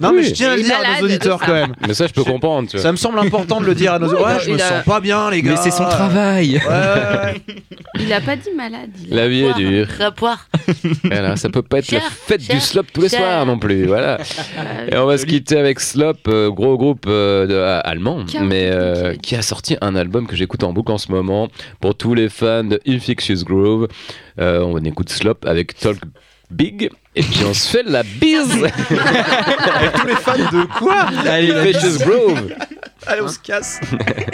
Non, 0.00 0.12
mais 0.14 0.22
je 0.22 0.32
tiens 0.32 0.52
à 0.52 0.56
le 0.56 0.62
dire 0.62 0.76
à 0.82 0.98
nos 1.00 1.04
auditeurs 1.06 1.38
quand 1.40 1.52
même. 1.52 1.74
Mais 1.86 1.92
ça, 1.94 2.06
je 2.06 2.12
peux 2.12 2.24
comprendre. 2.24 2.68
Tu 2.70 2.76
vois. 2.76 2.82
Ça 2.82 2.90
me 2.92 2.96
semble 3.02 3.18
important 3.20 3.60
de 3.60 3.66
le 3.66 3.74
dire 3.74 3.92
à 3.94 3.98
nos 3.98 4.08
Ouais, 4.12 4.38
je 4.44 4.50
me 4.50 4.56
a- 4.56 4.58
sens 4.58 4.84
pas 4.84 5.00
bien, 5.00 5.30
les 5.30 5.42
gars. 5.42 5.52
Mais 5.52 5.56
c'est 5.56 5.70
son 5.70 5.84
travail. 5.84 6.56
Ouais. 6.68 7.40
Il 8.00 8.12
a 8.12 8.20
pas 8.20 8.36
dit 8.36 8.50
malade. 8.56 8.90
La 9.10 9.28
vie 9.28 9.42
est 9.44 9.50
hein 9.50 9.54
dure. 9.56 9.86
Voilà, 11.04 11.36
ça 11.36 11.48
peut 11.50 11.62
pas 11.62 11.78
être 11.78 11.90
la 11.92 12.00
fête 12.00 12.48
du 12.48 12.60
slop 12.60 12.84
tous 12.92 13.02
les 13.02 13.08
soirs 13.08 13.44
non 13.46 13.58
plus. 13.58 13.86
Voilà. 13.86 14.18
Euh, 14.58 14.88
et 14.90 14.96
on 14.96 15.06
va 15.06 15.18
se 15.18 15.26
quitter 15.26 15.58
avec 15.58 15.80
Slop, 15.80 16.14
euh, 16.28 16.50
gros 16.50 16.76
groupe 16.78 17.04
euh, 17.08 17.80
allemand, 17.84 18.24
Qui 18.24 18.38
mais 18.40 18.70
qui 19.22 19.36
a 19.36 19.42
sorti 19.42 19.76
un 19.80 19.94
album 19.96 20.26
que 20.26 20.36
j'écoute 20.36 20.62
en 20.64 20.72
boucle 20.72 20.92
en 20.92 20.98
ce 20.98 21.10
moment 21.10 21.48
pour 21.80 21.94
tous 21.94 22.14
les 22.14 22.28
fans 22.28 22.64
de 22.64 22.80
Infectious 22.86 23.44
Groove. 23.44 23.88
Euh, 24.40 24.60
on 24.60 24.78
écoute 24.78 25.10
Slop 25.10 25.38
avec 25.46 25.76
Talk 25.78 25.98
Big 26.50 26.90
et 27.14 27.22
puis 27.22 27.44
on 27.46 27.54
se 27.54 27.68
fait 27.68 27.82
la 27.84 28.02
bise. 28.02 28.48
Tous 28.88 30.06
les 30.06 30.14
fans 30.14 30.36
de 30.36 30.78
quoi? 30.78 31.06
Allez, 31.28 31.50
Infectious 31.52 31.98
Groove. 32.04 32.52
Allez, 33.06 33.22
on 33.22 33.28
se 33.28 33.38
casse. 33.38 33.80